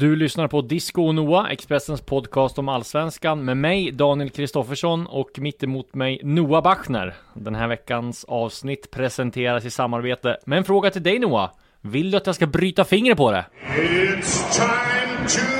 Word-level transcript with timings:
Du 0.00 0.16
lyssnar 0.16 0.48
på 0.48 0.60
Disco 0.60 1.02
och 1.06 1.14
Noah, 1.14 1.52
Expressens 1.52 2.00
podcast 2.00 2.58
om 2.58 2.68
allsvenskan 2.68 3.44
med 3.44 3.56
mig, 3.56 3.92
Daniel 3.92 4.30
Kristoffersson 4.30 5.06
och 5.06 5.30
mitt 5.38 5.62
emot 5.62 5.94
mig 5.94 6.20
Noah 6.22 6.62
Bachner. 6.62 7.14
Den 7.34 7.54
här 7.54 7.68
veckans 7.68 8.24
avsnitt 8.24 8.90
presenteras 8.90 9.64
i 9.64 9.70
samarbete 9.70 10.38
med 10.44 10.58
en 10.58 10.64
fråga 10.64 10.90
till 10.90 11.02
dig 11.02 11.18
Noah. 11.18 11.50
Vill 11.80 12.10
du 12.10 12.16
att 12.16 12.26
jag 12.26 12.34
ska 12.34 12.46
bryta 12.46 12.84
fingret 12.84 13.18
på 13.18 13.30
det? 13.30 13.46
It's 13.76 14.56
time 14.56 15.28
to 15.28 15.59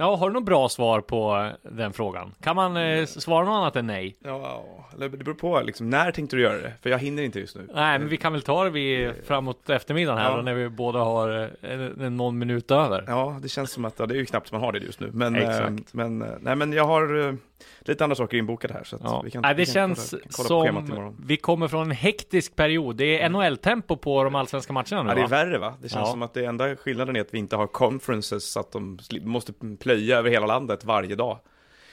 Ja, 0.00 0.16
har 0.16 0.28
du 0.28 0.34
något 0.34 0.44
bra 0.44 0.68
svar 0.68 1.00
på 1.00 1.36
eh, 1.36 1.70
den 1.70 1.92
frågan? 1.92 2.32
Kan 2.42 2.56
man 2.56 2.76
eh, 2.76 3.06
svara 3.06 3.44
något 3.44 3.52
annat 3.52 3.76
än 3.76 3.86
nej? 3.86 4.16
Ja, 4.24 4.64
eller 4.94 5.08
det 5.08 5.16
beror 5.16 5.34
på 5.34 5.60
liksom, 5.60 5.90
när 5.90 6.10
tänkte 6.12 6.36
du 6.36 6.42
göra 6.42 6.56
det? 6.58 6.72
För 6.82 6.90
jag 6.90 6.98
hinner 6.98 7.22
inte 7.22 7.40
just 7.40 7.56
nu. 7.56 7.68
Nej, 7.74 7.98
men 7.98 8.08
vi 8.08 8.16
kan 8.16 8.32
väl 8.32 8.42
ta 8.42 8.64
det 8.64 8.70
vid 8.70 9.12
framåt 9.26 9.70
eftermiddagen 9.70 10.18
här 10.18 10.30
Ja. 10.30 10.36
då, 10.36 10.42
när 10.42 10.54
vi 10.54 10.68
båda 10.68 10.98
har 10.98 11.42
eh, 11.62 11.72
en, 11.72 12.00
en 12.00 12.16
någon 12.16 12.38
minut 12.38 12.70
över. 12.70 13.04
Ja, 13.06 13.38
det 13.42 13.48
känns 13.48 13.70
som 13.72 13.84
att, 13.84 13.94
ja, 13.98 14.06
det 14.06 14.14
är 14.14 14.18
ju 14.18 14.26
knappt 14.26 14.52
man 14.52 14.60
har 14.60 14.72
det 14.72 14.78
just 14.78 15.00
nu. 15.00 15.10
Men, 15.12 15.36
Exakt. 15.36 15.60
eh, 15.70 15.76
men, 15.92 16.22
eh, 16.22 16.28
nej 16.40 16.56
men 16.56 16.72
jag 16.72 16.84
har 16.84 17.28
eh, 17.28 17.34
lite 17.80 18.04
andra 18.04 18.16
saker 18.16 18.36
inbokade 18.36 18.74
här 18.74 18.84
så 18.84 18.96
att 18.96 19.02
Ja. 19.04 19.22
vi 19.24 19.30
kan, 19.30 19.42
Nej, 19.42 19.54
det 19.54 19.58
vi 19.58 19.64
kan 19.66 19.72
känns 19.74 20.10
kolla, 20.10 20.48
kolla 20.48 20.72
som 20.82 20.92
imorgon. 20.92 21.16
vi 21.26 21.36
kommer 21.36 21.68
från 21.68 21.82
en 21.82 21.90
hektisk 21.90 22.56
period. 22.56 22.96
Det 22.96 23.20
är 23.20 23.28
NHL-tempo 23.28 23.96
på 23.96 24.24
de 24.24 24.34
allsvenska 24.34 24.72
matcherna 24.72 25.02
nu 25.02 25.08
Ja, 25.08 25.14
det 25.14 25.20
är 25.20 25.22
va? 25.22 25.28
värre 25.28 25.58
va? 25.58 25.74
Det 25.82 25.88
känns 25.88 26.06
Ja. 26.06 26.10
som 26.12 26.22
att 26.22 26.34
det 26.34 26.44
enda 26.44 26.76
skillnaden 26.76 27.16
är 27.16 27.20
att 27.20 27.34
vi 27.34 27.38
inte 27.38 27.56
har 27.56 27.66
conferences 27.66 28.50
så 28.52 28.60
att 28.60 28.72
de 28.72 28.98
måste 29.22 29.52
plöja 29.80 30.18
över 30.18 30.30
hela 30.30 30.46
landet 30.46 30.84
varje 30.84 31.14
dag. 31.14 31.38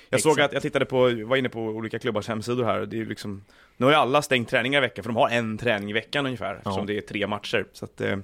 Jag 0.10 0.22
såg 0.22 0.32
Exakt. 0.32 0.46
att, 0.46 0.54
jag 0.54 0.62
tittade 0.62 0.86
på, 0.86 0.98
var 1.26 1.38
inne 1.38 1.50
på 1.50 1.60
olika 1.62 2.00
klubbars 2.00 2.28
hemsidor 2.28 2.64
här 2.64 2.86
det 2.86 3.02
är 3.02 3.06
liksom 3.06 3.44
Nu 3.78 3.86
har 3.86 3.92
ju 3.94 3.98
alla 4.00 4.22
stängt 4.22 4.50
träningar 4.50 4.78
i 4.80 4.82
veckan 4.82 5.04
för 5.04 5.10
de 5.10 5.16
har 5.16 5.30
en 5.30 5.58
träning 5.58 5.90
i 5.90 5.94
veckan 5.94 6.26
ungefär 6.26 6.56
eftersom 6.56 6.86
det 6.86 6.98
är 6.98 7.02
tre 7.02 7.28
matcher. 7.28 7.66
Så 7.74 7.86
att, 7.86 8.02
eh, 8.02 8.18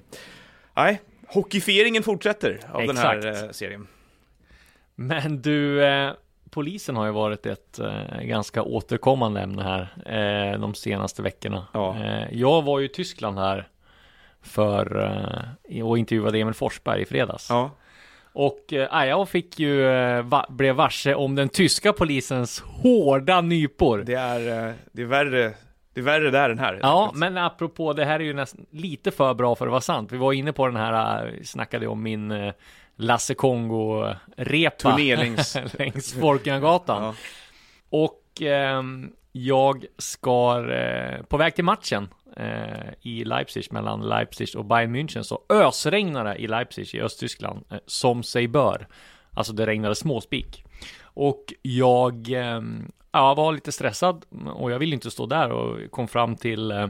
nej, 0.76 1.00
hockeyfieringen 1.28 2.02
fortsätter 2.02 2.60
av 2.72 2.86
den 2.86 2.96
här 2.96 3.16
Exakt. 3.18 3.42
eh, 3.44 3.50
serien. 3.50 3.86
Men 4.94 5.42
du, 5.42 5.84
eh, 5.84 6.12
polisen 6.54 6.96
har 6.96 7.06
ju 7.06 7.12
varit 7.12 7.46
ett 7.46 7.78
eh, 7.78 8.20
ganska 8.22 8.62
återkommande 8.62 9.40
ämne 9.40 9.62
här 9.62 9.82
eh, 10.52 10.60
de 10.60 10.74
senaste 10.74 11.22
veckorna. 11.22 11.66
Ja. 11.72 11.96
Eh, 12.04 12.26
jag 12.32 12.62
var 12.62 12.78
ju 12.78 12.84
i 12.86 12.88
Tyskland 12.88 13.38
här 13.38 13.68
för 14.42 15.04
eh, 15.68 15.86
och 15.86 15.98
intervjuade 15.98 16.38
Emil 16.38 16.54
Forsberg 16.54 17.02
i 17.02 17.04
fredags. 17.04 17.46
Ja, 17.50 17.70
Och 18.32 18.72
eh, 18.72 19.04
jag 19.04 19.28
fick 19.28 19.58
ju, 19.58 19.86
eh, 19.86 20.22
va, 20.22 20.46
blev 20.48 20.74
varse 20.74 21.14
om 21.14 21.34
den 21.34 21.48
tyska 21.48 21.92
polisens 21.92 22.60
hårda 22.60 23.40
nypor. 23.40 23.98
det 24.06 24.14
är, 24.14 24.68
eh, 24.68 24.74
det 24.92 25.02
är 25.02 25.06
värre, 25.06 25.52
det 25.94 26.00
är 26.00 26.04
värre 26.04 26.30
där 26.30 26.50
än 26.50 26.58
här. 26.58 26.78
Ja, 26.82 27.10
men 27.14 27.38
apropå 27.38 27.92
det 27.92 28.04
här 28.04 28.20
är 28.20 28.24
ju 28.24 28.32
nästan 28.34 28.66
lite 28.70 29.10
för 29.10 29.34
bra 29.34 29.54
för 29.54 29.66
att 29.66 29.70
vara 29.70 29.80
sant. 29.80 30.12
Vi 30.12 30.16
var 30.16 30.32
inne 30.32 30.52
på 30.52 30.66
den 30.66 30.76
här, 30.76 31.26
eh, 31.26 31.32
snackade 31.42 31.86
om 31.86 32.02
min 32.02 32.52
Lasse 32.96 33.34
Kongo-repa 33.34 34.90
Turné 34.90 35.16
längs- 35.16 35.56
längs 35.78 36.12
Folkungagatan. 36.14 37.02
Ja. 37.02 37.14
Och 37.88 38.42
ehm, 38.42 39.12
jag 39.32 39.84
ska, 39.98 40.70
eh, 40.72 41.22
på 41.22 41.36
väg 41.36 41.54
till 41.54 41.64
matchen 41.64 42.08
eh, 42.36 42.92
i 43.00 43.24
Leipzig, 43.24 43.72
mellan 43.72 44.00
Leipzig 44.00 44.48
och 44.56 44.64
Bayern 44.64 44.96
München, 44.96 45.22
så 45.22 45.40
ösregnar 45.48 46.24
det 46.24 46.36
i 46.36 46.46
Leipzig 46.46 46.94
i 46.94 47.00
Östtyskland, 47.00 47.64
eh, 47.70 47.78
som 47.86 48.22
sig 48.22 48.48
bör. 48.48 48.86
Alltså 49.30 49.52
det 49.52 49.66
regnade 49.66 49.94
småspik. 49.94 50.64
Och 51.02 51.52
jag 51.62 52.28
ehm, 52.30 52.92
ja, 53.12 53.34
var 53.34 53.52
lite 53.52 53.72
stressad 53.72 54.24
och 54.54 54.70
jag 54.72 54.78
ville 54.78 54.94
inte 54.94 55.10
stå 55.10 55.26
där 55.26 55.50
och 55.52 55.90
kom 55.90 56.08
fram 56.08 56.36
till 56.36 56.70
eh, 56.70 56.86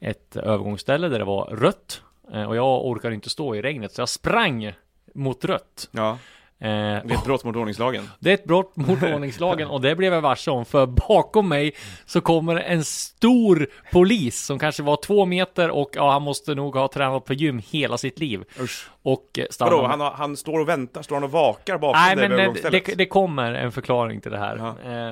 ett 0.00 0.36
övergångsställe 0.36 1.08
där 1.08 1.18
det 1.18 1.24
var 1.24 1.44
rött. 1.46 2.02
Eh, 2.32 2.44
och 2.44 2.56
jag 2.56 2.86
orkade 2.86 3.14
inte 3.14 3.30
stå 3.30 3.54
i 3.54 3.62
regnet, 3.62 3.92
så 3.92 4.00
jag 4.00 4.08
sprang 4.08 4.72
mot 5.14 5.44
rött. 5.44 5.88
ja, 5.90 6.18
Eh, 6.58 6.68
det 6.70 7.14
är 7.14 7.14
ett 7.14 7.24
brott 7.24 7.44
mot 7.44 7.56
ordningslagen. 7.56 8.10
det 8.18 8.30
är 8.30 8.34
ett 8.34 8.44
brott 8.44 8.76
mot 8.76 9.02
ordningslagen 9.02 9.68
och 9.68 9.80
det 9.80 9.96
blev 9.96 10.12
jag 10.12 10.20
varse 10.20 10.50
om 10.50 10.64
för 10.64 10.86
bakom 10.86 11.48
mig 11.48 11.72
så 12.06 12.20
kommer 12.20 12.56
en 12.56 12.84
stor 12.84 13.66
polis 13.92 14.44
som 14.44 14.58
kanske 14.58 14.82
var 14.82 14.96
två 14.96 15.26
meter 15.26 15.70
och 15.70 15.90
ja, 15.94 16.12
han 16.12 16.22
måste 16.22 16.54
nog 16.54 16.76
ha 16.76 16.88
tränat 16.88 17.24
på 17.24 17.34
gym 17.34 17.62
hela 17.70 17.98
sitt 17.98 18.18
liv. 18.18 18.44
Usch. 18.60 18.88
Och 19.02 19.38
eh, 19.38 19.44
stannar 19.50 19.72
Vadå, 19.72 19.86
han, 19.86 20.00
han 20.00 20.36
står 20.36 20.60
och 20.60 20.68
väntar, 20.68 21.02
står 21.02 21.16
han 21.16 21.24
och 21.24 21.30
vakar 21.30 21.78
bakom 21.78 22.00
Nej 22.00 22.16
dig 22.16 22.28
men 22.28 22.32
övergångsstället? 22.32 22.84
det, 22.86 22.94
det 22.94 23.06
kommer 23.06 23.54
en 23.54 23.72
förklaring 23.72 24.20
till 24.20 24.30
det 24.32 24.38
här. 24.38 24.56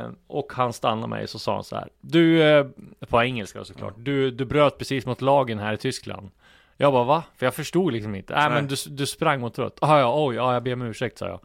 Eh, 0.00 0.06
och 0.26 0.52
han 0.52 0.72
stannar 0.72 1.08
mig 1.08 1.28
så 1.28 1.38
sa 1.38 1.54
han 1.54 1.64
så 1.64 1.76
här. 1.76 1.88
Du, 2.00 2.42
eh, 2.42 2.66
på 3.08 3.22
engelska 3.22 3.64
såklart. 3.64 3.94
Du, 3.96 4.30
du 4.30 4.44
bröt 4.44 4.78
precis 4.78 5.06
mot 5.06 5.20
lagen 5.20 5.58
här 5.58 5.72
i 5.72 5.76
Tyskland. 5.76 6.30
Jag 6.76 6.92
bara 6.92 7.04
va? 7.04 7.24
För 7.36 7.46
jag 7.46 7.54
förstod 7.54 7.92
liksom 7.92 8.14
inte. 8.14 8.34
Nej 8.34 8.50
men 8.50 8.66
du, 8.66 8.76
du 8.86 9.06
sprang 9.06 9.40
mot 9.40 9.58
rött. 9.58 9.78
Ah, 9.80 10.00
ja, 10.00 10.26
oj, 10.26 10.36
ja 10.36 10.54
jag 10.54 10.62
ber 10.62 10.72
om 10.72 10.82
ursäkt 10.82 11.18
sa 11.18 11.26
jag. 11.28 11.40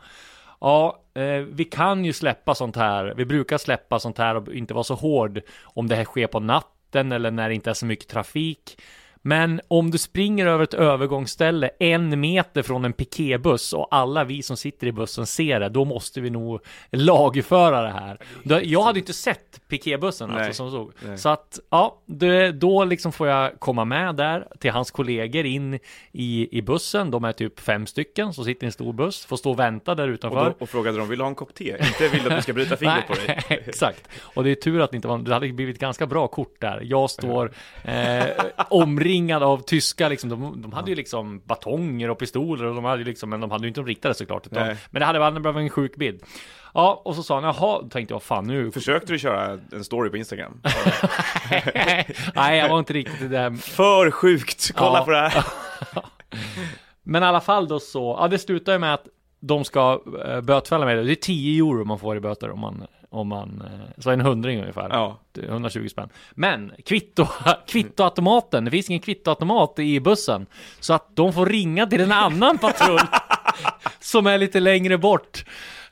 Ja, 0.60 1.02
eh, 1.14 1.40
vi 1.40 1.64
kan 1.64 2.06
ju 2.06 2.14
släppa 2.14 2.56
sånt 2.56 2.76
här. 2.76 3.14
Vi 3.18 3.26
brukar 3.26 3.58
släppa 3.58 4.00
sånt 4.00 4.18
här 4.18 4.36
och 4.36 4.54
inte 4.54 4.74
vara 4.74 4.84
så 4.84 4.96
hård 4.96 5.42
om 5.64 5.88
det 5.88 5.96
här 5.96 6.06
sker 6.06 6.28
på 6.28 6.40
natten 6.40 7.12
eller 7.12 7.32
när 7.32 7.50
det 7.50 7.56
inte 7.56 7.70
är 7.70 7.74
så 7.74 7.86
mycket 7.86 8.08
trafik. 8.08 8.82
Men 9.28 9.62
om 9.68 9.92
du 9.92 9.98
springer 9.98 10.46
över 10.46 10.64
ett 10.64 10.74
övergångsställe 10.74 11.70
en 11.80 12.20
meter 12.20 12.62
från 12.62 12.86
en 12.86 12.94
piketbuss 12.94 13.74
och 13.74 13.88
alla 13.92 14.24
vi 14.24 14.44
som 14.44 14.58
sitter 14.58 14.88
i 14.88 14.92
bussen 14.92 15.26
ser 15.26 15.60
det, 15.60 15.70
då 15.70 15.86
måste 15.86 16.22
vi 16.22 16.30
nog 16.30 16.60
lagföra 16.92 17.82
det 17.82 17.90
här. 17.90 18.20
Jag 18.64 18.82
hade 18.82 19.00
inte 19.00 19.14
sett 19.14 19.62
piketbussen 19.68 20.32
alltså 20.32 20.54
som 20.54 20.72
såg. 20.72 20.92
Nej. 21.06 21.18
Så 21.18 21.30
att, 21.30 21.60
ja, 21.70 22.02
det, 22.06 22.52
då 22.52 22.86
liksom 22.86 23.12
får 23.12 23.28
jag 23.28 23.60
komma 23.60 23.86
med 23.86 24.16
där 24.16 24.48
till 24.60 24.72
hans 24.72 24.92
kollegor 24.92 25.46
in 25.46 25.80
i, 26.12 26.58
i 26.58 26.62
bussen. 26.62 27.12
De 27.12 27.24
är 27.24 27.32
typ 27.32 27.60
fem 27.60 27.88
stycken 27.88 28.34
som 28.34 28.46
sitter 28.46 28.64
i 28.64 28.68
en 28.68 28.72
stor 28.72 28.94
buss, 28.94 29.26
får 29.26 29.38
stå 29.38 29.52
och 29.52 29.60
vänta 29.60 29.96
där 29.96 30.08
och, 30.08 30.14
utanför. 30.14 30.46
då, 30.46 30.56
och 30.60 30.70
frågade 30.70 30.98
de, 30.98 31.10
vill 31.10 31.20
du 31.20 31.24
ha 31.24 31.30
en 31.30 31.36
kopp 31.36 31.54
te? 31.54 31.78
Inte 31.88 32.08
vill 32.08 32.28
att 32.28 32.36
du 32.36 32.42
ska 32.42 32.54
bryta 32.54 32.78
fingret 32.78 33.08
på 33.08 33.14
dig? 33.14 33.40
Exakt. 33.68 34.08
Och 34.20 34.44
det 34.44 34.52
är 34.52 34.56
tur 34.56 34.82
att 34.82 34.92
det 34.92 34.96
inte 34.96 35.08
var, 35.08 35.18
det 35.18 35.34
hade 35.34 35.54
blivit 35.54 35.80
ganska 35.80 36.06
bra 36.06 36.28
kort 36.28 36.56
där. 36.60 36.82
Jag 36.84 37.10
står 37.10 37.52
eh, 37.84 38.26
omringad 38.70 39.17
av 39.44 39.62
tyska 39.62 40.10
liksom, 40.10 40.30
de, 40.30 40.62
de 40.62 40.74
hade 40.74 40.90
ju 40.90 40.96
liksom 40.96 41.42
batonger 41.46 42.10
och 42.10 42.20
pistoler 42.20 42.66
och 42.66 42.76
de 42.76 42.84
hade 42.86 43.04
liksom, 43.04 43.30
men 43.30 43.40
de 43.42 43.52
hade 43.52 43.64
ju 43.64 43.68
inte 43.68 43.80
de 43.80 43.88
riktade 43.88 44.14
såklart. 44.14 44.48
Utan, 44.48 44.68
men 44.90 45.00
det 45.00 45.06
hade 45.06 45.20
varit 45.20 45.56
en 45.58 45.70
sjuk 45.70 45.96
bild. 45.96 46.22
Ja, 46.74 47.02
och 47.06 47.16
så 47.16 47.24
sa 47.24 47.36
han, 47.42 47.44
jaha, 47.44 47.84
tänkte 47.90 48.14
jag, 48.14 48.24
fan 48.24 48.48
nu. 48.48 48.72
Försökte 48.72 49.14
du 49.14 49.20
köra 49.20 49.60
en 49.72 49.84
story 49.84 50.10
på 50.10 50.18
Instagram? 50.18 50.62
Nej, 52.36 52.58
jag 52.58 52.70
var 52.70 52.80
inte 52.80 52.94
riktigt 52.94 53.22
i 53.22 53.28
det 53.28 53.38
här 53.38 53.52
För 53.52 54.12
sjukt! 54.12 54.72
Kolla 54.76 54.98
Ja. 55.00 55.06
på 55.06 55.12
det 55.12 55.18
här! 55.30 55.46
Men 57.04 57.24
i 57.24 57.26
alla 57.26 57.42
fall 57.42 57.68
då 57.68 57.80
så, 57.80 58.18
ja 58.22 58.28
det 58.28 58.40
slutar 58.40 58.74
ju 58.74 58.80
med 58.80 58.94
att 58.94 59.08
de 59.40 59.64
ska 59.66 60.02
äh, 60.28 60.42
bötfälla 60.42 60.86
mig. 60.86 60.96
Det 60.96 61.14
är 61.14 61.16
10 61.16 61.64
euro 61.64 61.84
man 61.86 62.00
får 62.00 62.18
i 62.18 62.20
böter 62.20 62.52
om 62.52 62.60
man, 62.60 62.88
om 63.10 63.28
man, 63.28 63.62
eh, 63.66 64.02
så 64.02 64.10
en 64.10 64.22
hundring 64.22 64.60
ungefär. 64.62 64.90
Ja, 64.90 65.20
Det 65.32 65.42
är 65.42 65.48
120 65.48 65.88
spänn. 65.88 66.10
Men 66.32 66.72
kvitto, 66.86 67.28
kvittoautomaten, 67.68 68.66
det 68.66 68.72
finns 68.72 68.90
ingen 68.90 69.02
kvittoautomat 69.02 69.80
i 69.80 70.00
bussen. 70.00 70.46
Så 70.80 70.94
att 70.94 71.16
de 71.16 71.34
får 71.34 71.46
ringa 71.46 71.88
till 71.88 72.02
en 72.02 72.12
annan 72.12 72.58
patrull 72.62 73.00
som 74.00 74.28
är 74.28 74.38
lite 74.38 74.60
längre 74.60 74.98
bort. 74.98 75.46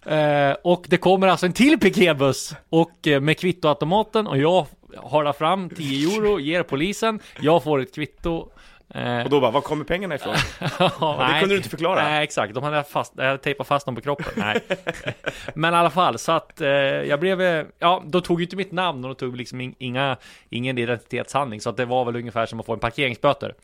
Eh, 0.06 0.52
och 0.64 0.86
det 0.88 0.98
kommer 0.98 1.28
alltså 1.28 1.46
en 1.46 1.54
till 1.54 1.80
piketbuss 1.80 2.56
och 2.70 3.08
eh, 3.08 3.22
med 3.22 3.40
kvittoautomaten 3.40 4.28
och 4.28 4.38
jag 4.38 4.68
har 4.98 5.34
fram 5.34 5.70
10 5.70 6.08
euro, 6.10 6.40
ger 6.40 6.64
polisen, 6.64 7.20
jag 7.42 7.64
får 7.64 7.82
ett 7.82 7.96
kvitto. 7.96 8.50
Eh, 8.90 9.24
och 9.24 9.30
då 9.30 9.42
bara, 9.42 9.52
var 9.52 9.62
kommer 9.62 9.86
pengarna 9.86 10.16
ifrån? 10.16 10.36
ja, 10.80 11.28
det 11.34 11.40
kunde 11.40 11.56
du 11.56 11.58
inte 11.58 11.70
förklara. 11.70 12.04
Nej, 12.04 12.24
exakt. 12.24 12.54
De 12.54 12.64
hade, 12.64 12.84
fast, 12.84 13.14
jag 13.16 13.42
tejpat 13.42 13.68
fast 13.68 13.86
dem 13.86 13.96
på 13.96 14.02
kroppen. 14.02 14.34
Nej. 14.36 14.62
Men 15.54 15.74
i 15.74 15.78
alla 15.78 15.90
fall, 15.90 16.18
så 16.18 16.32
att 16.32 16.62
eh, 16.62 16.70
jag 16.70 17.20
blev, 17.20 17.42
eh, 17.42 17.66
ja, 17.80 18.04
de 18.06 18.22
tog 18.22 18.40
ju 18.40 18.44
inte 18.44 18.56
mitt 18.56 18.72
namn 18.72 19.04
och 19.04 19.10
de 19.10 19.16
tog 19.16 19.38
liksom 19.38 19.62
in, 19.62 19.76
inga, 19.78 20.18
ingen 20.50 20.78
identitetshandling. 20.78 21.62
Så 21.62 21.70
att 21.70 21.78
det 21.78 21.86
var 21.86 22.06
väl 22.06 22.16
ungefär 22.16 22.46
som 22.46 22.60
att 22.60 22.66
få 22.66 22.74
en 22.74 22.80
parkeringsböter. 22.80 23.56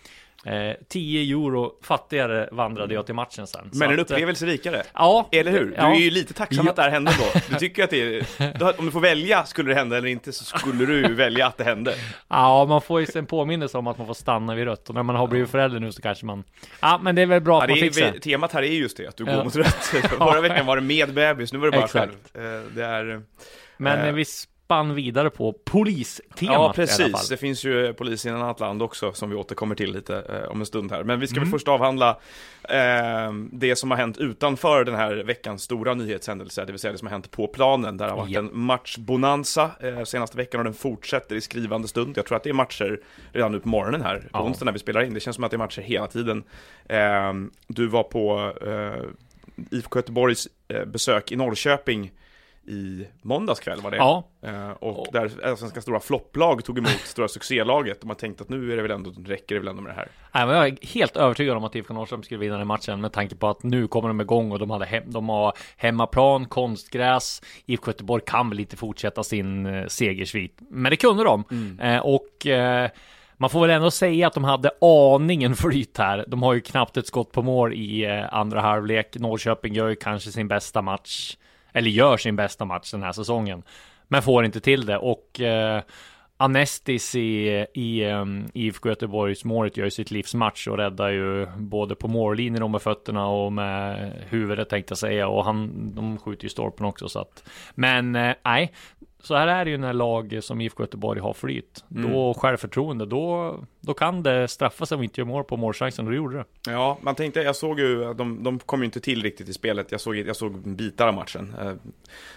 Eh, 0.46 0.76
10 0.90 1.22
euro 1.36 1.72
fattigare 1.84 2.50
vandrade 2.52 2.94
jag 2.94 3.06
till 3.06 3.16
matchen 3.16 3.48
sen. 3.48 3.70
Men 3.74 3.82
en 3.92 4.00
att, 4.00 4.12
eh, 4.12 4.14
upplevelse 4.16 4.46
rikare. 4.46 4.84
Ja, 4.94 5.30
Eller 5.32 5.52
hur? 5.52 5.66
Du 5.66 5.74
Ja. 5.78 5.96
är 5.96 6.00
ju 6.00 6.10
lite 6.12 6.34
tacksam 6.34 6.68
att 6.68 6.76
det 6.76 6.82
här 6.82 6.90
hände 6.90 7.12
då. 7.20 7.40
Du 7.50 7.56
tycker 7.56 7.84
att 7.84 7.90
det 7.90 8.02
är... 8.02 8.80
Om 8.80 8.86
du 8.86 8.92
får 8.92 9.00
välja, 9.00 9.44
skulle 9.46 9.70
det 9.72 9.76
hända 9.76 9.98
eller 9.98 10.08
inte, 10.08 10.32
så 10.34 10.44
skulle 10.44 10.86
du 10.86 11.14
välja 11.16 11.48
att 11.48 11.58
det 11.58 11.64
hände. 11.64 11.96
Ja, 12.28 12.66
man 12.66 12.82
får 12.82 13.02
ju 13.02 13.08
en 13.16 13.26
påminnelse 13.26 13.78
om 13.78 13.88
att 13.88 13.98
man 13.98 14.08
får 14.08 14.14
stanna 14.14 14.56
vid 14.56 14.66
rött. 14.66 14.90
Och 14.90 14.96
när 14.96 15.04
man 15.04 15.16
har 15.16 15.28
blivit 15.28 15.50
förälder 15.50 15.80
nu 15.80 15.92
så 15.92 16.02
kanske 16.02 16.26
man... 16.26 16.44
Ja, 16.82 17.00
men 17.04 17.16
det 17.16 17.22
är 17.22 17.26
väl 17.26 17.42
bra 17.42 17.56
Ja, 17.58 17.64
att 17.64 17.70
man 17.70 17.78
fixar 17.78 18.12
temat 18.12 18.52
här 18.52 18.62
är 18.64 18.68
just 18.68 18.98
det, 18.98 19.08
att 19.08 19.18
du 19.18 19.26
går 19.26 19.34
Ja. 19.34 19.44
mot 19.44 19.56
rött. 19.56 19.76
Förra 20.18 20.42
veckan 20.42 20.66
var 20.66 20.76
det 20.76 20.82
med 20.82 21.14
bebis, 21.14 21.54
nu 21.54 21.60
var 21.60 21.66
det 21.68 21.72
bara 21.78 21.86
Exakt. 21.86 22.14
själv. 22.34 22.46
Eh, 22.56 22.62
Det 22.76 22.84
är... 22.86 23.22
Men 23.78 24.08
eh, 24.08 24.14
vi 24.14 24.26
spann 24.72 24.96
vidare 24.96 25.30
på 25.30 25.54
polistemat 25.66 26.42
Ja, 26.42 26.74
precis. 26.76 27.30
Det 27.30 27.38
finns 27.38 27.64
ju 27.66 27.94
polis 27.94 28.26
i 28.26 28.30
ett 28.30 28.36
annat 28.36 28.60
land 28.60 28.82
också 28.82 29.14
som 29.14 29.30
vi 29.30 29.36
återkommer 29.36 29.76
till 29.76 29.94
lite 29.94 30.16
eh, 30.44 30.52
om 30.52 30.60
en 30.60 30.66
stund 30.66 30.92
här. 30.92 31.04
Men 31.04 31.20
vi 31.20 31.28
ska 31.28 31.38
Mm. 31.38 31.50
väl 31.50 31.52
först 31.60 31.68
avhandla 31.68 32.10
eh, 32.64 33.34
det 33.52 33.76
som 33.76 33.92
har 33.92 33.98
hänt 33.98 34.18
utanför 34.18 34.84
den 34.84 34.96
här 34.96 35.16
veckans 35.16 35.64
stora 35.64 35.94
nyhetshändelse, 35.94 36.66
det 36.66 36.72
vill 36.72 36.80
säga 36.80 36.92
det 36.92 36.98
som 36.98 37.08
har 37.08 37.12
hänt 37.12 37.32
på 37.32 37.48
planen. 37.48 37.98
Där 37.98 38.10
har 38.10 38.18
varit 38.18 38.30
Ja. 38.32 38.40
en 38.40 38.50
matchbonanza 38.54 39.72
eh, 39.80 40.04
senaste 40.04 40.38
veckan 40.38 40.60
och 40.60 40.64
den 40.66 40.74
fortsätter 40.74 41.36
i 41.36 41.42
skrivande 41.42 41.88
stund. 41.88 42.18
Jag 42.18 42.26
tror 42.26 42.36
att 42.38 42.44
det 42.44 42.50
är 42.50 42.54
matcher 42.54 43.00
redan 43.32 43.52
nu 43.52 43.60
på 43.60 43.70
morgonen 43.70 44.02
här, 44.02 44.20
på 44.20 44.28
Ja. 44.34 44.42
onsdag 44.44 44.66
när 44.66 44.72
vi 44.72 44.80
spelar 44.80 45.04
in. 45.04 45.14
Det 45.14 45.20
känns 45.20 45.36
som 45.36 45.44
att 45.44 45.52
det 45.52 45.56
är 45.56 45.66
matcher 45.66 45.82
hela 45.82 46.08
tiden. 46.08 46.44
Eh, 46.90 47.34
du 47.68 47.88
var 47.88 48.04
på 48.04 48.54
eh, 48.68 49.04
IFK 49.78 50.00
Göteborgs 50.00 50.48
eh, 50.68 50.86
besök 50.86 51.32
i 51.32 51.36
Norrköping 51.36 52.12
i 52.68 53.08
måndags 53.22 53.60
kväll 53.60 53.82
var 53.82 53.92
det? 53.92 53.98
Ja, 53.98 54.28
Eh, 54.44 54.70
och 54.70 55.08
där 55.14 55.56
svenska 55.56 55.82
stora 55.82 56.00
flopplag 56.00 56.64
tog 56.66 56.78
emot 56.78 56.90
stora 56.90 57.28
succélaget. 57.28 58.02
De 58.02 58.10
har 58.10 58.16
tänkt 58.16 58.42
att 58.42 58.50
nu 58.50 58.72
är 58.72 58.76
det 58.76 58.82
väl 58.82 58.92
ändå, 58.92 59.12
räcker 59.26 59.56
det 59.56 59.60
väl 59.60 59.68
ändå 59.68 59.82
med 59.82 59.92
det 59.92 59.96
här. 59.96 60.08
Nej, 60.34 60.46
men 60.46 60.56
jag 60.56 60.68
är 60.68 60.88
helt 60.88 61.18
övertygad 61.18 61.58
om 61.58 61.64
att 61.64 61.76
IFK 61.76 61.94
Norrköping 61.94 62.24
skulle 62.24 62.40
vinna 62.40 62.58
den 62.58 62.68
matchen 62.68 63.02
med 63.02 63.12
tanke 63.12 63.36
på 63.36 63.48
att 63.48 63.64
nu 63.64 63.88
kommer 63.88 64.08
de 64.08 64.22
igång 64.22 64.52
och 64.52 64.60
de, 64.60 64.70
hade 64.70 64.86
hem, 64.86 65.04
de 65.06 65.30
har 65.30 65.54
hemmaplan, 65.78 66.46
konstgräs. 66.46 67.42
IFK 67.66 67.90
Göteborg 67.92 68.24
kan 68.26 68.50
väl 68.50 68.60
inte 68.60 68.78
fortsätta 68.78 69.24
sin 69.24 69.66
eh, 69.66 69.88
segersvit, 69.88 70.58
men 70.70 70.90
det 70.90 70.96
kunde 70.98 71.24
de. 71.24 71.44
Eh, 71.82 72.00
och 72.00 72.48
eh, 72.48 72.90
man 73.38 73.50
får 73.50 73.62
väl 73.62 73.70
ändå 73.70 73.92
säga 73.92 74.28
att 74.28 74.34
de 74.34 74.44
hade 74.44 74.72
aningen 74.82 75.56
flyt 75.56 75.98
här. 75.98 76.26
De 76.28 76.44
har 76.44 76.54
ju 76.54 76.62
knappt 76.62 76.98
ett 76.98 77.08
skott 77.08 77.32
på 77.32 77.42
mål 77.42 77.74
i 77.74 78.06
eh, 78.06 78.34
andra 78.34 78.62
halvlek. 78.62 79.16
Norrköping 79.20 79.74
gör 79.74 79.88
ju 79.88 79.96
kanske 79.96 80.32
sin 80.32 80.48
bästa 80.48 80.82
match, 80.82 81.38
eller 81.74 81.90
gör 81.90 82.18
sin 82.18 82.36
bästa 82.36 82.66
match 82.66 82.92
den 82.92 83.04
här 83.04 83.12
säsongen, 83.12 83.64
men 84.08 84.22
får 84.22 84.46
inte 84.46 84.60
till 84.60 84.86
det. 84.86 84.98
Och 84.98 85.42
eh, 85.42 85.82
Anestis 86.38 87.16
i, 87.16 87.66
i 87.74 88.06
um, 88.06 88.50
IFK 88.54 88.90
Göteborgs 88.90 89.46
målet 89.46 89.78
gör 89.78 89.86
ju 89.86 89.92
sitt 89.92 90.12
livs 90.12 90.34
match 90.36 90.68
och 90.68 90.78
räddar 90.78 91.10
ju 91.10 91.48
både 91.58 91.96
på 91.96 92.08
mållinjen 92.08 92.64
och 92.64 92.70
med 92.70 92.82
fötterna 92.82 93.28
och 93.28 93.54
med 93.54 94.12
huvudet 94.30 94.70
tänkte 94.70 94.92
jag 94.92 94.98
säga 94.98 95.28
och 95.28 95.46
han, 95.46 95.92
de 95.96 96.18
skjuter 96.18 96.44
ju 96.44 96.50
stolpen 96.50 96.86
också 96.86 97.10
så 97.10 97.20
att 97.20 97.44
men 97.76 98.16
eh, 98.16 98.36
nej, 98.44 98.72
så 99.20 99.36
här 99.36 99.48
är 99.48 99.66
det 99.66 99.72
ju 99.72 99.78
när 99.78 99.94
lag 99.94 100.40
som 100.42 100.62
IFK 100.62 100.84
Göteborg 100.84 101.20
har 101.20 101.34
flyt. 101.34 101.84
Då 101.88 102.34
självförtroende, 102.34 103.06
då, 103.06 103.60
då 103.82 103.94
kan 103.94 104.24
det 104.24 104.48
straffa 104.48 104.86
sig 104.86 104.96
om 104.96 105.00
vi 105.02 105.06
inte 105.06 105.22
gör 105.22 105.26
mål 105.26 105.44
på 105.44 105.58
målchansen 105.58 106.06
och 106.06 106.12
det 106.12 106.18
gjorde 106.18 106.38
det. 106.38 106.72
Ja, 106.72 106.98
man 107.02 107.16
tänkte, 107.16 107.42
jag 107.42 107.56
såg 107.56 107.80
ju, 107.80 108.14
de, 108.14 108.44
de 108.44 108.60
kom 108.60 108.80
ju 108.80 108.86
inte 108.86 109.00
till 109.00 109.24
riktigt 109.24 109.50
i 109.50 109.54
spelet. 109.54 109.92
Jag 109.92 110.02
såg, 110.02 110.16
jag 110.16 110.36
såg 110.36 110.70
bitar 110.70 111.08
av 111.08 111.14
matchen. 111.14 111.56
Eh, 111.62 111.74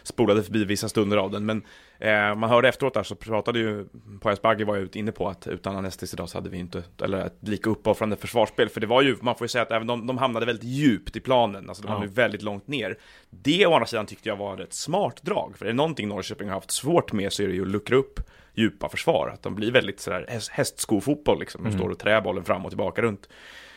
spolade 0.02 0.42
förbi 0.42 0.64
vissa 0.64 0.88
stunder 0.88 1.16
av 1.16 1.30
den, 1.30 1.46
men 1.46 1.62
eh, 1.98 2.34
man 2.34 2.50
hörde 2.50 2.68
efteråt 2.68 2.94
där 2.94 3.02
så 3.02 3.14
pratade 3.14 3.58
ju 3.58 3.86
Poyas 4.20 4.42
Bagge 4.42 4.64
var 4.64 4.76
ju 4.76 4.88
inne 4.92 5.12
på 5.12 5.28
att 5.28 5.46
utan 5.46 5.76
Anestis 5.76 6.14
idag 6.14 6.28
så 6.28 6.38
hade 6.38 6.50
vi 6.50 6.58
inte, 6.58 6.82
eller 7.02 7.26
ett 7.26 7.36
lika 7.40 7.70
uppoffrande 7.70 8.16
försvarsspel. 8.16 8.68
För 8.68 8.80
det 8.80 8.86
var 8.86 9.02
ju, 9.02 9.16
man 9.20 9.34
får 9.36 9.44
ju 9.44 9.48
säga 9.48 9.62
att 9.62 9.70
även 9.72 9.86
de, 9.86 10.06
de 10.06 10.18
hamnade 10.18 10.46
väldigt 10.46 10.64
djupt 10.64 11.16
i 11.16 11.20
planen, 11.20 11.68
alltså 11.68 11.82
de 11.82 11.86
Ja. 11.88 11.92
hamnade 11.92 12.10
ju 12.10 12.14
väldigt 12.14 12.42
långt 12.42 12.68
ner. 12.68 12.98
Det 13.30 13.66
å 13.66 13.74
andra 13.74 13.86
sidan 13.86 14.06
tyckte 14.06 14.28
jag 14.28 14.36
var 14.36 14.58
ett 14.60 14.72
smart 14.74 15.22
drag, 15.22 15.54
för 15.58 15.64
är 15.64 15.70
det 15.70 15.76
någonting 15.76 16.08
Norrköping 16.08 16.48
har 16.48 16.54
haft 16.54 16.70
svårt 16.70 17.12
med 17.12 17.32
så 17.32 17.42
är 17.42 17.46
det 17.48 17.54
ju 17.54 17.62
att 17.62 17.68
luckra 17.68 17.96
upp 17.96 18.20
djupa 18.54 18.88
försvar, 18.88 19.28
att 19.28 19.42
de 19.42 19.54
blir 19.54 19.72
väldigt 19.72 20.00
sådär 20.00 20.26
häst- 20.28 20.50
hästskofotboll 20.52 21.40
liksom, 21.40 21.64
de 21.64 21.72
står 21.72 21.88
och 21.88 21.98
trär 21.98 22.20
bollen 22.20 22.44
fram 22.44 22.64
och 22.64 22.70
tillbaka 22.70 23.02
runt. 23.02 23.28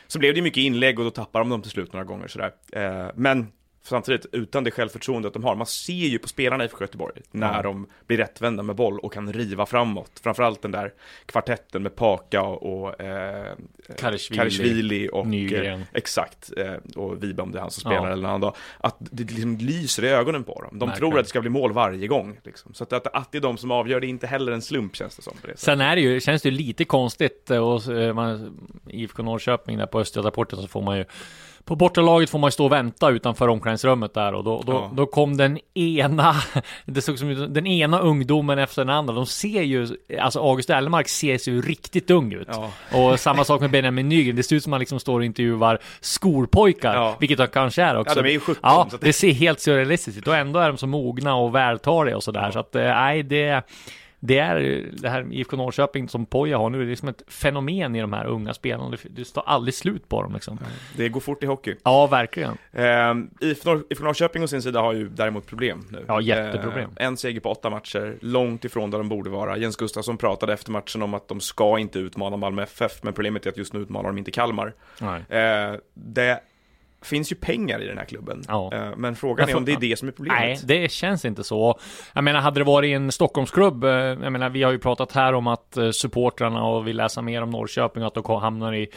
Så 0.07 0.19
blev 0.19 0.33
det 0.33 0.41
mycket 0.41 0.61
inlägg 0.61 0.99
och 0.99 1.05
då 1.05 1.11
tappar 1.11 1.39
de 1.39 1.49
dem 1.49 1.61
till 1.61 1.71
slut 1.71 1.93
några 1.93 2.03
gånger 2.03 2.27
sådär. 2.27 2.51
Eh, 2.71 3.11
men 3.15 3.47
samtidigt, 3.89 4.25
utan 4.31 4.63
det 4.63 4.71
självförtroendet 4.71 5.33
de 5.33 5.43
har, 5.43 5.55
man 5.55 5.65
ser 5.67 5.93
ju 5.93 6.19
på 6.19 6.27
spelarna 6.27 6.65
i 6.65 6.69
Göteborg 6.79 7.21
när 7.31 7.55
Ja. 7.55 7.61
de 7.61 7.87
blir 8.07 8.17
rättvända 8.17 8.63
med 8.63 8.75
boll 8.75 8.99
och 8.99 9.13
kan 9.13 9.33
riva 9.33 9.65
framåt. 9.65 10.11
Framförallt 10.23 10.61
den 10.61 10.71
där 10.71 10.93
kvartetten 11.25 11.83
med 11.83 11.95
Paka 11.95 12.41
och 12.41 13.01
eh, 13.01 13.53
Karishvili, 13.97 14.37
Karishvili 14.39 15.09
och 15.13 15.27
Nygren. 15.27 15.79
Eh, 15.81 15.87
exakt, 15.93 16.51
eh, 16.57 16.73
och 16.95 17.23
Vibe 17.23 17.41
om 17.41 17.51
det 17.51 17.57
är 17.57 17.61
han 17.61 17.71
som 17.71 17.81
spelar 17.81 17.95
Ja. 17.95 18.05
eller 18.05 18.15
någon 18.15 18.25
annan 18.25 18.41
dag. 18.41 18.55
Att 18.77 18.95
det 18.99 19.23
liksom 19.23 19.57
lyser 19.57 20.03
i 20.05 20.09
ögonen 20.09 20.43
på 20.43 20.61
dem. 20.61 20.79
De 20.79 20.89
Verkligen. 20.89 20.97
tror 21.11 21.19
att 21.19 21.25
det 21.25 21.29
ska 21.29 21.41
bli 21.41 21.49
mål 21.49 21.73
varje 21.73 22.07
gång. 22.07 22.39
Liksom. 22.43 22.73
Så 22.73 22.83
att, 22.83 22.93
att, 22.93 23.07
att 23.07 23.31
det 23.31 23.37
är 23.37 23.41
de 23.41 23.57
som 23.57 23.71
avgör, 23.71 23.99
det 23.99 24.07
är 24.07 24.09
inte 24.09 24.27
heller 24.27 24.51
en 24.51 24.61
slump 24.61 24.95
känns 24.95 25.15
det 25.15 25.21
som. 25.21 25.33
Det. 25.41 25.57
Sen 25.59 25.81
är 25.81 25.95
det 25.95 26.01
ju, 26.01 26.19
känns 26.19 26.41
det 26.41 26.49
ju 26.49 26.55
lite 26.55 26.85
konstigt 26.85 27.51
eh, 27.51 27.57
och 27.67 27.87
eh, 27.93 28.13
man, 28.13 28.57
IFK 28.89 29.23
Norrköping 29.23 29.77
där 29.77 29.85
på 29.85 29.99
Östgötaporten 29.99 30.61
så 30.61 30.67
får 30.67 30.81
man 30.81 30.97
ju 30.97 31.05
på 31.67 31.75
bortalaget 31.75 32.29
får 32.29 32.39
man 32.39 32.47
ju 32.47 32.51
stå 32.51 32.65
och 32.65 32.71
vänta 32.71 33.09
utanför 33.09 33.47
omklädningsrummet 33.47 34.13
där 34.13 34.33
och 34.33 34.43
då, 34.43 34.63
då, 34.65 34.71
Ja. 34.73 34.91
då 34.93 35.05
kom 35.05 35.37
den 35.37 35.59
ena, 35.73 36.35
det 36.85 37.01
såg 37.01 37.19
som 37.19 37.53
den 37.53 37.67
ena 37.67 37.99
ungdomen 37.99 38.59
efter 38.59 38.85
den 38.85 38.95
andra. 38.95 39.13
De 39.13 39.25
ser 39.25 39.61
ju, 39.61 39.87
alltså 40.21 40.39
August 40.39 40.69
Ellemark 40.69 41.07
ser 41.07 41.49
ju 41.49 41.61
riktigt 41.61 42.11
ung 42.11 42.33
ut. 42.33 42.47
Ja. 42.51 42.71
Och 42.99 43.19
samma 43.19 43.43
sak 43.43 43.61
med 43.61 43.71
Benjamin 43.71 44.09
Nygren, 44.09 44.35
det 44.35 44.43
ser 44.43 44.55
ut 44.55 44.63
som 44.63 44.71
man 44.71 44.79
liksom 44.79 44.99
står 44.99 45.19
och 45.19 45.25
intervjuar 45.25 45.79
skolpojkar, 45.99 46.93
Ja. 46.95 47.15
vilket 47.19 47.37
de 47.37 47.47
kanske 47.47 47.83
är 47.83 47.97
också. 47.97 48.15
Ja, 48.17 48.21
de 48.23 48.29
är 48.29 48.33
ju 48.33 48.39
17, 48.39 48.59
Ja, 48.63 48.87
det 49.01 49.13
ser 49.13 49.31
helt 49.31 49.59
surrealistiskt 49.59 50.17
ut 50.19 50.27
och 50.27 50.35
ändå 50.35 50.59
är 50.59 50.67
de 50.67 50.77
så 50.77 50.87
mogna 50.87 51.35
och 51.35 51.55
vältaliga 51.55 52.15
och 52.15 52.23
sådär. 52.23 52.51
Så 52.51 52.59
att, 52.59 52.75
eh, 52.75 52.81
nej, 52.83 53.23
det 53.23 53.61
det 54.19 54.39
är 54.39 54.85
det 54.93 55.09
här 55.09 55.33
IFK 55.33 55.57
Norrköping 55.57 56.09
som 56.09 56.25
Poja 56.25 56.57
har 56.57 56.69
nu, 56.69 56.85
det 56.85 56.91
är 56.91 56.95
som 56.95 57.09
ett 57.09 57.21
fenomen 57.27 57.95
i 57.95 58.01
de 58.01 58.13
här 58.13 58.25
unga 58.25 58.53
spelarna. 58.53 58.89
Det, 58.89 58.97
det 59.09 59.25
står 59.25 59.43
aldrig 59.45 59.73
slut 59.73 60.09
på 60.09 60.21
dem 60.21 60.33
liksom. 60.33 60.59
Det 60.95 61.09
går 61.09 61.19
fort 61.19 61.43
i 61.43 61.45
hockey. 61.45 61.75
Ja, 61.83 62.07
verkligen. 62.07 62.57
Eh, 62.71 63.13
IFK 63.47 63.69
Norr- 63.69 63.83
IFK 63.89 64.03
Norrköping 64.03 64.43
å 64.43 64.47
sin 64.47 64.61
sida 64.61 64.81
har 64.81 64.93
ju 64.93 65.09
däremot 65.09 65.45
problem 65.47 65.87
nu. 65.91 66.05
Ja, 66.07 66.21
jätteproblem. 66.21 66.91
Eh, 66.95 67.05
en 67.07 67.17
seger 67.17 67.39
på 67.39 67.49
åtta 67.51 67.69
matcher, 67.69 68.17
långt 68.21 68.65
ifrån 68.65 68.91
där 68.91 68.97
de 68.97 69.09
borde 69.09 69.29
vara. 69.29 69.57
Jens 69.57 69.75
Gustafsson 69.75 70.17
pratade 70.17 70.53
efter 70.53 70.71
matchen 70.71 71.01
om 71.01 71.13
att 71.13 71.27
de 71.27 71.39
ska 71.39 71.79
inte 71.79 71.99
utmana 71.99 72.37
Malmö 72.37 72.63
FF, 72.63 73.03
men 73.03 73.13
problemet 73.13 73.45
är 73.45 73.49
att 73.49 73.57
just 73.57 73.73
nu 73.73 73.79
utmanar 73.79 74.09
de 74.09 74.17
inte 74.17 74.31
Kalmar. 74.31 74.73
Nej. 75.01 75.41
Eh, 75.41 75.75
det 75.93 76.39
finns 77.07 77.31
ju 77.31 77.35
pengar 77.35 77.81
i 77.81 77.87
den 77.87 77.97
här 77.97 78.05
klubben, 78.05 78.43
Ja. 78.47 78.69
eh, 78.73 78.89
men 78.97 79.15
frågan 79.15 79.45
Men 79.45 79.55
är 79.55 79.57
om 79.57 79.65
det 79.65 79.71
är 79.71 79.79
det 79.79 79.99
som 79.99 80.07
är 80.07 80.11
problemet. 80.11 80.39
Nej, 80.41 80.81
det 80.81 80.91
känns 80.91 81.25
inte 81.25 81.43
så. 81.43 81.79
Jag 82.13 82.23
menar, 82.23 82.39
hade 82.39 82.59
det 82.59 82.63
varit 82.63 82.95
en 82.95 83.11
Stockholmsklubb, 83.11 83.83
eh, 83.83 83.89
jag 83.91 84.31
menar, 84.31 84.49
vi 84.49 84.63
har 84.63 84.71
ju 84.71 84.79
pratat 84.79 85.11
här 85.11 85.33
om 85.33 85.47
att 85.47 85.77
eh, 85.77 85.91
supportrarna 85.91 86.63
och 86.63 86.87
vill 86.87 86.97
läsa 86.97 87.21
mer 87.21 87.41
om 87.41 87.49
Norrköping 87.49 88.03
och 88.03 88.07
att 88.17 88.23
de 88.25 88.41
hamnar 88.41 88.73
i 88.73 88.87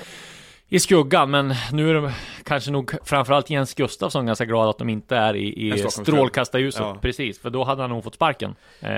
i 0.72 0.80
skuggan, 0.80 1.30
men 1.30 1.54
nu 1.72 1.90
är 1.90 1.94
de 1.94 2.10
kanske 2.44 2.70
nog 2.70 2.92
framförallt 3.04 3.50
Jens 3.50 3.74
Gustafsson 3.74 4.26
ganska 4.26 4.44
glad 4.44 4.68
att 4.68 4.78
de 4.78 4.88
inte 4.88 5.16
är 5.16 5.36
i, 5.36 5.68
i 5.68 5.78
strålkastarljuset. 5.78 6.80
Ja. 6.80 6.96
Precis, 7.02 7.40
för 7.40 7.50
då 7.50 7.64
hade 7.64 7.82
han 7.82 7.90
nog 7.90 8.04
fått 8.04 8.14
sparken. 8.14 8.54
Eh, 8.80 8.90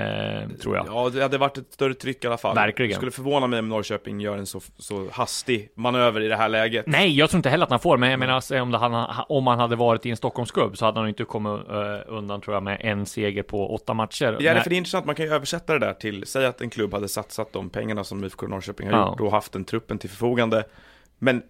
tror 0.61 0.75
jag. 0.75 0.85
Ja, 0.87 1.09
det 1.13 1.21
hade 1.21 1.37
varit 1.37 1.57
ett 1.57 1.73
större 1.73 1.93
tryck 1.93 2.23
i 2.23 2.27
alla 2.27 2.37
fall. 2.37 2.55
Verkligen. 2.55 2.89
Det 2.89 2.95
skulle 2.95 3.11
förvåna 3.11 3.47
mig 3.47 3.59
om 3.59 3.69
Norrköping 3.69 4.19
gör 4.21 4.37
en 4.37 4.45
så, 4.45 4.61
så 4.77 5.07
hastig 5.11 5.69
manöver 5.75 6.21
i 6.21 6.27
det 6.27 6.35
här 6.35 6.49
läget. 6.49 6.87
Nej, 6.87 7.17
jag 7.17 7.29
tror 7.29 7.37
inte 7.39 7.49
heller 7.49 7.63
att 7.65 7.69
han 7.71 7.79
får, 7.79 7.97
men 7.97 8.09
jag 8.09 8.19
menar 8.19 8.61
om, 8.61 8.71
det, 8.71 8.77
han, 8.77 9.23
om 9.29 9.47
han 9.47 9.59
hade 9.59 9.75
varit 9.75 10.05
i 10.05 10.09
en 10.09 10.17
Stockholmsklubb 10.17 10.77
så 10.77 10.85
hade 10.85 10.99
han 10.99 11.09
inte 11.09 11.23
kommit 11.23 11.69
eh, 11.69 11.75
undan 12.07 12.41
tror 12.41 12.55
jag 12.55 12.63
med 12.63 12.77
en 12.81 13.05
seger 13.05 13.43
på 13.43 13.73
åtta 13.75 13.93
matcher. 13.93 14.37
Ja, 14.39 14.61
för 14.61 14.69
det 14.69 14.75
är 14.75 14.77
intressant, 14.77 15.05
man 15.05 15.15
kan 15.15 15.25
ju 15.25 15.31
översätta 15.33 15.73
det 15.73 15.79
där 15.79 15.93
till, 15.93 16.23
säg 16.27 16.45
att 16.45 16.61
en 16.61 16.69
klubb 16.69 16.93
hade 16.93 17.07
satsat 17.07 17.53
de 17.53 17.69
pengarna 17.69 18.03
som 18.03 18.23
IFK 18.23 18.47
Norrköping 18.47 18.87
har 18.89 18.97
Ja. 18.97 19.09
gjort 19.09 19.21
och 19.21 19.31
haft 19.31 19.51
den 19.53 19.65
truppen 19.65 19.97
till 19.97 20.09
förfogande. 20.09 20.63
Men 21.19 21.43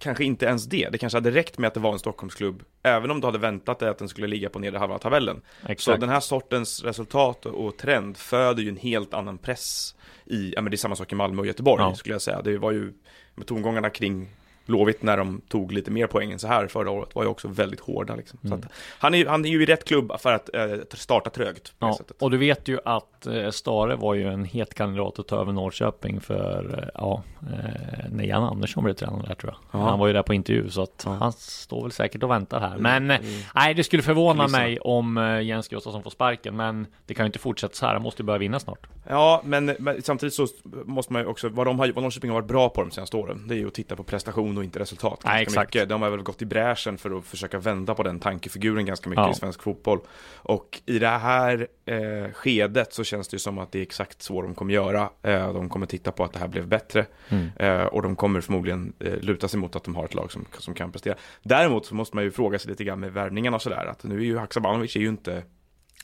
kanske 0.00 0.24
inte 0.24 0.46
ens 0.46 0.64
det, 0.66 0.88
det 0.92 0.98
kanske 0.98 1.16
hade 1.16 1.30
räckt 1.30 1.58
med 1.58 1.68
att 1.68 1.74
det 1.74 1.80
var 1.80 1.92
en 1.92 1.98
Stockholmsklubb, 1.98 2.62
även 2.82 3.10
om 3.10 3.20
du 3.20 3.26
hade 3.26 3.38
väntat 3.38 3.78
dig 3.78 3.88
att 3.88 3.98
den 3.98 4.08
skulle 4.08 4.26
ligga 4.26 4.48
på 4.48 4.58
nedre 4.58 4.78
halvan 4.78 4.94
av 4.94 4.98
tabellen. 4.98 5.42
Så 5.66 5.72
Exakt. 5.72 6.00
den 6.00 6.08
här 6.08 6.20
sortens 6.20 6.84
resultat 6.84 7.46
och 7.46 7.76
trend 7.76 8.16
föder 8.16 8.62
ju 8.62 8.68
en 8.68 8.76
helt 8.76 9.14
annan 9.14 9.38
press 9.38 9.94
i, 10.26 10.52
ja 10.54 10.62
men 10.62 10.70
det 10.70 10.74
är 10.74 10.78
samma 10.78 10.96
sak 10.96 11.12
i 11.12 11.14
Malmö 11.14 11.40
och 11.40 11.46
Göteborg 11.46 11.82
Ja. 11.82 11.94
skulle 11.94 12.14
jag 12.14 12.22
säga. 12.22 12.42
Det 12.42 12.58
var 12.58 12.72
ju, 12.72 12.92
med 13.34 13.46
tongångarna 13.46 13.90
kring 13.90 14.28
Blåvitt 14.70 15.02
när 15.02 15.16
de 15.16 15.40
tog 15.48 15.72
lite 15.72 15.90
mer 15.90 16.06
poäng 16.06 16.32
än 16.32 16.38
så 16.38 16.46
här 16.46 16.66
förra 16.66 16.90
året 16.90 17.14
var 17.14 17.22
ju 17.22 17.28
också 17.28 17.48
väldigt 17.48 17.80
hårda 17.80 18.14
liksom. 18.16 18.38
Mm. 18.44 18.58
att, 18.58 18.64
han, 18.98 19.14
är, 19.14 19.26
han 19.26 19.44
är 19.44 19.48
ju 19.48 19.62
i 19.62 19.66
rätt 19.66 19.84
klubb 19.84 20.12
för 20.18 20.32
att 20.32 20.54
eh, 20.54 20.66
starta 20.94 21.30
trögt 21.30 21.72
Ja, 21.78 21.98
och 22.18 22.30
du 22.30 22.36
vet 22.36 22.68
ju 22.68 22.78
att 22.84 23.26
eh, 23.26 23.50
Stare 23.50 23.96
var 23.96 24.14
ju 24.14 24.28
en 24.28 24.44
het 24.44 24.74
kandidat 24.74 25.18
att 25.18 25.28
ta 25.28 25.40
över 25.40 25.52
Norrköping 25.52 26.20
för, 26.20 26.78
eh, 26.82 26.88
ja, 26.94 27.22
eh, 27.42 28.10
när 28.10 28.24
Jan 28.24 28.44
Andersson 28.44 28.84
blev 28.84 28.94
tränare 28.94 29.26
där 29.28 29.34
tror 29.34 29.52
jag. 29.72 29.80
Ja. 29.80 29.84
Han 29.88 29.98
var 29.98 30.06
ju 30.06 30.12
där 30.12 30.22
på 30.22 30.34
intervju 30.34 30.70
så 30.70 30.82
att 30.82 31.02
Ja. 31.06 31.12
han 31.20 31.32
står 31.32 31.82
väl 31.82 31.92
säkert 31.92 32.22
och 32.22 32.30
väntar 32.30 32.60
här. 32.60 32.76
Men 32.78 33.10
eh, 33.10 33.20
nej, 33.54 33.74
det 33.74 33.84
skulle 33.84 34.02
förvåna 34.02 34.42
Kulisserna. 34.44 34.64
mig 34.64 34.78
om 34.80 35.18
eh, 35.18 35.40
Jens 35.42 35.68
Gustafsson 35.68 36.02
får 36.02 36.10
sparken. 36.10 36.56
Men 36.56 36.86
det 37.06 37.14
kan 37.14 37.24
ju 37.24 37.26
inte 37.26 37.38
fortsätta 37.38 37.74
så 37.74 37.86
här. 37.86 37.92
Han 37.92 38.02
måste 38.02 38.22
ju 38.22 38.26
börja 38.26 38.38
vinna 38.38 38.60
snart. 38.60 38.86
Ja, 39.08 39.40
men, 39.44 39.76
men 39.78 40.02
samtidigt 40.02 40.34
så 40.34 40.46
måste 40.84 41.12
man 41.12 41.22
ju 41.22 41.28
också, 41.28 41.48
vad, 41.48 41.66
de 41.66 41.78
har, 41.78 41.88
vad 41.92 42.02
Norrköping 42.02 42.30
har 42.30 42.34
varit 42.40 42.48
bra 42.48 42.68
på 42.68 42.80
de 42.80 42.90
senaste 42.90 43.16
åren, 43.16 43.44
det 43.48 43.54
är 43.54 43.58
ju 43.58 43.66
att 43.66 43.74
titta 43.74 43.96
på 43.96 44.02
prestation 44.02 44.54
och 44.60 44.64
inte 44.64 44.78
resultat. 44.78 45.20
Nej, 45.24 45.44
ganska 45.44 45.60
exakt. 45.60 45.74
Mycket. 45.74 45.88
De 45.88 46.02
har 46.02 46.10
väl 46.10 46.22
gått 46.22 46.42
i 46.42 46.46
bräschen 46.46 46.98
för 46.98 47.18
att 47.18 47.24
försöka 47.24 47.58
vända 47.58 47.94
på 47.94 48.02
den 48.02 48.20
tankefiguren 48.20 48.86
ganska 48.86 49.10
mycket 49.10 49.24
Ja. 49.24 49.30
i 49.30 49.34
svensk 49.34 49.62
fotboll. 49.62 50.00
Och 50.34 50.80
i 50.86 50.98
det 50.98 51.08
här 51.08 51.66
eh, 51.84 52.32
skedet 52.32 52.92
så 52.92 53.04
känns 53.04 53.28
det 53.28 53.34
ju 53.34 53.38
som 53.38 53.58
att 53.58 53.72
det 53.72 53.78
är 53.78 53.82
exakt 53.82 54.22
så 54.22 54.42
de 54.42 54.54
kommer 54.54 54.74
göra. 54.74 55.10
Eh, 55.22 55.52
de 55.52 55.68
kommer 55.68 55.86
titta 55.86 56.12
på 56.12 56.24
att 56.24 56.32
det 56.32 56.38
här 56.38 56.48
blev 56.48 56.66
bättre. 56.68 57.06
Mm. 57.28 57.48
Eh, 57.56 57.84
och 57.86 58.02
de 58.02 58.16
kommer 58.16 58.40
förmodligen 58.40 58.92
eh, 58.98 59.12
luta 59.20 59.48
sig 59.48 59.60
mot 59.60 59.76
att 59.76 59.84
de 59.84 59.96
har 59.96 60.04
ett 60.04 60.14
lag 60.14 60.32
som, 60.32 60.44
som 60.58 60.74
kan 60.74 60.92
prestera. 60.92 61.14
Däremot 61.42 61.86
så 61.86 61.94
måste 61.94 62.16
man 62.16 62.24
ju 62.24 62.30
fråga 62.30 62.58
sig 62.58 62.70
lite 62.70 62.84
grann 62.84 63.00
med 63.00 63.12
värvningarna 63.12 63.56
och 63.56 63.62
sådär, 63.62 63.86
att 63.86 64.04
nu 64.04 64.16
är 64.16 64.24
ju 64.24 64.38
Haksabanovic 64.38 64.96
är 64.96 65.00
ju 65.00 65.08
inte 65.08 65.42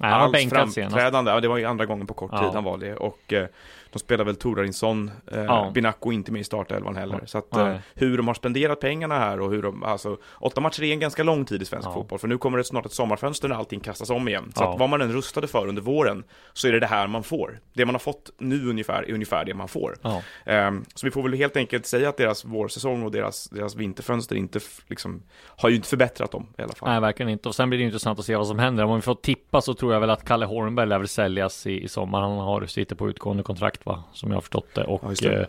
Nej, 0.00 0.10
han 0.10 0.34
alls 0.34 0.50
framträdande. 0.50 1.30
Ja, 1.30 1.40
det 1.40 1.48
var 1.48 1.56
ju 1.56 1.64
andra 1.64 1.86
gången 1.86 2.06
på 2.06 2.14
kort 2.14 2.30
Ja. 2.32 2.38
tid 2.38 2.50
han 2.54 2.64
var 2.64 2.78
det. 2.78 2.94
Och 2.96 3.32
eh, 3.32 3.46
de 3.92 3.98
spelar 3.98 4.24
väl 4.24 4.36
Torarinsson, 4.36 5.10
eh, 5.32 5.40
Ja. 5.42 5.70
Binacco 5.74 6.12
inte 6.12 6.32
med 6.32 6.40
i 6.40 6.44
startelvan 6.44 6.96
heller. 6.96 7.20
Så 7.26 7.38
att 7.38 7.56
eh, 7.56 7.74
hur 7.94 8.16
de 8.16 8.26
har 8.26 8.34
spenderat 8.34 8.80
pengarna 8.80 9.18
här 9.18 9.40
och 9.40 9.50
hur 9.50 9.62
de, 9.62 9.82
alltså 9.82 10.16
åtta 10.40 10.60
matcher 10.60 10.82
är 10.82 10.92
en 10.92 11.00
ganska 11.00 11.22
lång 11.22 11.44
tid 11.44 11.62
i 11.62 11.64
svensk 11.64 11.92
fotboll. 11.92 12.18
För 12.18 12.28
nu 12.28 12.38
kommer 12.38 12.58
det 12.58 12.64
snart 12.64 12.86
ett 12.86 12.92
sommarfönster 12.92 13.48
när 13.48 13.56
allting 13.56 13.80
kastas 13.80 14.10
om 14.10 14.28
igen. 14.28 14.52
Så 14.56 14.64
att 14.64 14.78
vad 14.78 14.88
man 14.88 15.00
än 15.02 15.12
rustade 15.12 15.46
för 15.46 15.66
under 15.66 15.82
våren 15.82 16.24
så 16.52 16.68
är 16.68 16.72
det 16.72 16.80
det 16.80 16.86
här 16.86 17.06
man 17.06 17.22
får. 17.22 17.58
Det 17.72 17.84
man 17.84 17.94
har 17.94 18.00
fått 18.00 18.30
nu 18.38 18.68
ungefär 18.70 19.02
är 19.02 19.12
ungefär 19.14 19.44
det 19.44 19.54
man 19.54 19.68
får. 19.68 19.96
Ehm, 20.44 20.84
så 20.94 21.06
vi 21.06 21.10
får 21.10 21.22
väl 21.22 21.32
helt 21.34 21.56
enkelt 21.56 21.86
säga 21.86 22.08
att 22.08 22.16
deras 22.16 22.44
vårsäsong 22.44 23.02
och 23.02 23.10
deras, 23.10 23.48
deras 23.48 23.74
vinterfönster 23.74 24.36
inte 24.36 24.60
liksom, 24.86 25.22
har 25.56 25.68
ju 25.68 25.76
inte 25.76 25.88
förbättrat 25.88 26.30
dem 26.30 26.46
i 26.58 26.62
alla 26.62 26.72
fall. 26.72 26.88
Nej, 26.88 27.00
verkligen 27.00 27.30
inte. 27.30 27.48
Och 27.48 27.54
sen 27.54 27.68
blir 27.70 27.78
det 27.78 27.84
intressant 27.84 28.18
att 28.18 28.24
se 28.24 28.36
vad 28.36 28.46
som 28.46 28.58
händer. 28.58 28.84
Om 28.84 28.96
vi 28.96 29.02
får 29.02 29.14
tippa 29.14 29.60
så 29.60 29.74
tror 29.74 29.85
jag 29.92 30.00
väl 30.00 30.10
att 30.10 30.24
Kalle 30.24 30.46
Hornberg 30.46 30.86
lär 30.88 30.98
väl 30.98 31.08
säljas 31.08 31.66
i, 31.66 31.82
i 31.84 31.88
sommar. 31.88 32.20
Han 32.20 32.38
har, 32.38 32.66
sitter 32.66 32.96
på 32.96 33.08
utgående 33.08 33.42
kontrakt 33.42 33.86
va, 33.86 34.04
som 34.12 34.30
jag 34.30 34.36
har 34.36 34.40
förstått 34.40 34.74
det. 34.74 34.84
Och 34.84 35.02
Ja, 35.04 35.28
det. 35.30 35.40
eh, 35.40 35.46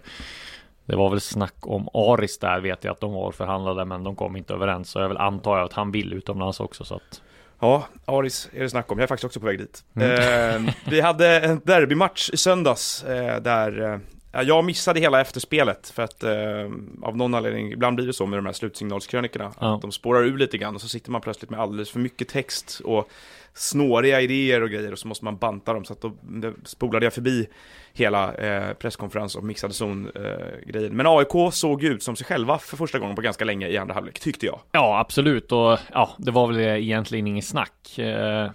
det 0.85 0.95
var 0.95 1.09
väl 1.09 1.21
snack 1.21 1.55
om 1.61 1.89
Aris 1.93 2.37
där 2.39 2.59
vet 2.59 2.83
jag 2.83 2.91
att 2.91 2.99
de 2.99 3.13
var 3.13 3.31
förhandlade, 3.31 3.85
men 3.85 4.03
de 4.03 4.15
kom 4.15 4.35
inte 4.35 4.53
överens. 4.53 4.89
Så 4.89 4.99
jag 4.99 5.07
väl 5.07 5.17
antar 5.17 5.57
jag 5.57 5.65
att 5.65 5.73
han 5.73 5.91
vill 5.91 6.13
utomlands 6.13 6.59
också. 6.59 6.83
Så 6.85 6.95
att, 6.95 7.21
Ja, 7.59 7.87
Aris 8.05 8.49
är 8.53 8.59
det 8.59 8.69
snack 8.69 8.91
om. 8.91 8.97
Jag 8.97 9.03
är 9.03 9.07
faktiskt 9.07 9.25
också 9.25 9.39
på 9.39 9.45
väg 9.45 9.57
dit. 9.59 9.83
Mm. 9.95 10.65
Eh, 10.67 10.73
vi 10.89 11.01
hade 11.01 11.39
en 11.39 11.61
derbymatch 11.63 12.29
i 12.29 12.37
söndags 12.37 13.03
eh, 13.03 13.41
där 13.41 13.93
eh, 13.93 13.99
jag 14.31 14.65
missade 14.65 14.99
hela 14.99 15.21
efterspelet 15.21 15.89
för 15.89 16.03
att 16.03 16.23
eh, 16.23 16.31
av 17.01 17.17
någon 17.17 17.33
anledning, 17.33 17.71
ibland 17.71 17.95
blir 17.95 18.07
det 18.07 18.13
så 18.13 18.25
med 18.25 18.37
de 18.39 18.45
här 18.45 18.53
slutsignalskrönikorna, 18.53 19.51
Ja. 19.59 19.75
att 19.75 19.81
de 19.81 19.91
spårar 19.91 20.23
ur 20.23 20.37
lite 20.37 20.57
grann 20.57 20.75
och 20.75 20.81
så 20.81 20.87
sitter 20.87 21.11
man 21.11 21.21
plötsligt 21.21 21.49
med 21.49 21.59
alldeles 21.59 21.89
för 21.91 21.99
mycket 21.99 22.27
text 22.27 22.81
och 22.85 23.09
snåriga 23.53 24.21
idéer 24.21 24.63
och 24.63 24.69
grejer 24.69 24.91
och 24.91 24.99
så 24.99 25.07
måste 25.07 25.25
man 25.25 25.37
banta 25.37 25.73
dem 25.73 25.85
så 25.85 25.93
att 25.93 26.01
då 26.01 26.13
spolade 26.63 27.05
jag 27.05 27.13
förbi 27.13 27.47
hela 27.93 28.33
eh, 28.33 28.73
presskonferens 28.73 29.35
och 29.35 29.43
mixade 29.43 29.73
zon 29.73 30.11
eh. 30.15 30.81
Men 30.91 31.07
AIK 31.07 31.53
såg 31.53 31.83
ut 31.83 32.03
som 32.03 32.15
sig 32.15 32.25
själva 32.27 32.57
för 32.57 32.77
första 32.77 32.99
gången 32.99 33.15
på 33.15 33.21
ganska 33.21 33.45
länge 33.45 33.67
i 33.67 33.77
andra 33.77 33.93
halvlek, 33.93 34.19
tyckte 34.19 34.45
jag. 34.45 34.59
Ja, 34.71 34.99
absolut. 34.99 35.51
Och 35.51 35.77
ja, 35.93 36.09
det 36.17 36.31
var 36.31 36.47
väl 36.47 36.59
egentligen 36.59 37.27
inget 37.27 37.45
snack. 37.45 37.99
Eh, 37.99 38.49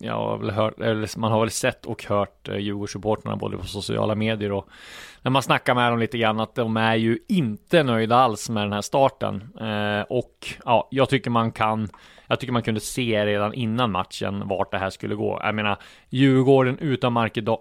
ja, 0.00 0.36
väl 0.36 0.50
hört, 0.50 0.80
eller 0.80 1.18
man 1.18 1.32
har 1.32 1.40
väl 1.40 1.50
sett 1.50 1.86
och 1.86 2.04
hört 2.04 2.48
eh, 2.48 2.56
Djurgårdssupportrarna 2.56 3.36
både 3.36 3.56
på 3.58 3.64
sociala 3.66 4.14
medier 4.14 4.52
och 4.52 4.68
när 5.22 5.30
man 5.30 5.42
snackar 5.42 5.74
med 5.74 5.92
dem 5.92 5.98
lite 5.98 6.18
grann 6.18 6.40
att 6.40 6.54
de 6.54 6.76
är 6.76 6.94
ju 6.94 7.18
inte 7.28 7.82
nöjda 7.82 8.16
alls 8.16 8.50
med 8.50 8.64
den 8.64 8.72
här 8.72 8.82
starten. 8.82 9.34
Eh, 9.60 10.02
och 10.08 10.48
ja, 10.64 10.88
jag 10.90 11.08
tycker 11.08 11.30
man 11.30 11.52
kan 11.52 11.88
jag 12.28 12.40
tycker 12.40 12.52
man 12.52 12.62
kunde 12.62 12.80
se 12.80 13.26
redan 13.26 13.54
innan 13.54 13.92
matchen 13.92 14.48
vart 14.48 14.70
det 14.70 14.78
här 14.78 14.90
skulle 14.90 15.14
gå. 15.14 15.40
Jag 15.42 15.54
menar, 15.54 15.76
Djurgården 16.08 16.78
utan 16.78 17.12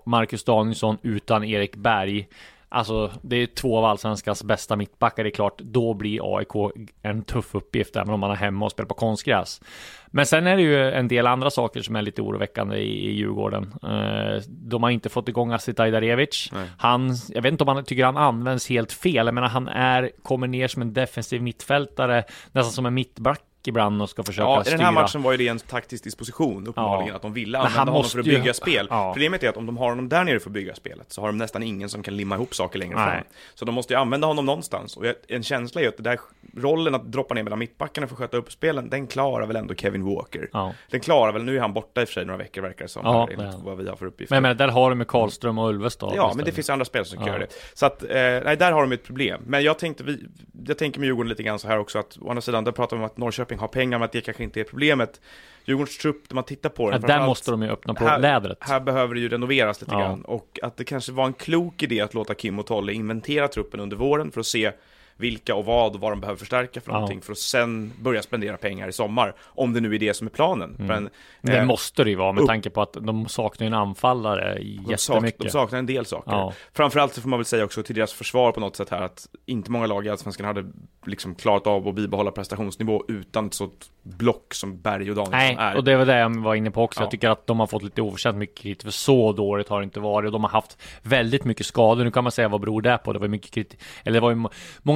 Marcus 0.06 0.44
Danielsson, 0.44 0.98
utan 1.02 1.44
Erik 1.44 1.76
Berg. 1.76 2.28
Alltså, 2.76 3.12
det 3.22 3.36
är 3.36 3.48
två 3.48 3.78
av 3.78 3.86
allsvenskans 3.86 4.44
bästa 4.44 4.76
mittbackar. 4.76 5.24
Det 5.24 5.30
är 5.30 5.32
klart, 5.32 5.60
då 5.60 5.94
blir 5.94 6.38
AIK 6.38 6.74
en 7.02 7.24
tuff 7.24 7.56
uppgift, 7.56 7.96
även 7.96 8.14
om 8.14 8.20
man 8.20 8.32
är 8.32 8.36
hemma 8.36 8.66
och 8.66 8.72
spelar 8.72 8.88
på 8.88 8.94
konstgräs. 8.94 9.62
Men 10.08 10.26
sen 10.26 10.48
är 10.48 10.56
det 10.56 10.62
ju 10.62 10.92
en 10.92 11.08
del 11.08 11.28
andra 11.28 11.50
saker 11.50 11.82
som 11.82 11.96
är 11.96 12.02
lite 12.02 12.22
oroväckande 12.22 12.78
i, 12.78 13.10
i 13.10 13.14
Djurgården. 13.14 13.74
Eh, 13.84 14.42
de 14.48 14.84
har 14.84 14.90
inte 14.90 15.10
fått 15.10 15.30
igång 15.30 15.52
Asit 15.52 15.80
Ajdarevic. 15.80 16.50
Nej. 16.54 16.70
Han, 16.78 17.16
jag 17.30 17.42
vet 17.42 17.52
inte 17.52 17.64
om 17.64 17.68
han 17.68 17.84
tycker 17.84 18.06
han 18.06 18.18
används 18.18 18.70
helt 18.70 18.92
fel. 18.92 19.26
Jag 19.26 19.36
menar, 19.36 19.48
han 19.48 19.68
är, 19.68 20.12
kommer 20.24 20.48
ner 20.48 20.68
som 20.68 20.82
en 20.82 20.94
defensiv 20.94 21.42
mittfältare, 21.42 22.24
nästan 22.52 22.72
som 22.72 22.86
en 22.86 22.94
mittback 22.94 23.42
ibland 23.68 24.02
och 24.02 24.10
ska 24.10 24.24
försöka 24.24 24.48
Ja, 24.48 24.62
i 24.62 24.64
styra. 24.64 24.78
den 24.78 24.86
här 24.86 24.94
matchen 24.94 25.22
var 25.24 25.32
ju 25.32 25.38
det 25.38 25.48
en 25.48 25.60
taktisk 25.60 26.04
disposition, 26.04 26.68
uppenbarligen, 26.68 27.10
Ja. 27.10 27.16
att 27.16 27.22
de 27.22 27.34
ville 27.34 27.58
Men 27.58 27.68
använda 27.68 27.92
honom 27.92 28.10
för 28.10 28.20
att 28.20 28.26
ju- 28.28 28.38
bygga 28.40 28.54
spel. 28.54 28.88
Ja. 28.90 29.12
Problemet 29.14 29.44
är 29.44 29.50
att 29.50 29.58
om 29.58 29.66
de 29.66 29.78
har 29.78 29.90
honom 29.90 30.10
där 30.10 30.24
nere 30.24 30.40
för 30.40 30.50
att 30.50 30.54
bygga 30.54 30.76
spelet, 30.76 31.12
så 31.12 31.22
har 31.22 31.28
de 31.28 31.38
nästan 31.38 31.64
ingen 31.64 31.90
som 31.90 32.04
kan 32.04 32.18
limma 32.18 32.36
ihop 32.36 32.56
saker 32.56 32.80
längre 32.80 32.96
Nej. 32.96 33.10
fram. 33.12 33.24
Så 33.56 33.66
de 33.66 33.76
måste 33.76 33.94
ju 33.94 34.00
använda 34.00 34.28
honom 34.28 34.46
någonstans. 34.46 34.98
Och 34.98 35.04
en 35.28 35.44
känsla 35.44 35.82
är 35.82 35.84
ju 35.84 35.90
att 35.90 35.98
det 35.98 36.04
där 36.04 36.20
rollen 36.58 36.96
att 36.96 37.12
droppa 37.12 37.34
ner 37.34 37.44
mellan 37.44 37.60
mittbackarna 37.60 38.08
för 38.08 38.14
att 38.16 38.20
sköta 38.20 38.38
upp 38.38 38.52
spelen, 38.52 38.90
den 38.90 39.08
klarar 39.08 39.46
väl 39.48 39.56
ändå 39.56 39.76
Kevin 39.76 40.06
Walker. 40.06 40.50
Ja. 40.54 40.74
Den 40.92 41.00
klarar 41.00 41.32
väl, 41.34 41.44
nu 41.44 41.56
är 41.56 41.60
han 41.62 41.74
borta 41.74 42.02
i 42.02 42.04
och 42.04 42.08
för 42.08 42.14
sig 42.14 42.26
några 42.26 42.38
veckor 42.38 42.62
verkar 42.62 42.86
det 42.86 42.90
som, 42.90 43.02
Ja, 43.06 43.28
här, 43.38 43.46
han. 43.46 43.64
vad 43.64 43.78
vi 43.78 43.90
har 43.90 43.96
för 43.96 44.06
uppgifter. 44.06 44.36
Men, 44.36 44.44
men 44.44 44.58
där 44.58 44.68
har 44.68 44.90
de 44.90 44.96
med 44.98 45.08
Karlström 45.08 45.58
och 45.58 45.70
Ulvestad. 45.70 46.14
Ja, 46.16 46.34
men 46.36 46.46
det 46.46 46.52
finns 46.52 46.70
andra 46.70 46.86
spel 46.86 47.06
som 47.06 47.18
kan 47.18 47.28
göra 47.28 47.40
det. 47.40 47.48
Så 47.74 47.86
att, 47.86 48.04
eh, 48.04 48.10
nej, 48.46 48.58
där 48.58 48.72
har 48.72 48.82
de 48.82 48.92
ett 48.92 49.04
problem. 49.04 49.42
Men 49.48 49.64
jag 49.64 49.80
tänkte, 49.80 50.04
vi, 50.04 50.24
jag 50.68 50.78
tänker 50.78 51.00
med 51.00 51.08
Djurgården 51.08 51.30
lite 51.30 51.44
grann 51.44 51.60
så 51.60 51.68
här 51.68 51.80
också, 51.80 52.00
att 52.00 52.18
å 52.22 52.30
andra 52.30 52.42
sidan, 52.42 52.64
där 52.64 52.72
pratar 52.72 52.98
vi 52.98 53.02
om 53.04 53.06
att 53.06 53.18
Norrköping 53.18 53.55
har 53.60 53.68
pengar, 53.68 54.00
men 54.00 54.06
att 54.06 54.12
det 54.12 54.22
kanske 54.22 54.44
inte 54.44 54.60
är 54.60 54.64
problemet. 54.64 55.22
Djurgårdens 55.66 55.98
trupp, 55.98 56.24
när 56.30 56.36
man 56.36 56.44
tittar 56.44 56.70
på 56.70 56.92
den, 56.92 57.02
Ja, 57.02 57.08
där 57.08 57.26
måste 57.26 57.52
de 57.52 57.62
ju 57.62 57.70
öppna 57.70 57.94
på 57.94 58.06
här- 58.06 58.20
lädret. 58.20 58.58
här 58.62 58.80
behöver 58.80 59.14
det 59.16 59.20
ju 59.22 59.30
renoveras 59.30 59.82
lite 59.82 59.94
Ja. 59.94 60.00
grann 60.00 60.22
och 60.26 60.60
att 60.62 60.78
det 60.78 60.84
kanske 60.84 61.12
var 61.12 61.26
en 61.26 61.34
klok 61.34 61.84
idé 61.84 62.02
att 62.02 62.14
låta 62.14 62.34
Kim 62.34 62.60
och 62.60 62.66
Tolle 62.66 62.94
inventera 62.94 63.48
truppen 63.48 63.80
under 63.80 63.98
våren 63.98 64.32
för 64.32 64.40
att 64.40 64.46
se 64.46 64.72
vilka 65.18 65.56
och 65.56 65.66
vad 65.66 65.96
och 65.96 66.02
vad 66.02 66.12
de 66.12 66.20
behöver 66.22 66.38
förstärka 66.40 66.82
för 66.82 66.92
Ja. 66.92 66.94
någonting 66.94 67.22
för 67.22 67.32
att 67.32 67.38
sen 67.38 67.94
börja 68.02 68.22
spendera 68.22 68.58
pengar 68.58 68.88
i 68.88 68.92
sommar. 68.92 69.34
Om 69.44 69.74
det 69.74 69.82
nu 69.82 69.96
är 69.96 70.00
det 70.00 70.14
som 70.14 70.28
är 70.28 70.32
planen. 70.32 70.76
Mm. 70.80 70.88
Men, 70.88 71.10
Det 71.42 71.58
eh, 71.58 71.66
måste 71.66 72.04
det 72.04 72.10
ju 72.10 72.16
vara 72.16 72.32
med 72.32 72.42
upp- 72.42 72.48
tanke 72.48 72.70
på 72.70 72.82
att 72.82 72.94
de 72.94 73.28
saknar 73.28 73.68
en 73.68 73.74
anfallare 73.74 74.56
de, 74.60 74.98
sak, 74.98 75.16
de 75.22 75.26
jättemycket. 75.26 75.52
saknar 75.52 75.80
en 75.80 75.86
del 75.86 76.06
saker. 76.06 76.32
Ja. 76.32 76.54
Framförallt 76.74 77.14
så 77.14 77.22
får 77.22 77.30
man 77.30 77.40
väl 77.40 77.46
säga 77.46 77.64
också 77.66 77.84
till 77.84 77.96
deras 77.96 78.14
försvar 78.14 78.52
på 78.52 78.60
något 78.60 78.76
sätt 78.76 78.90
här 78.90 79.02
att 79.02 79.28
inte 79.46 79.72
många 79.72 79.88
lag 79.88 80.06
i 80.06 80.10
Allsvenskan 80.10 80.46
hade 80.46 80.66
liksom 81.06 81.36
klarat 81.36 81.68
av 81.68 81.88
att 81.88 81.96
bibehålla 81.96 82.32
prestationsnivå 82.32 83.04
utan 83.08 83.48
ett 83.48 83.54
sånt 83.54 83.86
block 84.04 84.54
som 84.54 84.82
Berg 84.82 85.10
och 85.10 85.16
Danielsson 85.16 85.32
Nej, 85.40 85.56
är. 85.60 85.76
och 85.76 85.84
det 85.84 85.98
var 85.98 86.06
det 86.06 86.18
jag 86.20 86.36
var 86.44 86.56
inne 86.56 86.72
på 86.72 86.84
också. 86.84 87.00
Ja. 87.00 87.04
Jag 87.04 87.12
tycker 87.12 87.30
att 87.30 87.48
de 87.48 87.60
har 87.60 87.68
fått 87.68 87.84
lite 87.84 88.02
oförtjänt 88.02 88.38
mycket 88.38 88.58
kritik, 88.58 88.84
för 88.84 88.92
så 88.92 89.32
dåligt 89.34 89.70
har 89.70 89.80
det 89.80 89.84
inte 89.84 90.00
varit. 90.00 90.26
Och 90.26 90.32
de 90.32 90.44
har 90.44 90.52
haft 90.52 90.78
väldigt 91.02 91.44
mycket 91.46 91.66
skador. 91.66 92.04
Nu 92.04 92.12
kan 92.12 92.24
man 92.24 92.32
säga 92.32 92.48
vad 92.48 92.62
beror 92.62 92.82
det 92.82 92.98
på? 92.98 93.14
Det 93.14 93.20
var 93.20 93.28
mycket 93.28 93.52
kritik, 93.52 93.80
eller 94.04 94.14
det 94.14 94.20
var 94.20 94.30
ju 94.30 94.36
må- 94.36 94.50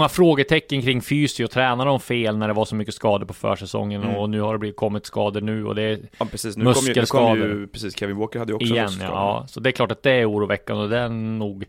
många 0.09 0.29
frågetecken 0.29 0.81
kring 0.81 1.01
fysio. 1.01 1.47
Tränar 1.47 1.85
de 1.85 1.99
fel 1.99 2.37
när 2.37 2.47
det 2.47 2.53
var 2.53 2.65
så 2.65 2.75
mycket 2.75 2.93
skador 2.93 3.25
på 3.25 3.33
försäsongen? 3.33 4.03
Mm. 4.03 4.15
Och 4.15 4.29
nu 4.29 4.41
har 4.41 4.53
det 4.53 4.59
blivit 4.59 4.77
kommit 4.77 5.05
skador 5.05 5.41
nu 5.41 5.65
och 5.65 5.75
det 5.75 5.81
är 5.81 5.99
ja, 6.17 6.25
precis. 6.25 6.57
Nu 6.57 6.63
kom, 6.63 6.73
ju, 6.73 6.73
nu 6.73 6.73
kom 6.73 6.85
muskelskador. 6.85 7.37
ju, 7.37 7.67
precis, 7.67 7.99
Kevin 7.99 8.17
Walker 8.17 8.39
hade 8.39 8.51
ju 8.51 8.55
också 8.55 8.73
igen. 8.73 8.91
Ja. 9.01 9.05
ja, 9.07 9.45
så 9.47 9.59
det 9.59 9.69
är 9.69 9.71
klart 9.71 9.91
att 9.91 10.03
det 10.03 10.11
är 10.11 10.25
oroväckande 10.25 10.83
och 10.83 10.89
det 10.89 10.97
är 10.97 11.09
nog 11.09 11.65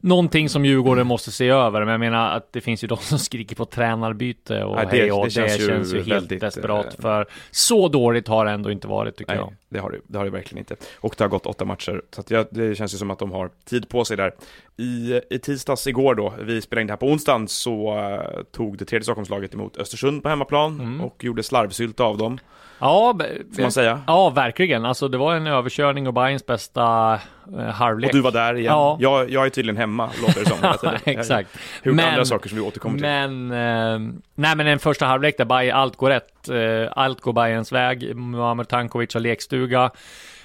någonting 0.00 0.48
som 0.48 0.64
Djurgården 0.64 1.06
måste 1.06 1.30
se 1.32 1.48
över. 1.48 1.80
Men 1.80 1.88
jag 1.88 2.00
menar 2.00 2.36
att 2.36 2.52
det 2.52 2.60
finns 2.60 2.84
ju 2.84 2.88
de 2.88 2.96
som 3.00 3.18
skriker 3.18 3.56
på 3.56 3.64
tränarbyte 3.64 4.64
och 4.64 4.76
Nej, 4.76 4.86
det- 4.90 4.96
hej 4.96 5.12
och 5.12 5.18
det 5.20 5.24
det, 5.26 5.30
känns 5.30 5.66
känns 5.66 5.92
ju 5.92 5.96
ju, 5.96 6.02
helt 6.02 6.08
väldigt, 6.22 6.40
desperat. 6.40 6.86
eh, 6.86 7.00
För 7.00 7.26
så 7.50 7.88
dåligt 7.88 8.28
har 8.28 8.44
det 8.44 8.50
ändå 8.50 8.70
inte 8.70 8.88
varit 8.88 9.16
tycker 9.16 9.32
Nej, 9.32 9.40
jag. 9.40 9.52
det 9.68 9.78
har 9.78 9.90
det, 9.90 9.98
det 10.06 10.18
har 10.18 10.24
det 10.24 10.30
verkligen 10.30 10.58
inte. 10.58 10.76
Och 11.00 11.14
det 11.18 11.24
har 11.24 11.28
gått 11.28 11.46
åtta 11.46 11.64
matcher, 11.64 12.02
så 12.10 12.22
jag, 12.28 12.46
det 12.50 12.74
känns 12.74 12.94
ju 12.94 12.98
som 12.98 13.10
att 13.10 13.18
de 13.18 13.32
har 13.32 13.50
tid 13.64 13.88
på 13.88 14.04
sig 14.04 14.16
där. 14.16 14.34
I, 14.78 15.20
i 15.30 15.38
tisdags 15.38 15.86
igår 15.86 16.14
då, 16.14 16.34
vi 16.40 16.60
spelade 16.62 16.80
in 16.80 16.86
det 16.86 16.92
här 16.92 16.96
på 16.98 17.06
onsdagen, 17.06 17.48
så 17.48 17.98
eh, 17.98 18.42
tog 18.52 18.78
det 18.78 18.84
tredje 18.84 19.04
Stockholmslaget 19.04 19.54
emot 19.54 19.76
Östersund 19.76 20.22
på 20.22 20.28
hemmaplan 20.28 20.80
Mm. 20.80 21.00
och 21.00 21.24
gjorde 21.24 21.42
slarvsylta 21.42 22.04
av 22.04 22.18
dem, 22.18 22.38
Ja, 22.78 23.18
får 23.54 23.62
man 23.62 23.72
säga. 23.72 24.00
ja, 24.06 24.30
verkligen. 24.30 24.84
Alltså 24.84 25.08
det 25.08 25.18
var 25.18 25.34
en 25.34 25.46
överkörning 25.46 26.06
och 26.06 26.14
Bayerns 26.14 26.46
bästa 26.46 27.18
eh, 27.58 27.64
halvlek. 27.64 28.10
Och 28.10 28.16
du 28.16 28.20
var 28.22 28.30
där 28.30 28.54
igen. 28.54 28.72
Ja. 28.72 28.96
Jag, 29.00 29.30
jag 29.30 29.46
är 29.46 29.50
tydligen 29.50 29.76
hemma, 29.76 30.10
låter 30.26 30.40
det 30.40 30.78
som. 30.78 30.90
Exakt. 31.04 31.48
Gjort 31.82 31.96
Men- 31.96 32.08
andra 32.08 32.24
saker 32.24 32.48
som 32.48 32.58
vi 32.58 32.64
återkommer 32.64 32.94
till. 32.96 33.02
Men, 33.06 33.50
eh, 33.50 34.12
nej 34.34 34.56
men 34.56 34.66
en 34.66 34.78
första 34.78 35.06
halvlek 35.06 35.38
där 35.38 35.44
Bayern, 35.44 35.76
allt 35.76 35.96
går 35.96 36.10
rätt. 36.10 36.48
Eh, 36.48 36.92
allt 36.96 37.20
går 37.20 37.32
Bayerns 37.32 37.72
väg. 37.72 38.16
Muamer 38.16 38.64
Tankovic 38.64 39.14
har 39.14 39.20
lekstuga. 39.20 39.90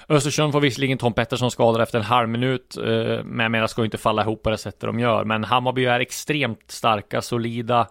Östersund 0.10 0.52
får 0.54 0.60
visserligen 0.62 0.98
Tom 0.98 1.14
Pettersson 1.14 1.52
skadad 1.52 1.82
efter 1.82 2.00
en 2.00 2.06
halv 2.06 2.30
minut, 2.30 2.78
eh, 2.78 2.84
men 3.24 3.40
jag 3.40 3.52
menar 3.52 3.68
ska 3.68 3.86
inte 3.86 3.98
falla 3.98 4.22
ihop 4.22 4.44
på 4.44 4.50
det 4.50 4.58
sättet 4.58 4.82
de 4.82 5.00
gör. 5.00 5.24
Men 5.24 5.44
Hammarby 5.44 5.86
är 5.86 6.00
extremt 6.00 6.60
starka, 6.68 7.22
solida. 7.22 7.88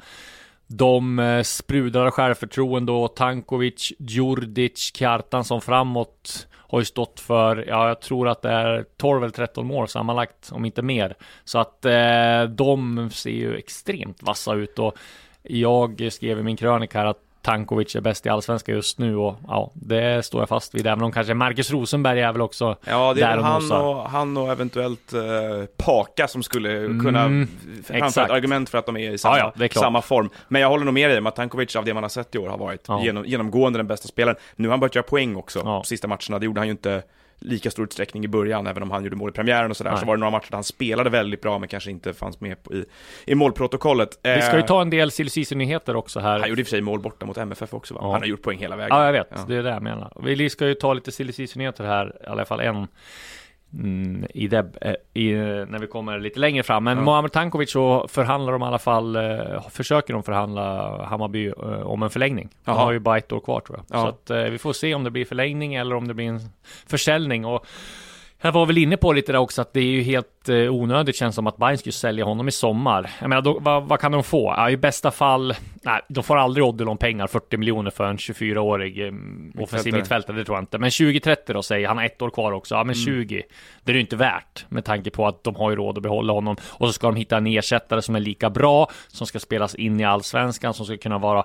De 0.73 1.19
eh, 1.19 1.43
sprudlar 1.43 2.07
av 2.07 2.11
självförtroende 2.11 2.93
och 2.93 3.17
Tankovic, 3.17 3.93
Djurdjic, 3.99 4.93
Kjartansson 4.97 5.61
framåt 5.61 6.49
har 6.53 6.79
ju 6.79 6.85
stått 6.85 7.21
för, 7.21 7.65
ja 7.69 7.89
jag 7.89 8.01
tror 8.01 8.29
att 8.29 8.43
det 8.43 8.51
är 8.51 8.85
12 8.97 9.23
eller 9.23 9.33
13 9.33 9.67
mål 9.67 9.89
sammanlagt, 9.89 10.51
om 10.53 10.65
inte 10.65 10.83
mer. 10.83 11.17
Så 11.45 11.59
att 11.59 11.85
eh, 11.85 12.43
de 12.49 13.11
ser 13.13 13.31
ju 13.31 13.57
extremt 13.57 14.23
vassa 14.23 14.55
ut 14.55 14.79
och 14.79 14.95
jag 15.43 16.09
skrev 16.13 16.39
i 16.39 16.43
min 16.43 16.57
krönika 16.57 16.99
här 16.99 17.07
att 17.07 17.30
Tankovic 17.43 17.97
är 17.97 18.01
bäst 18.01 18.27
i 18.27 18.29
allsvenskan 18.29 18.75
just 18.75 18.99
nu 18.99 19.17
och 19.17 19.37
ja, 19.49 19.71
det 19.75 20.25
står 20.25 20.41
jag 20.43 20.49
fast 20.49 20.75
vid. 20.75 20.87
Även 20.87 21.03
om 21.05 21.13
kanske 21.13 21.35
Marcus 21.35 21.71
Rosenberg 21.71 22.21
är 22.21 22.33
väl 22.33 22.41
också 22.43 22.77
Ja, 22.85 23.15
det 23.15 23.21
där 23.21 23.29
är 23.29 23.31
väl 23.31 23.39
och 23.39 23.45
han 23.47 23.63
nosar. 23.63 23.81
och, 23.83 24.11
han 24.11 24.37
och 24.37 24.51
eventuellt 24.53 25.13
eh, 25.13 25.21
Paka 25.77 26.29
som 26.29 26.43
skulle 26.43 26.71
kunna 26.87 27.21
Mm, 27.23 27.49
framföra 27.85 28.25
ett 28.25 28.31
argument 28.31 28.71
för 28.71 28.79
att 28.79 28.87
de 28.87 28.97
är 28.97 29.11
i 29.11 29.19
samma, 29.19 29.39
Ja, 29.39 29.53
ja, 29.57 29.65
är 29.65 29.69
samma 29.79 30.03
form. 30.03 30.31
Men 30.49 30.63
jag 30.63 30.69
håller 30.69 30.85
nog 30.85 30.95
med 30.95 31.11
dig 31.11 31.19
om 31.19 31.27
att 31.27 31.37
Tankovic 31.37 31.77
av 31.77 31.85
det 31.85 31.95
man 31.95 32.03
har 32.05 32.09
sett 32.11 32.35
i 32.35 32.39
år 32.39 32.49
har 32.49 32.59
varit 32.59 32.89
genom, 33.03 33.25
genomgående 33.25 33.79
den 33.79 33.87
bästa 33.87 34.09
spelaren. 34.09 34.37
Nu 34.57 34.69
har 34.69 34.73
han 34.73 34.81
börjat 34.81 34.95
göra 34.95 35.03
poäng 35.03 35.37
också, 35.37 35.61
Ja. 35.65 35.83
sista 35.85 36.09
matcherna. 36.09 36.39
Det 36.39 36.45
gjorde 36.47 36.61
han 36.61 36.67
ju 36.69 36.73
inte 36.73 37.03
lika 37.41 37.71
stor 37.71 37.85
utsträckning 37.85 38.25
i 38.25 38.29
början, 38.29 38.67
även 38.67 38.83
om 38.83 38.91
han 38.91 39.05
gjorde 39.05 39.17
mål 39.17 39.31
i 39.31 39.33
premiären 39.33 39.71
och 39.71 39.77
sådär, 39.77 39.91
Nej. 39.91 40.01
så 40.01 40.07
var 40.07 40.17
det 40.17 40.21
några 40.21 40.31
matcher 40.31 40.51
där 40.51 40.57
han 40.57 40.65
spelade 40.65 41.11
väldigt 41.11 41.41
bra, 41.41 41.59
men 41.59 41.69
kanske 41.69 41.91
inte 41.91 42.13
fanns 42.13 42.41
med 42.41 42.57
i, 42.71 42.85
i 43.25 43.35
målprotokollet. 43.35 44.19
Vi 44.23 44.43
ska 44.43 44.53
ju 44.53 44.59
Eh, 44.61 44.67
ta 44.67 44.83
en 44.83 44.91
del 44.91 45.11
silly 45.11 45.45
nyheter 45.55 45.97
också 45.97 46.21
här. 46.21 46.39
Han 46.39 46.49
gjorde 46.49 46.61
i 46.61 46.65
och 46.65 46.67
för 46.67 46.71
sig 46.71 46.81
mål 46.81 47.01
borta 47.01 47.27
mot 47.27 47.39
MFF 47.39 47.75
också 47.75 47.95
va? 47.95 48.01
Ja. 48.03 48.13
Han 48.13 48.21
har 48.21 48.27
gjort 48.27 48.43
poäng 48.43 48.59
hela 48.59 48.77
vägen. 48.77 48.97
Ja, 48.97 49.05
jag 49.07 49.13
vet. 49.13 49.29
Ja. 49.31 49.45
Det 49.49 49.57
är 49.57 49.63
det 49.63 49.71
jag 49.71 49.83
menar. 49.83 50.13
Vi 50.23 50.51
ska 50.51 50.67
ju 50.67 50.75
ta 50.75 50.93
lite 50.93 51.13
silly 51.13 51.47
nyheter 51.57 51.85
här, 51.85 52.17
i 52.25 52.27
alla 52.27 52.45
fall 52.45 52.61
en. 52.61 52.87
Mm, 53.75 54.27
i, 54.35 54.49
det, 54.49 54.67
eh, 54.81 54.95
i 55.23 55.33
när 55.69 55.79
vi 55.79 55.87
kommer 55.87 56.19
lite 56.19 56.41
längre 56.41 56.63
fram. 56.63 56.85
Men 56.85 56.97
Ja. 56.99 57.05
Mohamed 57.05 57.33
Tankovic 57.33 57.71
så 57.73 58.09
förhandlar 58.09 58.53
de 58.53 58.63
i 58.63 58.65
alla 58.65 58.79
fall, 58.79 59.17
eh, 59.17 59.69
försöker 59.71 60.13
de 60.15 60.23
förhandla 60.23 60.97
Hammarby 61.05 61.47
eh, 61.47 61.55
om 61.83 62.03
en 62.03 62.11
förlängning. 62.11 62.49
De 62.65 62.71
Jaha. 62.71 62.85
har 62.85 62.93
ju 62.93 62.99
bara 62.99 63.19
ett 63.19 63.33
år 63.33 63.41
kvar 63.41 63.61
tror 63.61 63.79
jag. 63.79 63.99
Ja. 63.99 64.03
Så 64.03 64.09
att 64.09 64.31
eh, 64.31 64.51
vi 64.51 64.59
får 64.59 64.73
se 64.73 64.95
om 64.95 65.05
det 65.05 65.11
blir 65.11 65.25
förlängning 65.25 65.75
eller 65.75 65.97
om 65.97 66.09
det 66.09 66.15
blir 66.15 66.27
en 66.29 66.41
försäljning. 66.87 67.45
Och 67.45 67.67
jag 68.41 68.53
var 68.53 68.67
väl 68.67 68.79
inne 68.79 68.97
på 68.97 69.13
lite 69.13 69.33
där 69.33 69.39
också 69.39 69.63
att 69.63 69.73
det 69.73 69.81
är 69.81 69.85
ju 69.85 70.03
helt 70.03 70.49
eh, 70.49 70.55
onödigt 70.57 71.17
känns 71.17 71.35
som 71.35 71.47
att 71.47 71.57
Bayern 71.57 71.79
skulle 71.79 71.93
sälja 71.93 72.25
honom 72.25 72.49
i 72.49 72.51
sommar. 72.51 73.11
Jag 73.21 73.29
menar, 73.29 73.43
då, 73.43 73.59
vad, 73.61 73.85
vad 73.89 74.01
kan 74.01 74.13
de 74.13 74.23
få? 74.25 74.55
Ja, 74.57 74.71
I 74.71 74.77
bästa 74.77 75.11
fall, 75.11 75.55
nej, 75.83 76.01
de 76.09 76.25
får 76.25 76.37
aldrig 76.37 76.65
Odilon 76.65 76.97
pengar, 76.99 77.27
40 77.27 77.57
miljoner 77.57 77.91
för 77.91 78.05
en 78.05 78.17
24-årig 78.17 79.07
eh, 79.07 79.13
offensiv 79.59 79.95
mittfältare, 79.95 80.37
det 80.37 80.45
tror 80.45 80.57
jag 80.57 80.63
inte. 80.63 80.79
Men 80.79 80.91
20-30 80.91 81.37
då 81.53 81.63
säger 81.63 81.89
han 81.89 81.97
har 81.99 82.05
ett 82.05 82.23
år 82.23 82.31
kvar 82.31 82.53
också. 82.53 82.75
Ja, 82.75 82.85
men 82.85 82.95
20, 82.95 83.43
det 83.85 83.93
är 83.93 83.95
ju 83.95 84.01
inte 84.01 84.17
värt 84.17 84.65
med 84.69 84.85
tanke 84.85 85.11
på 85.11 85.27
att 85.27 85.45
de 85.45 85.55
har 85.57 85.71
ju 85.71 85.77
råd 85.77 85.97
att 85.97 86.03
behålla 86.03 86.33
honom. 86.33 86.57
Och 86.69 86.87
så 86.87 86.93
ska 86.93 87.07
de 87.07 87.17
hitta 87.17 87.37
en 87.37 87.47
ersättare 87.47 88.03
som 88.03 88.17
är 88.17 88.21
lika 88.21 88.51
bra, 88.51 88.91
som 89.09 89.27
ska 89.27 89.39
spelas 89.39 89.75
in 89.75 90.01
i 90.01 90.05
allsvenskan, 90.05 90.75
som 90.75 90.87
ska 90.87 90.97
kunna 90.97 91.19
vara 91.19 91.45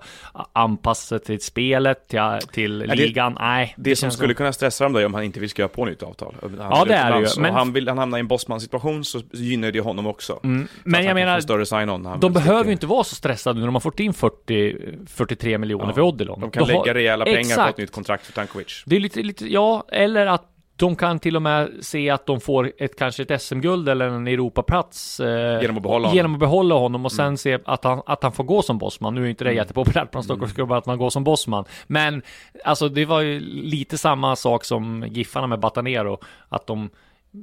anpassad 0.54 1.24
till 1.24 1.42
spelet, 1.42 2.08
till, 2.08 2.20
till 2.54 2.80
det- 2.80 2.96
ligan. 2.96 3.38
Nej, 3.40 3.74
Det, 3.78 3.96
som 3.96 4.06
känns 4.06 4.14
skulle 4.18 4.34
kunna 4.34 4.54
stressa 4.54 4.84
dem 4.84 4.94
då 4.94 5.00
är 5.00 5.06
om 5.06 5.14
han 5.14 5.24
inte 5.24 5.40
vill 5.40 5.50
skriva 5.50 5.68
på 5.68 5.86
nytt 5.86 6.04
avtal. 6.04 6.36
Han 6.42 6.58
Ja, 6.60 6.85
vill 6.88 6.92
det 6.92 6.98
är 6.98 7.20
ju, 7.20 7.26
och 7.26 7.38
men- 7.42 7.54
han 7.54 7.74
vill 7.74 7.88
han 7.88 7.98
hamnar 7.98 8.18
i 8.18 8.20
en 8.20 8.28
Bosman-situation 8.28 9.06
så 9.06 9.22
gynnar 9.34 9.72
det 9.72 9.80
honom 9.80 10.08
också. 10.08 10.40
Mm, 10.44 10.68
men 10.84 11.06
jag 11.06 11.16
menar, 11.16 11.36
en 11.36 11.42
större 11.42 11.66
han 12.06 12.20
De 12.20 12.34
behöver 12.34 12.66
ju 12.66 12.72
inte 12.72 12.88
vara 12.88 13.04
så 13.04 13.16
stressade 13.16 13.60
när 13.60 13.66
de 13.68 13.76
har 13.76 13.80
fått 13.80 14.00
in 14.00 14.14
40, 14.14 14.78
43 15.08 15.58
miljoner 15.58 15.86
Ja, 15.88 15.94
för 15.94 16.02
Odilon. 16.02 16.40
De 16.40 16.52
kan 16.52 16.64
har- 16.64 16.68
lägga 16.68 16.94
rejäla 16.94 17.26
pengar 17.26 17.38
på 17.38 17.48
Exakt. 17.48 17.70
ett 17.72 17.78
nytt 17.78 17.92
kontrakt 17.92 18.26
för 18.26 18.34
Tankovic. 18.34 18.84
Det 18.86 18.96
är 18.96 19.00
lite, 19.00 19.22
lite, 19.24 19.54
ja, 19.54 19.86
eller 19.92 20.26
att 20.26 20.52
de 20.78 20.96
kan 20.96 21.20
till 21.20 21.36
och 21.36 21.42
med 21.42 21.70
se 21.82 22.10
att 22.10 22.26
de 22.26 22.40
får 22.42 22.72
ett, 22.78 22.96
kanske 23.00 23.24
ett 23.24 23.42
SM-guld 23.42 23.90
eller 23.90 24.08
en 24.08 24.28
Europaplats 24.28 25.20
eh, 25.20 25.62
Genom 25.62 25.78
att 25.78 25.84
behålla 25.84 26.08
honom. 26.08 26.16
genom 26.18 26.34
att 26.34 26.40
behålla 26.40 26.76
honom 26.76 27.06
och 27.06 27.12
sen 27.12 27.38
se 27.38 27.60
att 27.66 27.84
han, 27.84 28.02
att 28.06 28.24
han 28.24 28.32
får 28.32 28.44
gå 28.44 28.62
som 28.62 28.78
bossman. 28.78 29.16
Nu 29.16 29.26
är 29.26 29.30
inte 29.30 29.44
det 29.44 29.50
Mm. 29.50 29.58
jättepopulärt 29.58 30.12
bland 30.12 30.26
Stockholmsklubbar 30.26 30.78
att 30.78 30.86
man 30.86 30.98
går 30.98 31.10
som 31.10 31.24
bossman. 31.24 31.66
Men 31.88 32.22
alltså 32.66 32.90
det 32.90 33.06
var 33.06 33.22
ju 33.22 33.40
lite 33.40 33.98
samma 33.98 34.36
sak 34.36 34.64
som 34.66 35.06
Giffarna 35.08 35.48
med 35.48 35.60
Batanero. 35.60 36.20
Att 36.50 36.68
de 36.68 36.90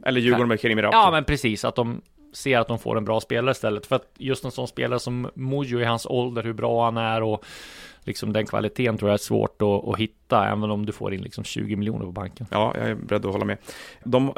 Eller 0.06 0.20
Djurgården 0.20 0.48
med 0.48 0.60
Kerim 0.60 0.82
Rapi. 0.82 0.96
Ja, 0.96 1.10
men 1.10 1.24
precis. 1.24 1.64
Att 1.64 1.74
de 1.74 2.00
ser 2.32 2.58
att 2.58 2.68
de 2.68 2.78
får 2.78 2.96
en 2.96 3.04
bra 3.04 3.20
spelare 3.20 3.52
istället. 3.52 3.86
För 3.86 3.96
att 3.96 4.06
just 4.18 4.44
en 4.44 4.50
sån 4.50 4.68
spelare 4.68 5.00
som 5.00 5.30
Mojo 5.34 5.80
i 5.80 5.84
hans 5.84 6.06
ålder, 6.06 6.42
hur 6.42 6.52
bra 6.52 6.84
han 6.84 6.96
är 6.96 7.22
och 7.22 7.44
liksom 8.04 8.32
den 8.32 8.46
kvaliteten 8.46 8.98
tror 8.98 9.10
jag 9.10 9.14
är 9.14 9.18
svårt 9.18 9.62
att, 9.62 9.88
att 9.88 9.98
hitta, 9.98 10.48
även 10.48 10.70
om 10.70 10.86
du 10.86 10.92
får 10.92 11.14
in 11.14 11.22
liksom 11.22 11.44
20 11.44 11.76
miljoner 11.76 12.04
på 12.04 12.12
banken. 12.12 12.46
Ja, 12.50 12.74
jag 12.76 12.88
är 12.88 12.94
beredd 12.94 13.26
att 13.26 13.32
hålla 13.32 13.44
med. 13.44 13.58
De, 14.04 14.28
eh, 14.28 14.32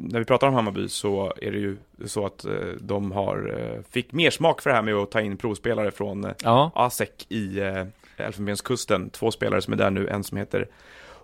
när 0.00 0.18
vi 0.18 0.24
pratar 0.24 0.46
om 0.46 0.54
Hammarby 0.54 0.88
så 0.88 1.32
är 1.42 1.52
det 1.52 1.58
ju 1.58 1.76
så 2.04 2.26
att 2.26 2.44
eh, 2.44 2.52
de 2.80 3.12
har, 3.12 3.58
eh, 3.58 3.82
fick 3.90 4.12
mer 4.12 4.30
smak 4.30 4.62
för 4.62 4.70
det 4.70 4.76
här 4.76 4.82
med 4.82 4.94
att 4.94 5.10
ta 5.10 5.20
in 5.20 5.36
provspelare 5.36 5.90
från 5.90 6.24
eh, 6.24 6.32
Ja, 6.42 6.70
ASEC 6.74 7.10
i 7.28 7.60
eh, 7.60 7.84
Elfenbenskusten. 8.16 9.10
Två 9.10 9.30
spelare 9.30 9.62
som 9.62 9.72
är 9.72 9.76
där 9.76 9.90
nu, 9.90 10.08
en 10.08 10.24
som 10.24 10.38
heter 10.38 10.68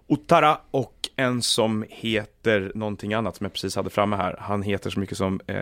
Ottara 0.07 0.59
och 0.71 1.09
en 1.17 1.43
som 1.43 1.85
heter 1.91 2.73
någonting 2.75 3.15
annat 3.15 3.37
som 3.37 3.45
jag 3.45 3.53
precis 3.53 3.77
hade 3.77 3.91
framme 3.91 4.17
här. 4.17 4.37
Han 4.41 4.63
heter 4.63 4.91
så 4.91 5.01
mycket 5.01 5.19
som 5.19 5.41
eh, 5.47 5.57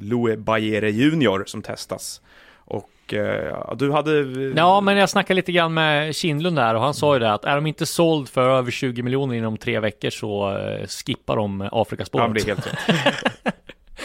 Louis 0.00 0.38
Bayere 0.38 0.90
Junior 0.90 1.44
som 1.46 1.62
testas. 1.62 2.20
Och 2.66 2.90
eh, 3.12 3.44
ja, 3.50 3.74
du 3.78 3.92
hade... 3.92 4.12
ja, 4.56 4.80
men 4.80 4.96
jag 4.96 5.10
snackade 5.10 5.36
lite 5.36 5.52
grann 5.52 5.74
med 5.74 6.14
Kindlund 6.14 6.56
där 6.56 6.74
och 6.74 6.80
han 6.80 6.94
sa 6.94 7.14
ju 7.14 7.18
det 7.20 7.32
att 7.32 7.44
är 7.44 7.54
de 7.54 7.66
inte 7.66 7.86
såld 7.86 8.28
för 8.28 8.48
över 8.48 8.70
20 8.70 9.02
miljoner 9.02 9.34
inom 9.34 9.56
tre 9.56 9.80
veckor 9.80 10.10
så 10.10 10.56
eh, 10.56 10.86
skippar 10.86 11.36
de 11.36 11.60
Ja, 11.72 11.82
Afrikaspåret. 11.82 12.26
men 12.26 12.34
det 12.34 12.40
är 12.40 12.46
helt 12.46 12.66
rätt. 12.66 13.54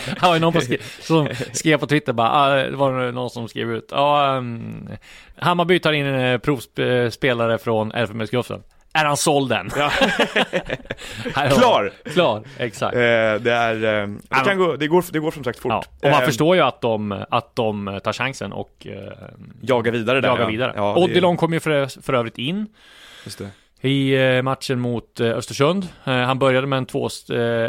Det 0.06 0.22
var 0.22 0.40
någon 0.40 0.54
på 0.54 0.62
skri- 0.62 0.82
som 1.02 1.30
skrev 1.54 1.78
på 1.78 1.88
Twitter 1.88 2.14
bara, 2.14 2.32
ah, 2.32 2.56
det 2.56 2.76
var 2.76 3.12
någon 3.12 3.30
som 3.30 3.48
skrev 3.48 3.72
ut, 3.72 3.88
ja, 3.92 4.36
um, 4.38 4.90
Hammarby 5.36 5.80
tar 5.80 5.94
in 5.94 6.06
en 6.06 6.34
eh, 6.34 6.38
provspelare 6.38 7.58
från 7.58 7.92
Elfenbenskusten. 7.92 8.64
Är 9.00 9.06
han 9.06 9.18
såld 9.18 9.52
än? 9.52 9.70
Ja. 9.78 9.90
Klar! 11.34 11.92
Klar, 12.14 12.44
exakt. 12.58 12.96
Eh, 12.96 13.00
det 13.00 13.52
är... 13.52 13.74
Eh, 13.76 14.08
det, 14.08 14.18
Ja. 14.30 14.38
kan 14.38 14.58
gå, 14.58 14.76
det, 14.76 14.88
går, 14.88 15.04
det 15.12 15.20
går 15.20 15.32
som 15.32 15.44
sagt 15.44 15.60
fort. 15.60 15.72
Ja, 15.72 15.84
och 16.04 16.12
man 16.12 16.22
Eh, 16.22 16.26
förstår 16.26 16.56
ju 16.56 16.62
att 16.62 16.82
de, 16.82 17.26
att 17.30 17.56
de 17.56 18.00
tar 18.04 18.14
chansen 18.14 18.54
och 18.54 18.88
eh, 18.90 19.14
Jaga 19.62 19.92
vidare 19.92 20.22
där. 20.22 20.28
jagar 20.28 20.44
ja. 20.44 20.48
vidare. 20.50 20.74
Ja, 20.76 20.94
det- 20.96 21.02
Odilon 21.02 21.38
kom 21.38 21.54
ju 21.54 21.60
för, 21.60 22.02
för 22.02 22.14
övrigt 22.14 22.38
in 22.38 22.68
Just 23.26 23.38
det. 23.40 23.50
I 23.82 24.16
eh, 24.38 24.42
matchen 24.42 24.80
mot 24.80 25.20
eh, 25.20 25.28
Östersund. 25.28 25.88
Eh, 26.06 26.14
Han 26.14 26.40
började 26.40 26.68
med 26.68 26.78
en, 26.78 26.86
två, 26.86 27.10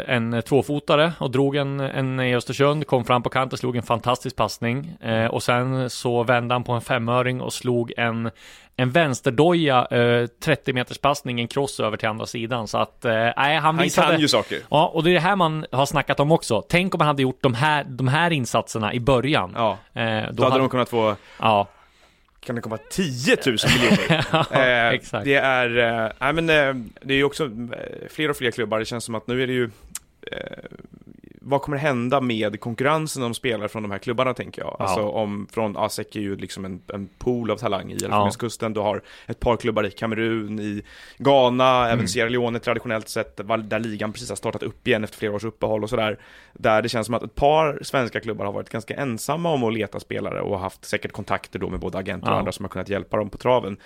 en 0.07 0.41
tvåfotare 0.41 1.13
och 1.19 1.31
drog 1.31 1.55
en, 1.55 1.79
en 1.79 2.19
i 2.19 2.35
Östersund, 2.35 2.87
kom 2.87 3.05
fram 3.05 3.23
på 3.23 3.29
kanten, 3.29 3.57
slog 3.57 3.75
en 3.75 3.83
fantastisk 3.83 4.35
passning 4.35 4.97
och 5.29 5.43
sen 5.43 5.89
så 5.89 6.23
vände 6.23 6.55
han 6.55 6.63
på 6.63 6.71
en 6.71 6.81
femöring 6.81 7.41
och 7.41 7.53
slog 7.53 7.93
en 7.97 8.31
en 8.75 8.91
vänsterdoja, 8.91 9.87
eh, 9.91 10.27
30 10.27 10.73
meters 10.73 10.97
passning, 10.97 11.39
en 11.39 11.47
cross 11.47 11.79
över 11.79 11.97
till 11.97 12.07
andra 12.09 12.25
sidan. 12.25 12.67
Så 12.67 12.77
att, 12.77 12.99
nej, 13.03 13.33
han 13.55 13.61
Han 13.61 13.77
visade... 13.77 14.07
kan 14.07 14.19
ju 14.19 14.27
saker. 14.27 14.57
Ja, 14.69 14.91
och 14.93 15.03
det 15.03 15.09
är 15.09 15.13
det 15.13 15.19
här 15.19 15.35
man 15.35 15.65
har 15.71 15.85
snackat 15.85 16.19
om 16.19 16.31
också. 16.31 16.61
Tänk 16.69 16.93
om 16.95 16.97
man 16.99 17.07
hade 17.07 17.21
gjort 17.21 17.39
de 17.43 17.53
här, 17.53 17.83
de 17.83 18.07
här 18.07 18.31
insatserna 18.31 18.93
i 18.93 18.99
början. 18.99 19.53
Ja. 19.55 19.77
Eh, 20.01 20.23
Då 20.31 20.43
hade 20.43 20.57
de 20.57 20.69
kunnat 20.69 20.89
få, 20.89 21.15
Ja, 21.39 21.67
kan 22.45 22.55
det 22.55 22.61
komma 22.61 22.77
10 22.77 23.37
000 23.45 23.57
miljoner? 23.75 24.25
Eh, 24.87 24.93
exakt. 24.93 25.25
Det 25.25 25.35
är, 25.35 25.77
eh, 25.77 26.11
nej 26.19 26.33
men 26.33 26.49
eh, 26.49 26.85
det 27.01 27.13
är 27.13 27.17
ju 27.17 27.23
också 27.23 27.45
eh, 27.45 28.07
fler 28.09 28.29
och 28.29 28.37
fler 28.37 28.51
klubbar, 28.51 28.79
det 28.79 28.85
känns 28.85 29.03
som 29.03 29.15
att 29.15 29.27
nu 29.27 29.43
är 29.43 29.47
det 29.47 29.53
ju 29.53 29.69
vad 31.43 31.61
kommer 31.61 31.77
hända 31.77 32.21
med 32.21 32.59
konkurrensen 32.59 33.23
om 33.23 33.33
spelare 33.33 33.67
från 33.69 33.83
de 33.83 33.91
här 33.91 33.97
klubbarna 33.99 34.33
tänker 34.33 34.61
jag? 34.61 34.75
Ja. 34.79 34.85
Alltså 34.85 35.01
om, 35.01 35.47
från 35.51 35.77
ASEC 35.77 36.15
är 36.15 36.19
ju 36.19 36.35
liksom 36.35 36.65
en, 36.65 36.81
en 36.93 37.09
pool 37.17 37.51
av 37.51 37.57
talang 37.57 37.91
i 37.91 37.93
Elfenbenskusten, 37.93 38.73
du 38.73 38.79
har 38.79 39.01
ett 39.27 39.39
par 39.39 39.57
klubbar 39.57 39.85
i 39.85 39.91
Kamerun, 39.91 40.59
i 40.59 40.83
Ghana, 41.17 41.85
även 41.85 41.91
Mm. 42.01 42.07
Sierra 42.07 42.29
Leone 42.29 42.59
traditionellt 42.59 43.09
sett, 43.09 43.37
där 43.69 43.79
ligan 43.79 44.13
precis 44.13 44.29
har 44.29 44.35
startat 44.35 44.63
upp 44.63 44.87
igen 44.87 45.03
efter 45.03 45.17
flera 45.17 45.33
års 45.33 45.43
uppehåll 45.43 45.83
och 45.83 45.89
sådär. 45.89 46.19
Där 46.53 46.81
det 46.81 46.89
känns 46.89 47.05
som 47.05 47.15
att 47.15 47.23
ett 47.23 47.35
par 47.35 47.79
svenska 47.83 48.19
klubbar 48.19 48.45
har 48.45 48.53
varit 48.53 48.69
ganska 48.69 48.95
ensamma 48.95 49.49
om 49.51 49.63
att 49.63 49.73
leta 49.73 49.99
spelare 49.99 50.41
och 50.41 50.59
haft 50.59 50.85
säkert 50.85 51.11
kontakter 51.11 51.59
då 51.59 51.69
med 51.69 51.79
både 51.79 51.97
agenter 51.97 52.27
och 52.27 52.33
Ja. 52.33 52.39
andra 52.39 52.51
som 52.51 52.65
har 52.65 52.69
kunnat 52.69 52.89
hjälpa 52.89 53.17
dem 53.17 53.29
på 53.29 53.37
traven. 53.37 53.77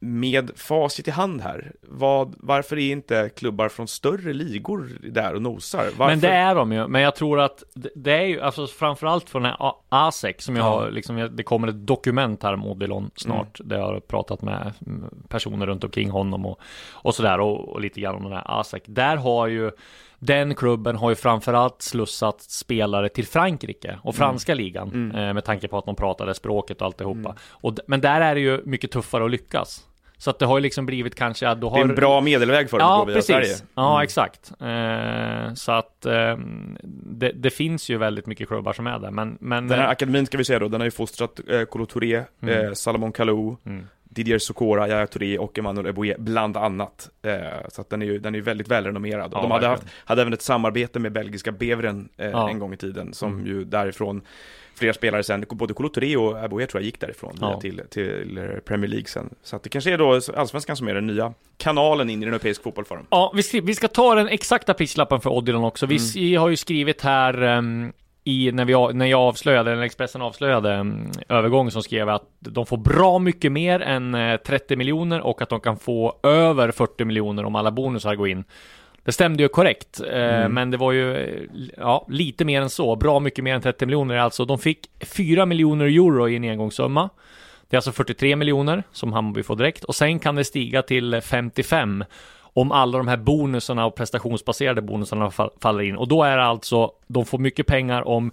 Med 0.00 0.50
facit 0.58 1.08
i 1.08 1.10
hand 1.10 1.40
här, 1.40 1.72
vad, 1.82 2.34
varför 2.38 2.76
är 2.78 2.92
inte 2.92 3.30
klubbar 3.36 3.68
från 3.68 3.88
större 3.88 4.32
ligor 4.32 4.88
där 5.02 5.34
och 5.34 5.42
nosar? 5.42 5.84
Varför? 5.96 6.06
Men 6.12 6.20
det 6.20 6.28
är 6.28 6.54
de 6.54 6.72
ju. 6.72 6.88
Men 6.88 7.02
jag 7.02 7.14
tror 7.16 7.40
att 7.40 7.62
det, 7.94 8.12
är 8.12 8.24
ju, 8.24 8.40
alltså 8.40 8.66
framförallt 8.66 9.30
från 9.30 9.42
den 9.42 9.52
här 9.58 9.72
ASEC 9.88 10.36
som 10.44 10.56
jag 10.56 10.64
Ja. 10.66 10.70
har, 10.70 10.90
liksom, 10.90 11.28
det 11.32 11.42
kommer 11.42 11.68
ett 11.68 11.86
dokument 11.86 12.42
här 12.42 12.54
om 12.54 12.66
Odilon 12.66 13.10
snart. 13.16 13.60
Mm. 13.60 13.68
Där 13.68 13.76
jag 13.78 13.84
har 13.86 14.00
pratat 14.00 14.42
med 14.42 14.72
mm, 14.86 15.04
personer 15.28 15.66
runt 15.66 15.84
omkring 15.84 16.10
honom 16.10 16.46
och, 16.46 16.60
och 16.92 17.14
sådär 17.14 17.40
och, 17.40 17.68
och 17.68 17.80
lite 17.80 18.00
grann 18.00 18.14
om 18.14 18.22
den 18.22 18.32
här 18.32 18.60
ASEC. 18.60 18.82
Där 18.86 19.16
har 19.16 19.46
ju 19.46 19.70
den 20.20 20.54
klubben 20.54 20.96
har 20.96 21.10
ju 21.10 21.14
framförallt 21.16 21.82
slussat 21.82 22.40
spelare 22.42 23.08
till 23.08 23.26
Frankrike 23.26 23.98
och 24.02 24.14
franska 24.14 24.54
ligan 24.54 24.88
Mm. 24.88 25.16
eh, 25.16 25.34
med 25.34 25.44
tanke 25.44 25.68
på 25.68 25.78
att 25.78 25.84
de 25.86 25.96
pratade 25.96 26.34
språket 26.34 26.80
och 26.80 26.86
alltihopa. 26.86 27.34
Och, 27.50 27.74
d- 27.74 27.82
men 27.86 28.00
där 28.00 28.20
är 28.20 28.34
det 28.34 28.40
ju 28.40 28.62
mycket 28.64 28.90
tuffare 28.90 29.24
att 29.24 29.30
lyckas. 29.30 29.84
Så 30.20 30.30
att 30.30 30.38
det 30.38 30.46
har 30.46 30.58
ju 30.58 30.62
liksom 30.62 30.86
blivit 30.86 31.14
kanske 31.14 31.48
att 31.48 31.60
du 31.60 31.66
har... 31.66 31.76
Det 31.76 31.80
är 31.84 31.88
en 31.88 31.94
bra 31.94 32.20
medelväg 32.20 32.70
för 32.70 32.76
att 32.76 32.82
Ja, 32.82 32.98
gå 32.98 33.04
via. 33.04 33.22
Sverige. 33.22 33.54
Ja, 33.74 33.92
Mm. 33.94 34.04
exakt. 34.04 34.52
Eh, 34.60 35.54
så 35.54 35.72
att 35.72 36.06
eh, 36.06 36.36
det, 37.04 37.32
det 37.32 37.50
finns 37.50 37.88
ju 37.90 37.98
väldigt 37.98 38.26
mycket 38.26 38.48
klubbar 38.48 38.72
som 38.72 38.86
är 38.86 38.98
där. 38.98 39.10
Men, 39.10 39.38
men 39.40 39.68
Den 39.68 39.78
här 39.78 39.86
eh, 39.86 39.90
akademin 39.90 40.26
ska 40.26 40.38
vi 40.38 40.44
säga 40.44 40.58
då, 40.58 40.68
den 40.68 40.80
har 40.80 40.84
ju 40.86 40.90
fostrat 40.90 41.40
eh, 41.48 41.62
Kolo 41.62 41.86
Touré, 41.86 42.22
Mm. 42.42 42.66
eh, 42.66 42.72
Salomon 42.72 43.12
Kalou, 43.12 43.56
mm. 43.66 43.86
Didier 44.04 44.38
Sokora, 44.38 44.88
Yahya 44.88 45.06
Touré 45.06 45.38
och 45.38 45.58
Emmanuel 45.58 45.86
Eboué, 45.86 46.14
bland 46.18 46.56
annat. 46.56 47.08
Eh, 47.22 47.32
så 47.68 47.80
att 47.80 47.90
den 47.90 48.02
är 48.02 48.06
ju, 48.06 48.18
den 48.18 48.34
är 48.34 48.40
väldigt 48.40 48.68
välrenommerad. 48.68 49.30
Ja, 49.34 49.42
de 49.42 49.50
hade, 49.50 49.66
haft, 49.66 49.82
hade 50.04 50.20
även 50.22 50.32
ett 50.32 50.42
samarbete 50.42 50.98
med 50.98 51.12
belgiska 51.12 51.52
Beveren 51.52 52.08
eh, 52.16 52.26
Ja. 52.30 52.50
en 52.50 52.58
gång 52.58 52.72
i 52.72 52.76
tiden, 52.76 53.14
som 53.14 53.32
Mm. 53.32 53.46
ju 53.46 53.64
därifrån 53.64 54.22
flera 54.78 54.92
spelare 54.92 55.22
sen, 55.22 55.44
både 55.50 55.74
Kolo 55.74 55.88
Touré 55.88 56.16
och 56.16 56.44
Eboué 56.44 56.66
tror 56.66 56.80
jag 56.82 56.86
gick 56.86 57.00
därifrån 57.00 57.36
Ja. 57.40 57.48
via 57.48 57.58
till, 57.60 57.82
till 57.90 58.38
eh, 58.38 58.44
Premier 58.44 58.88
League 58.90 59.06
sen. 59.06 59.34
Så 59.42 59.56
att 59.56 59.62
det 59.62 59.68
kanske 59.68 59.92
är 59.92 59.98
då 59.98 60.20
Allsvenskan 60.36 60.76
som 60.76 60.88
är 60.88 60.94
den 60.94 61.06
nya 61.06 61.32
kanalen 61.56 62.10
in 62.10 62.22
i 62.22 62.24
den 62.24 62.34
europeiska 62.34 62.62
fotboll 62.62 62.84
för 62.84 62.96
dem. 62.96 63.06
Ja, 63.10 63.32
vi 63.34 63.42
ska, 63.42 63.60
vi 63.60 63.74
ska 63.74 63.88
ta 63.88 64.14
den 64.14 64.28
exakta 64.28 64.74
prislappen 64.74 65.20
för 65.20 65.30
Odilon 65.30 65.64
också. 65.64 65.86
Vi 65.86 65.98
Mm. 66.16 66.40
har 66.42 66.48
ju 66.48 66.56
skrivit 66.56 67.02
här 67.02 67.42
ehm, 67.42 67.92
i, 68.24 68.52
när, 68.52 68.64
vi, 68.64 68.94
när 68.94 69.06
jag 69.06 69.20
avslöjade, 69.20 69.74
när 69.76 69.82
Expressen 69.82 70.22
avslöjade 70.22 70.76
um, 70.76 71.10
övergången 71.28 71.70
som 71.70 71.82
skrev 71.82 72.08
att 72.08 72.22
de 72.38 72.66
får 72.66 72.76
bra 72.76 73.18
mycket 73.18 73.52
mer 73.52 73.80
än 73.80 74.14
eh, 74.14 74.36
30 74.36 74.76
miljoner 74.76 75.20
och 75.20 75.42
att 75.42 75.48
de 75.48 75.60
kan 75.60 75.78
få 75.78 76.16
över 76.22 76.70
40 76.70 77.04
miljoner 77.04 77.44
om 77.44 77.54
alla 77.54 77.70
bonusar 77.70 78.14
går 78.14 78.28
in. 78.28 78.44
Det 79.08 79.12
stämde 79.12 79.42
ju 79.42 79.48
korrekt, 79.48 80.00
eh, 80.00 80.16
Mm. 80.38 80.52
men 80.54 80.70
det 80.70 80.76
var 80.76 80.92
ju 80.92 81.48
ja, 81.76 82.06
lite 82.08 82.44
mer 82.44 82.62
än 82.62 82.70
så. 82.70 82.96
Bra 82.96 83.20
mycket 83.20 83.44
mer 83.44 83.54
än 83.54 83.60
30 83.62 83.86
miljoner. 83.86 84.16
Alltså, 84.16 84.44
de 84.44 84.58
fick 84.58 84.78
4 85.00 85.46
miljoner 85.46 85.84
euro 85.84 86.28
i 86.28 86.36
en 86.36 86.44
engångssumma. 86.44 87.08
Det 87.68 87.74
är 87.74 87.78
alltså 87.78 87.92
43 87.92 88.36
miljoner 88.36 88.82
som 88.92 89.12
Hammarby 89.12 89.42
får 89.42 89.56
direkt 89.56 89.84
och 89.84 89.94
sen 89.94 90.18
kan 90.18 90.34
det 90.34 90.44
stiga 90.44 90.82
till 90.82 91.20
55 91.20 92.04
om 92.40 92.72
alla 92.72 92.98
de 92.98 93.08
här 93.08 93.16
bonusarna 93.16 93.86
och 93.86 93.94
prestationsbaserade 93.94 94.82
bonusarna 94.82 95.28
fa- 95.28 95.50
faller 95.60 95.82
in. 95.82 95.96
Och 95.96 96.08
då 96.08 96.22
är 96.22 96.36
det 96.36 96.44
alltså, 96.44 96.90
de 97.06 97.24
får 97.26 97.38
mycket 97.38 97.66
pengar 97.66 98.08
om 98.08 98.32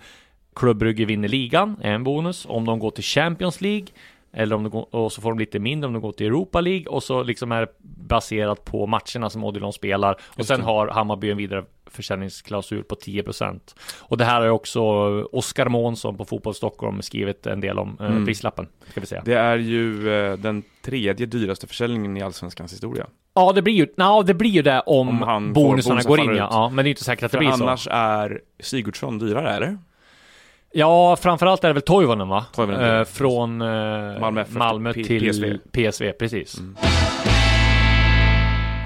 Klubb 0.56 0.84
vinner 0.84 1.28
ligan, 1.28 1.76
en 1.82 2.04
bonus. 2.04 2.46
Om 2.50 2.66
de 2.66 2.80
går 2.80 2.92
till 2.92 3.04
Champions 3.04 3.62
League, 3.62 3.88
eller 4.36 4.56
om 4.56 4.64
de 4.64 4.70
går, 4.70 4.96
och 4.96 5.12
så 5.12 5.22
får 5.22 5.30
de 5.30 5.40
lite 5.40 5.60
mindre 5.60 5.88
om 5.88 5.94
de 5.94 6.02
går 6.02 6.12
till 6.12 6.26
Europa 6.28 6.62
League 6.62 6.86
och 6.88 7.04
så 7.04 7.24
liksom 7.24 7.52
är 7.52 7.62
det 7.62 7.68
baserat 8.08 8.66
på 8.66 8.88
matcherna 8.88 9.30
som 9.30 9.44
Odilon 9.44 9.74
spelar. 9.74 10.18
Och 10.38 10.46
sen 10.46 10.62
har 10.62 10.88
Hammarby 10.88 11.32
en 11.32 11.38
vidare 11.38 11.64
försäljningsklausul 11.88 12.84
på 12.84 12.96
10%. 12.96 13.60
Och 14.00 14.18
det 14.18 14.26
här 14.26 14.42
är 14.42 14.50
också 14.50 14.82
Oskar 15.32 15.70
Månsson 15.70 16.18
på 16.18 16.26
Fotboll 16.26 16.54
Stockholm 16.54 17.02
skrivit 17.02 17.48
en 17.48 17.62
del 17.62 17.80
om 17.80 17.98
eh, 18.00 18.06
Mm. 18.06 18.26
prislappen, 18.26 18.68
ska 18.92 19.00
vi 19.02 19.08
säga. 19.08 19.22
Det 19.26 19.34
är 19.34 19.58
ju 19.58 20.14
eh, 20.14 20.38
den 20.38 20.64
tredje 20.82 21.26
dyraste 21.26 21.68
försäljningen 21.68 22.18
i 22.18 22.22
Allsvenskans 22.22 22.74
historia. 22.74 23.08
Ja, 23.34 23.52
det 23.56 23.62
blir 23.62 23.74
ju, 23.74 23.88
no, 23.98 24.24
det 24.24 24.34
blir 24.34 24.50
ju 24.50 24.62
det 24.62 24.80
om, 24.86 25.24
Om 25.24 25.54
bonusarna 25.54 26.02
går 26.02 26.20
in, 26.20 26.26
ja. 26.36 26.48
ja. 26.52 26.70
Men 26.70 26.86
det 26.86 26.90
är 26.90 26.92
inte 26.92 27.04
säkert 27.04 27.24
att 27.24 27.32
det 27.32 27.38
För 27.38 27.44
blir 27.46 27.52
så. 27.52 27.64
annars 27.64 27.88
är 27.92 28.42
Sigurdsson 28.60 29.20
dyrare, 29.20 29.56
eller? 29.56 29.78
Ja, 30.78 31.16
framförallt 31.16 31.64
är 31.64 31.68
det 31.68 31.74
väl 31.74 31.82
Toivonen 31.82 32.28
va? 32.28 32.46
Toivonen, 32.54 33.00
eh, 33.00 33.06
från 33.06 33.62
eh, 33.62 33.68
Malmö 34.20 34.46
Malmö 34.50 34.94
till 34.94 35.32
PSV. 35.32 35.58
PSV, 35.72 36.12
precis. 36.12 36.58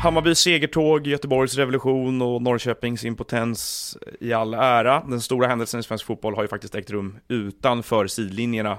Hammarbys 0.02 0.40
segertåg, 0.40 1.08
Göteborgs 1.08 1.56
revolution 1.56 2.22
och 2.22 2.42
Norrköpings 2.42 3.06
impotens 3.06 3.98
i 4.20 4.34
all 4.34 4.54
ära. 4.54 5.04
Den 5.08 5.22
stora 5.22 5.48
händelsen 5.48 5.80
i 5.80 5.84
svensk 5.84 6.06
fotboll 6.06 6.36
har 6.36 6.42
ju 6.42 6.48
faktiskt 6.48 6.76
ägt 6.76 6.92
rum 6.92 7.18
utanför 7.28 8.08
sidlinjerna 8.08 8.78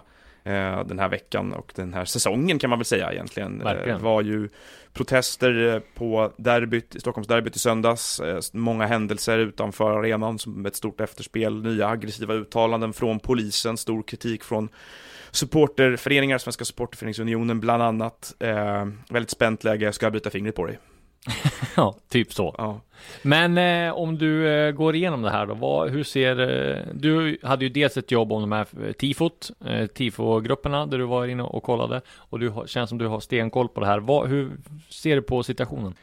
den 0.87 0.98
här 0.98 1.09
veckan 1.09 1.53
och 1.53 1.72
den 1.74 1.94
här 1.94 2.05
säsongen 2.05 2.59
kan 2.59 2.70
man 2.70 2.79
väl 2.79 2.87
säga 2.87 3.12
egentligen. 3.12 3.59
Verkligen. 3.59 3.98
Det 3.98 4.05
var 4.05 4.22
ju 4.22 4.48
protester 4.92 5.74
eh, 5.74 5.81
på 5.94 6.33
derbyt, 6.37 6.96
Stockholmsderbyt 7.00 7.57
i 7.57 7.59
söndags, 7.59 8.20
eh, 8.20 8.40
många 8.53 8.87
händelser 8.87 9.38
utanför 9.38 9.98
arenan 9.98 10.38
som 10.38 10.66
ett 10.66 10.76
stort 10.76 11.00
efterspel, 11.00 11.62
nya 11.62 11.88
aggressiva 11.88 12.35
uttalanden 12.35 12.92
från 12.92 13.20
polisen, 13.20 13.76
stor 13.76 14.03
kritik 14.03 14.44
från 14.44 14.68
supporterföreningar, 15.31 16.38
Svenska 16.38 16.64
Supporterföreningsunionen 16.64 17.61
bland 17.61 17.83
annat. 17.83 18.35
Eh, 18.38 18.88
väldigt 19.09 19.31
spänt 19.31 19.64
läge, 19.64 19.85
jag 19.85 19.94
ska 19.94 20.11
byta 20.11 20.31
fingret 20.31 20.55
på 20.55 20.66
dig. 20.66 20.79
Ja, 21.76 21.96
typ 22.09 22.33
så. 22.33 22.54
Ja. 22.59 22.80
Men 23.22 23.59
eh, 23.59 23.92
om 23.94 24.18
du 24.18 24.48
eh, 24.48 24.72
går 24.72 24.94
igenom 24.94 25.22
det 25.22 25.30
här 25.30 25.46
då, 25.46 25.54
vad, 25.54 25.90
hur 25.90 26.04
ser... 26.04 26.40
Eh, 26.40 26.85
du 26.94 27.38
hade 27.42 27.64
ju 27.64 27.68
dels 27.68 27.96
ett 27.96 28.11
jobb 28.11 28.33
om 28.33 28.40
de 28.40 28.52
här 28.52 28.66
eh, 28.87 28.92
tifot, 28.92 29.50
eh, 29.66 29.87
tifo-grupperna 29.87 30.87
där 30.87 30.98
du 30.98 31.04
var 31.04 31.26
inne 31.26 31.42
och 31.42 31.62
kollade 31.62 32.00
och 32.11 32.38
du 32.38 32.48
har, 32.48 32.66
känns 32.66 32.88
som 32.88 32.98
du 32.98 33.06
har 33.06 33.20
stenkoll 33.20 33.68
på 33.68 33.80
det 33.80 33.87
här. 33.87 33.98
Vad, 33.98 34.28
hur 34.28 34.50
ser 34.88 35.16
du 35.16 35.22
på 35.22 35.42
situationen? 35.42 35.94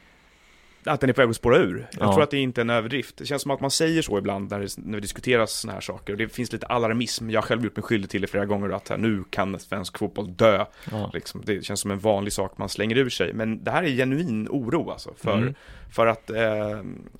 Att 0.87 1.01
den 1.01 1.09
är 1.09 1.13
på 1.13 1.21
väg 1.21 1.29
att 1.29 1.35
spåra 1.35 1.57
ur. 1.57 1.87
Jag 1.91 2.07
Ja. 2.07 2.13
tror 2.13 2.23
att 2.23 2.31
det 2.31 2.37
inte 2.37 2.61
är 2.61 2.63
en 2.63 2.69
överdrift. 2.69 3.17
Det 3.17 3.25
känns 3.25 3.41
som 3.41 3.51
att 3.51 3.61
man 3.61 3.71
säger 3.71 4.01
så 4.01 4.17
ibland 4.17 4.51
när 4.51 4.59
det, 4.59 4.77
när 4.77 4.93
det 4.93 4.99
diskuteras 5.01 5.51
såna 5.51 5.73
här 5.73 5.81
saker. 5.81 6.13
Och 6.13 6.17
det 6.19 6.29
finns 6.29 6.51
lite 6.51 6.65
alarmism. 6.65 7.29
Jag 7.29 7.41
har 7.41 7.47
själv 7.47 7.63
gjort 7.63 7.75
mig 7.75 7.83
skyldig 7.83 8.09
till 8.09 8.21
det 8.21 8.27
flera 8.27 8.45
gånger. 8.45 8.69
Att 8.69 8.89
här, 8.89 8.97
nu 8.97 9.23
kan 9.29 9.59
svensk 9.59 9.97
fotboll 9.97 10.35
dö. 10.35 10.65
Ja. 10.91 11.11
Liksom. 11.13 11.41
Det 11.45 11.65
känns 11.65 11.79
som 11.79 11.91
en 11.91 11.99
vanlig 11.99 12.33
sak 12.33 12.57
man 12.57 12.69
slänger 12.69 12.97
ur 12.97 13.09
sig. 13.09 13.33
Men 13.33 13.63
det 13.63 13.71
här 13.71 13.83
är 13.83 13.87
genuin 13.87 14.47
oro 14.51 14.89
alltså. 14.91 15.13
För, 15.17 15.37
Mm. 15.37 15.53
för 15.95 16.07
att 16.07 16.29
eh, 16.29 16.79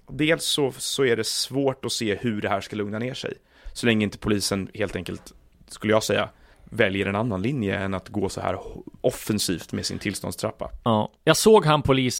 dels 0.09 0.43
så, 0.45 0.71
så 0.77 1.05
är 1.05 1.15
det 1.15 1.27
svårt 1.27 1.85
att 1.85 1.91
se 1.91 2.15
hur 2.15 2.41
det 2.41 2.49
här 2.49 2.61
ska 2.61 2.75
lugna 2.75 2.99
ner 2.99 3.13
sig. 3.13 3.33
Så 3.73 3.85
länge 3.85 4.03
inte 4.03 4.17
polisen 4.17 4.69
helt 4.73 4.95
enkelt, 4.95 5.33
skulle 5.67 5.93
jag 5.93 6.03
säga, 6.03 6.29
väljer 6.69 7.05
en 7.05 7.15
annan 7.15 7.41
linje 7.41 7.77
än 7.77 7.93
att 7.93 8.09
gå 8.09 8.29
så 8.29 8.41
här 8.41 8.57
offensivt 9.01 9.71
med 9.73 9.85
sin 9.85 9.99
tillståndstrappa. 9.99 10.71
Ja. 10.83 11.11
Jag 11.23 11.37
såg 11.37 11.65
han 11.65 11.81
polis 11.81 12.19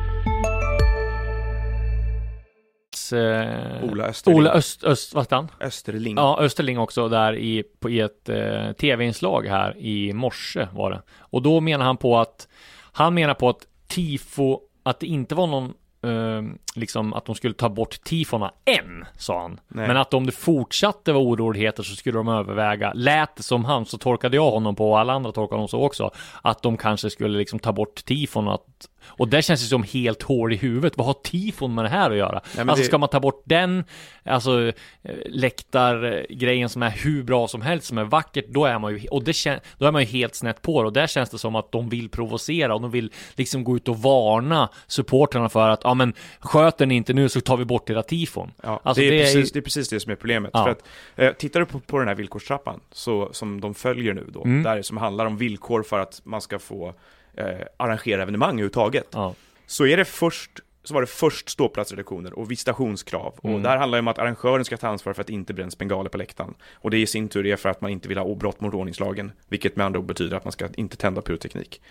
eh, 3.13 3.83
Ola 3.91 4.03
Österling. 4.03 4.39
Ola 4.39 4.51
Öst, 4.51 4.83
Öst, 4.83 5.13
vad 5.13 5.31
han? 5.31 5.47
Österling. 5.59 6.17
Ja, 6.17 6.39
Österling 6.39 6.79
också 6.79 7.09
där 7.09 7.35
i, 7.35 7.63
på, 7.79 7.89
i 7.89 7.99
ett 7.99 8.29
eh, 8.29 8.71
tv-inslag 8.71 9.47
här 9.47 9.77
i 9.77 10.13
morse 10.13 10.67
var 10.73 10.91
det. 10.91 11.01
Och 11.19 11.41
då 11.41 11.61
menar 11.61 11.85
han 11.85 11.97
på 11.97 12.17
att, 12.17 12.47
han 12.91 13.13
menar 13.13 13.33
på 13.33 13.49
att 13.49 13.67
tifo, 13.87 14.59
att 14.83 14.99
det 14.99 15.07
inte 15.07 15.35
var 15.35 15.47
någon, 15.47 15.73
eh, 16.03 16.55
liksom 16.75 17.13
att 17.13 17.25
de 17.25 17.35
skulle 17.35 17.53
ta 17.53 17.69
bort 17.69 18.03
tifona 18.03 18.51
än, 18.65 19.05
sa 19.17 19.41
han. 19.41 19.59
Nej. 19.67 19.87
Men 19.87 19.97
att 19.97 20.13
om 20.13 20.25
det 20.25 20.31
fortsatte 20.31 21.13
vara 21.13 21.23
oroligheter 21.23 21.83
så 21.83 21.95
skulle 21.95 22.17
de 22.17 22.27
överväga, 22.27 22.93
lät 22.95 23.35
det 23.35 23.43
som 23.43 23.65
han, 23.65 23.85
så 23.85 23.97
tolkade 23.97 24.35
jag 24.35 24.51
honom 24.51 24.75
på, 24.75 24.91
och 24.91 24.99
alla 24.99 25.13
andra 25.13 25.31
tolkade 25.31 25.57
honom 25.57 25.67
så 25.67 25.81
också, 25.81 26.11
att 26.41 26.61
de 26.61 26.77
kanske 26.77 27.09
skulle 27.09 27.37
liksom 27.37 27.59
ta 27.59 27.71
bort 27.71 28.05
tifon 28.05 28.47
och 28.47 28.53
att 28.53 28.87
och 29.05 29.27
det 29.27 29.41
känns 29.41 29.63
ju 29.63 29.67
som 29.67 29.83
helt 29.83 30.21
hål 30.21 30.53
i 30.53 30.55
huvudet. 30.55 30.97
Vad 30.97 31.07
har 31.07 31.13
tifon 31.23 31.75
med 31.75 31.85
det 31.85 31.89
här 31.89 32.11
att 32.11 32.17
göra? 32.17 32.41
men 32.55 32.69
alltså 32.69 32.81
det- 32.83 32.87
ska 32.87 32.97
man 32.97 33.09
ta 33.09 33.19
bort 33.19 33.41
den, 33.45 33.83
alltså 34.25 34.67
eh, 34.67 34.73
läktargrejen 35.25 36.69
som 36.69 36.83
är 36.83 36.89
hur 36.89 37.23
bra 37.23 37.47
som 37.47 37.61
helst, 37.61 37.87
som 37.87 37.97
är 37.97 38.03
vackert, 38.03 38.45
då 38.47 38.65
är 38.65 38.79
man 38.79 38.97
ju, 38.97 39.07
och 39.07 39.23
det 39.23 39.33
kän, 39.33 39.59
då 39.77 39.85
är 39.85 39.91
man 39.91 40.01
ju 40.01 40.07
helt 40.07 40.35
snett 40.35 40.61
på 40.61 40.81
det. 40.81 40.87
Och 40.87 40.93
där 40.93 41.07
känns 41.07 41.29
det 41.29 41.37
som 41.37 41.55
att 41.55 41.71
de 41.71 41.89
vill 41.89 42.09
provocera 42.09 42.75
och 42.75 42.81
de 42.81 42.91
vill 42.91 43.11
liksom 43.35 43.63
gå 43.63 43.75
ut 43.75 43.87
och 43.87 43.97
varna 43.97 44.69
supportrarna 44.87 45.49
för 45.49 45.69
att, 45.69 45.81
ja 45.83 45.93
men 45.93 46.13
sköter 46.39 46.85
ni 46.85 46.95
inte 46.95 47.13
nu 47.13 47.29
så 47.29 47.41
tar 47.41 47.57
vi 47.57 47.65
bort 47.65 47.89
era 47.89 48.03
tifon. 48.03 48.51
Ja, 48.63 48.79
Alltså, 48.83 49.01
det, 49.01 49.07
är 49.07 49.11
det 49.11 49.17
är 49.17 49.27
ju- 49.27 49.33
precis, 49.35 49.51
det 49.51 49.59
är 49.59 49.61
precis 49.61 49.89
det 49.89 49.99
som 49.99 50.11
är 50.11 50.15
problemet. 50.15 50.51
Ja. 50.53 50.63
För 50.63 50.71
att, 50.71 50.83
eh, 51.15 51.31
tittar 51.31 51.59
du 51.59 51.65
på, 51.65 51.79
på 51.79 51.99
den 51.99 52.07
här 52.07 52.15
villkorstrappan, 52.15 52.79
så, 52.91 53.29
som 53.33 53.61
de 53.61 53.73
följer 53.73 54.13
nu 54.13 54.29
då, 54.33 54.43
Mm. 54.43 54.63
där 54.63 54.81
som 54.81 54.97
handlar 54.97 55.25
om 55.25 55.37
villkor 55.37 55.83
för 55.83 55.99
att 55.99 56.21
man 56.23 56.41
ska 56.41 56.59
få 56.59 56.93
eh, 57.33 57.45
arrangera 57.77 58.21
evenemang 58.21 58.53
överhuvudtaget, 58.53 59.07
Ja, 59.11 59.35
så 59.65 59.85
är 59.85 59.97
det 59.97 60.05
först 60.05 60.51
så 60.83 60.93
var 60.93 61.01
det 61.01 61.07
först 61.07 61.49
ståplatsreduktioner 61.49 62.39
och 62.39 62.51
visitationskrav. 62.51 63.33
Och 63.37 63.49
Mm. 63.49 63.63
där 63.63 63.77
handlar 63.77 63.97
det 63.97 63.99
om 63.99 64.07
att 64.07 64.19
arrangören 64.19 64.65
ska 64.65 64.77
ta 64.77 64.87
ansvar 64.87 65.13
för 65.13 65.21
att 65.21 65.27
det 65.27 65.33
inte 65.33 65.53
bränns 65.53 65.77
bengaler 65.77 66.09
på 66.09 66.17
läktaren. 66.17 66.53
Och 66.73 66.91
det 66.91 66.97
i 66.97 67.07
sin 67.07 67.27
tur 67.29 67.45
är 67.45 67.55
för 67.55 67.69
att 67.69 67.81
man 67.81 67.91
inte 67.91 68.07
vill 68.07 68.17
ha 68.17 68.35
brott 68.35 68.61
mot 68.61 68.73
ordningslagen, 68.73 69.31
vilket 69.49 69.75
med 69.75 69.85
andra 69.85 69.99
ord 69.99 70.05
betyder 70.05 70.37
att 70.37 70.45
man 70.45 70.51
ska 70.51 70.67
inte 70.75 70.97
tända 70.97 71.21
pyroteknik. 71.21 71.81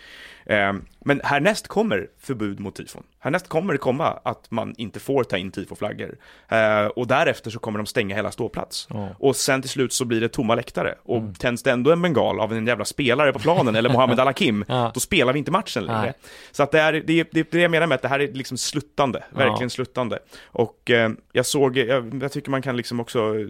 Eh, 0.45 0.73
men 1.05 1.21
härnäst 1.23 1.67
kommer 1.67 2.07
förbud 2.19 2.59
mot 2.59 2.75
tifon. 2.75 3.03
Härnäst 3.19 3.47
kommer 3.47 3.73
det 3.73 3.77
komma 3.79 4.19
att 4.23 4.51
man 4.51 4.75
inte 4.77 4.99
får 4.99 5.23
ta 5.23 5.37
in 5.37 5.51
tifoflaggor. 5.51 6.17
Eh, 6.49 6.85
och 6.85 7.07
därefter 7.07 7.51
så 7.51 7.59
kommer 7.59 7.79
de 7.79 7.85
stänga 7.85 8.15
hela 8.15 8.31
ståplats. 8.31 8.87
Ja. 8.89 9.09
Och 9.19 9.35
sen 9.35 9.61
till 9.61 9.69
slut 9.69 9.93
så 9.93 10.05
blir 10.05 10.21
det 10.21 10.29
tomma 10.29 10.55
läktare. 10.55 10.95
Och 11.03 11.17
Mm. 11.17 11.33
tänds 11.33 11.63
det 11.63 11.71
ändå 11.71 11.91
en 11.91 12.01
bengal 12.01 12.39
av 12.39 12.53
en 12.53 12.67
jävla 12.67 12.85
spelare 12.85 13.33
på 13.33 13.39
planen, 13.39 13.75
eller 13.75 13.89
Mohammed 13.89 14.19
Al-Hakim, 14.19 14.65
Ja. 14.67 14.91
då 14.93 14.99
spelar 14.99 15.33
vi 15.33 15.39
inte 15.39 15.51
matchen 15.51 15.85
längre. 15.85 16.01
Nej. 16.01 16.13
Så 16.51 16.63
att 16.63 16.71
det 16.71 16.79
är 16.79 16.93
det, 16.93 17.27
det, 17.31 17.51
det 17.51 17.59
jag 17.61 17.71
menar 17.71 17.87
med 17.87 17.95
att 17.95 18.01
det 18.01 18.07
här 18.07 18.19
är 18.19 18.31
liksom 18.33 18.57
sluttande, 18.81 19.23
verkligen 19.29 19.61
Ja. 19.61 19.69
sluttande. 19.69 20.19
Och 20.43 20.91
eh, 20.91 21.11
jag 21.31 21.45
såg, 21.45 21.77
jag, 21.77 22.19
jag 22.23 22.31
tycker 22.31 22.51
man 22.51 22.61
kan 22.61 22.77
liksom 22.77 22.99
också 22.99 23.39
eh, 23.39 23.47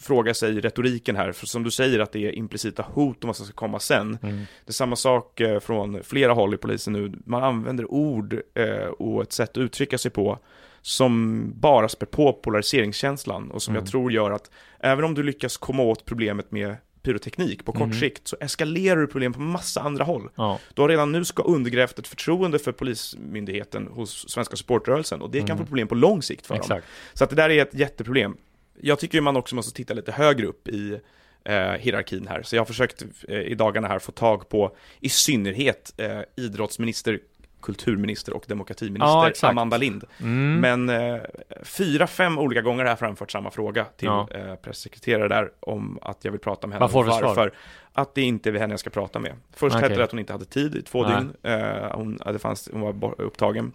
fråga 0.00 0.34
sig 0.34 0.60
retoriken 0.60 1.16
här, 1.16 1.32
för 1.32 1.46
som 1.46 1.62
du 1.62 1.70
säger 1.70 1.98
att 2.00 2.12
det 2.12 2.18
är 2.28 2.32
implicita 2.32 2.82
hot 2.92 3.24
om 3.24 3.28
vad 3.28 3.36
som 3.36 3.46
ska 3.46 3.54
komma 3.54 3.78
sen. 3.78 4.18
Mm. 4.22 4.36
Det 4.36 4.70
är 4.70 4.72
samma 4.72 4.96
sak 4.96 5.40
eh, 5.40 5.60
från 5.60 6.02
flera 6.02 6.32
håll 6.32 6.54
i 6.54 6.56
polisen 6.56 6.92
nu, 6.92 7.12
man 7.26 7.42
använder 7.44 7.90
ord 7.90 8.40
eh, 8.54 8.86
och 8.86 9.22
ett 9.22 9.32
sätt 9.32 9.50
att 9.50 9.56
uttrycka 9.58 9.98
sig 9.98 10.10
på 10.10 10.38
som 10.84 11.44
bara 11.56 11.88
spär 11.88 12.06
på 12.06 12.32
polariseringskänslan 12.32 13.50
och 13.50 13.62
som 13.62 13.72
Mm. 13.74 13.82
jag 13.84 13.90
tror 13.90 14.12
gör 14.12 14.30
att 14.30 14.50
även 14.80 15.04
om 15.04 15.14
du 15.14 15.22
lyckas 15.22 15.56
komma 15.56 15.82
åt 15.82 16.04
problemet 16.04 16.50
med 16.52 16.76
pyroteknik 17.02 17.64
på 17.64 17.72
kort 17.72 17.82
Mm. 17.82 18.00
sikt 18.00 18.28
så 18.28 18.36
eskalerar 18.40 19.00
du 19.00 19.06
problem 19.06 19.32
på 19.32 19.40
massa 19.40 19.80
andra 19.80 20.04
håll. 20.04 20.28
ja, 20.36 20.58
Du 20.74 20.82
har 20.82 20.88
redan 20.88 21.12
nu 21.12 21.24
ska 21.24 21.42
undergrävt 21.42 21.98
ett 21.98 22.08
förtroende 22.08 22.58
för 22.58 22.72
polismyndigheten 22.72 23.86
hos 23.86 24.28
svenska 24.30 24.56
supportrörelsen 24.56 25.22
och 25.22 25.30
det 25.30 25.38
kan 25.40 25.46
Mm. 25.50 25.58
få 25.58 25.64
problem 25.64 25.88
på 25.88 25.94
lång 25.94 26.22
sikt 26.22 26.46
för 26.46 26.54
dem. 26.54 26.60
exakt. 26.60 26.86
Så 27.14 27.24
att 27.24 27.30
det 27.30 27.36
där 27.36 27.50
är 27.50 27.62
ett 27.62 27.74
jätteproblem. 27.74 28.36
Jag 28.80 28.98
tycker 28.98 29.20
man 29.20 29.36
också 29.36 29.54
måste 29.54 29.72
titta 29.72 29.94
lite 29.94 30.12
högre 30.12 30.46
upp 30.46 30.68
i 30.68 30.98
eh, 31.44 31.54
hierarkin 31.72 32.26
här. 32.28 32.42
Så 32.42 32.56
jag 32.56 32.60
har 32.60 32.66
försökt 32.66 33.04
eh, 33.28 33.36
i 33.40 33.54
dagarna 33.54 33.88
här 33.88 33.98
få 33.98 34.12
tag 34.12 34.48
på 34.48 34.76
i 35.00 35.08
synnerhet 35.08 35.94
eh, 35.96 36.20
idrottsminister 36.36 37.20
kulturminister 37.62 38.32
och 38.36 38.44
demokratiminister 38.48 39.32
Ja. 39.42 39.48
Amanda 39.48 39.76
Lind. 39.76 40.04
Mm. 40.20 40.60
Men 40.60 40.88
eh, 41.14 41.20
fyra, 41.62 42.06
fem 42.06 42.38
olika 42.38 42.62
gånger 42.62 42.84
har 42.84 42.90
jag 42.90 42.98
framfört 42.98 43.30
samma 43.30 43.50
fråga 43.50 43.84
till 43.84 44.06
Ja. 44.06 44.28
eh, 44.30 44.54
pressekreterare 44.54 45.28
där 45.28 45.50
om 45.60 45.98
att 46.02 46.24
jag 46.24 46.32
vill 46.32 46.40
prata 46.40 46.66
med 46.66 46.74
henne. 46.74 46.80
Vad 46.82 46.90
får 46.90 47.04
svar? 47.04 47.22
varför. 47.22 47.52
Att 47.92 48.14
det 48.14 48.22
inte 48.22 48.50
är 48.50 48.54
henne 48.54 48.72
jag 48.72 48.80
ska 48.80 48.90
prata 48.90 49.18
med. 49.18 49.32
Först 49.52 49.76
Okej. 49.76 49.88
hette 49.88 49.98
det 50.00 50.04
att 50.04 50.10
hon 50.10 50.20
inte 50.20 50.32
hade 50.32 50.44
tid 50.44 50.74
i 50.76 50.82
två 50.82 51.02
Nej. 51.02 51.16
dygn. 51.16 51.32
Eh, 51.42 51.90
hon, 51.94 52.18
ja, 52.24 52.32
det 52.32 52.38
fanns, 52.38 52.68
hon 52.72 52.80
var 52.80 53.20
upptagen. 53.20 53.72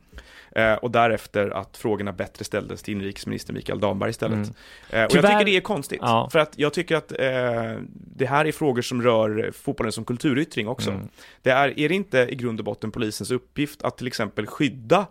Eh, 0.51 0.73
och 0.73 0.91
därefter 0.91 1.49
att 1.49 1.77
frågorna 1.77 2.11
bättre 2.11 2.45
ställdes 2.45 2.83
till 2.83 2.93
inrikesminister 2.93 3.53
Mikael 3.53 3.79
Damberg 3.79 4.09
istället. 4.09 4.35
Mm. 4.35 4.49
Eh, 4.89 5.03
och 5.03 5.11
Tyvärr- 5.11 5.23
jag 5.23 5.39
tycker 5.39 5.45
det 5.45 5.57
är 5.57 5.61
konstigt. 5.61 5.99
Ja. 6.01 6.29
För 6.31 6.39
att 6.39 6.53
jag 6.55 6.73
tycker 6.73 6.95
att 6.95 7.11
eh, 7.11 7.81
det 8.15 8.25
här 8.25 8.45
är 8.45 8.51
frågor 8.51 8.81
som 8.81 9.01
rör 9.01 9.51
fotbollen 9.53 9.91
som 9.91 10.05
kulturyttring 10.05 10.67
också. 10.67 10.89
Mm. 10.89 11.07
Det 11.41 11.49
är, 11.49 11.79
är 11.79 11.89
det 11.89 11.95
inte 11.95 12.19
i 12.19 12.35
grund 12.35 12.59
och 12.59 12.65
botten 12.65 12.91
polisens 12.91 13.31
uppgift 13.31 13.83
att 13.83 13.97
till 13.97 14.07
exempel 14.07 14.47
skydda 14.47 15.05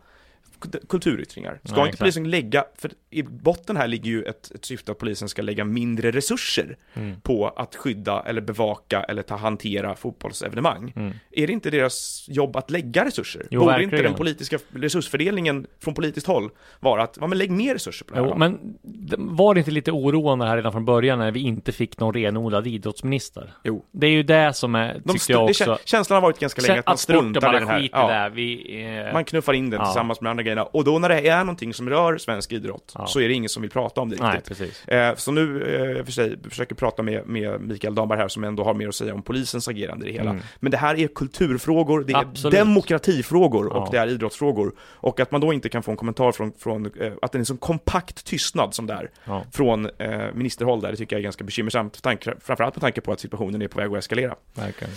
kulturyttringar? 0.89 1.61
Ska 1.65 1.77
Nej, 1.77 1.87
inte 1.87 1.99
polisen 1.99 2.31
lägga, 2.31 2.65
för 2.79 2.91
i 3.11 3.23
botten 3.23 3.77
här 3.77 3.89
ligger 3.89 4.11
ju 4.11 4.23
ett, 4.23 4.51
ett 4.55 4.65
syfte 4.65 4.93
att 4.93 4.99
polisen 4.99 5.29
ska 5.29 5.43
lägga 5.43 5.65
mindre 5.65 6.11
resurser 6.11 6.77
Mm. 6.95 7.21
på 7.21 7.49
att 7.49 7.77
skydda 7.77 8.23
eller 8.27 8.41
bevaka 8.41 9.03
eller 9.03 9.23
ta 9.23 9.37
hantera 9.37 9.95
fotbollsevenemang. 9.95 10.93
Mm. 10.97 11.13
Är 11.31 11.47
det 11.47 11.53
inte 11.53 11.71
deras 11.71 12.27
jobb 12.29 12.57
att 12.57 12.71
lägga 12.71 13.05
resurser? 13.05 13.47
Jo, 13.51 13.61
Borde 13.61 13.73
verkligen. 13.73 13.95
inte 13.95 14.03
den 14.09 14.15
politiska 14.15 14.59
resursfördelningen 14.75 15.67
från 15.81 15.95
politiskt 15.95 16.27
håll 16.27 16.51
vara 16.81 17.03
att, 17.03 17.19
ja 17.21 17.27
men 17.27 17.39
lägg 17.39 17.51
mer 17.51 17.75
resurser 17.75 18.05
på 18.05 18.15
det 18.15 18.21
här 18.21 18.29
Jo, 18.29 18.37
men 18.39 18.59
det- 18.83 19.17
var 19.19 19.55
det 19.55 19.59
inte 19.61 19.71
lite 19.71 19.93
oroande 19.93 20.47
här 20.47 20.57
redan 20.57 20.73
från 20.73 20.85
början 20.85 21.19
när 21.19 21.31
vi 21.31 21.41
inte 21.41 21.73
fick 21.73 22.01
någon 22.01 22.15
renodlad 22.15 22.67
idrottsminister? 22.67 23.53
Jo. 23.65 23.85
Det 23.93 24.07
är 24.07 24.11
ju 24.11 24.23
det 24.23 24.53
som 24.53 24.75
är, 24.75 25.01
De 25.05 25.13
tyckte 25.13 25.33
jag 25.33 25.41
det, 25.47 25.51
också. 25.51 25.65
kä- 25.65 25.79
känslan 25.85 26.15
har 26.17 26.23
varit 26.23 26.39
ganska 26.39 26.63
länge 26.63 26.81
att 26.81 26.87
man 26.87 26.99
struntar 26.99 27.57
i 27.57 27.59
den 27.59 27.69
här. 27.69 27.89
Ja. 27.93 28.09
där. 28.09 28.31
Vi, 28.31 28.83
eh, 29.07 29.13
Man 29.13 29.25
knuffar 29.25 29.53
in 29.53 29.71
den 29.71 29.81
Ja. 29.81 29.87
tillsammans 29.87 30.21
med 30.21 30.31
andra 30.31 30.43
grejerna. 30.47 30.65
Och 30.65 30.85
då 30.85 30.99
när 30.99 31.09
det 31.09 31.29
är 31.29 31.39
någonting 31.39 31.75
som 31.75 31.91
rör 31.91 32.19
svensk 32.19 32.53
idrott 32.53 32.93
Ja. 32.95 33.07
så 33.07 33.21
är 33.21 33.29
det 33.29 33.35
ingen 33.35 33.49
som 33.49 33.63
vill 33.63 33.71
prata 33.71 34.01
om 34.01 34.09
det 34.09 34.17
nej, 34.21 34.37
riktigt. 34.49 34.83
Eh, 34.87 35.15
så 35.15 35.33
nu 35.33 35.63
eh, 35.99 36.05
för 36.05 36.13
sig, 36.13 36.37
försöker 36.51 36.75
prata 36.75 37.03
med, 37.03 37.27
med 37.27 37.61
Mikael 37.61 37.95
Damberg 37.95 38.19
här 38.19 38.29
som 38.29 38.45
ändå 38.45 38.65
har 38.65 38.75
mer 38.75 38.89
att 38.89 38.95
säga 38.95 39.15
om 39.15 39.23
polisens 39.23 39.69
agerande 39.69 40.07
i 40.07 40.13
det 40.13 40.19
hela. 40.19 40.31
Mm. 40.31 40.43
Men 40.61 40.71
det 40.71 40.77
här 40.77 40.95
är 40.99 41.09
kulturfrågor, 41.09 42.05
det 42.07 42.13
är 42.13 42.17
Absolut. 42.19 42.59
demokratifrågor 42.59 43.67
och 43.67 43.77
Ja. 43.77 43.89
det 43.93 43.99
är 43.99 44.07
idrottsfrågor. 44.07 44.73
Och 44.81 45.21
att 45.21 45.31
man 45.31 45.41
då 45.41 45.53
inte 45.53 45.69
kan 45.69 45.83
få 45.83 45.91
en 45.91 45.97
kommentar 45.97 46.33
från, 46.33 46.53
från 46.59 46.87
eh, 47.01 47.13
att 47.23 47.33
det 47.33 47.39
är 47.39 47.45
sån 47.45 47.57
kompakt 47.57 48.25
tystnad 48.25 48.75
som 48.75 48.87
det 48.87 48.93
är 48.95 49.11
Ja. 49.25 49.45
från 49.53 49.87
eh, 49.99 50.25
ministerhåll 50.35 50.81
där, 50.81 50.91
det 50.91 50.97
tycker 50.97 51.17
jag 51.17 51.21
är 51.21 51.25
ganska 51.25 51.45
bekymmersamt. 51.45 51.97
för 51.97 52.03
Tanke, 52.03 52.35
framförallt 52.41 52.75
med 52.77 52.81
tanke 52.81 53.01
på 53.01 53.13
att 53.13 53.21
situationen 53.21 53.63
är 53.63 53.69
på 53.69 53.79
väg 53.79 53.93
att 53.93 53.99
eskalera. 53.99 54.35
Verkligen. 54.55 54.93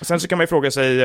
Sen 0.00 0.20
så 0.20 0.28
kan 0.28 0.38
man 0.38 0.42
ju 0.42 0.46
fråga 0.48 0.70
sig, 0.70 1.00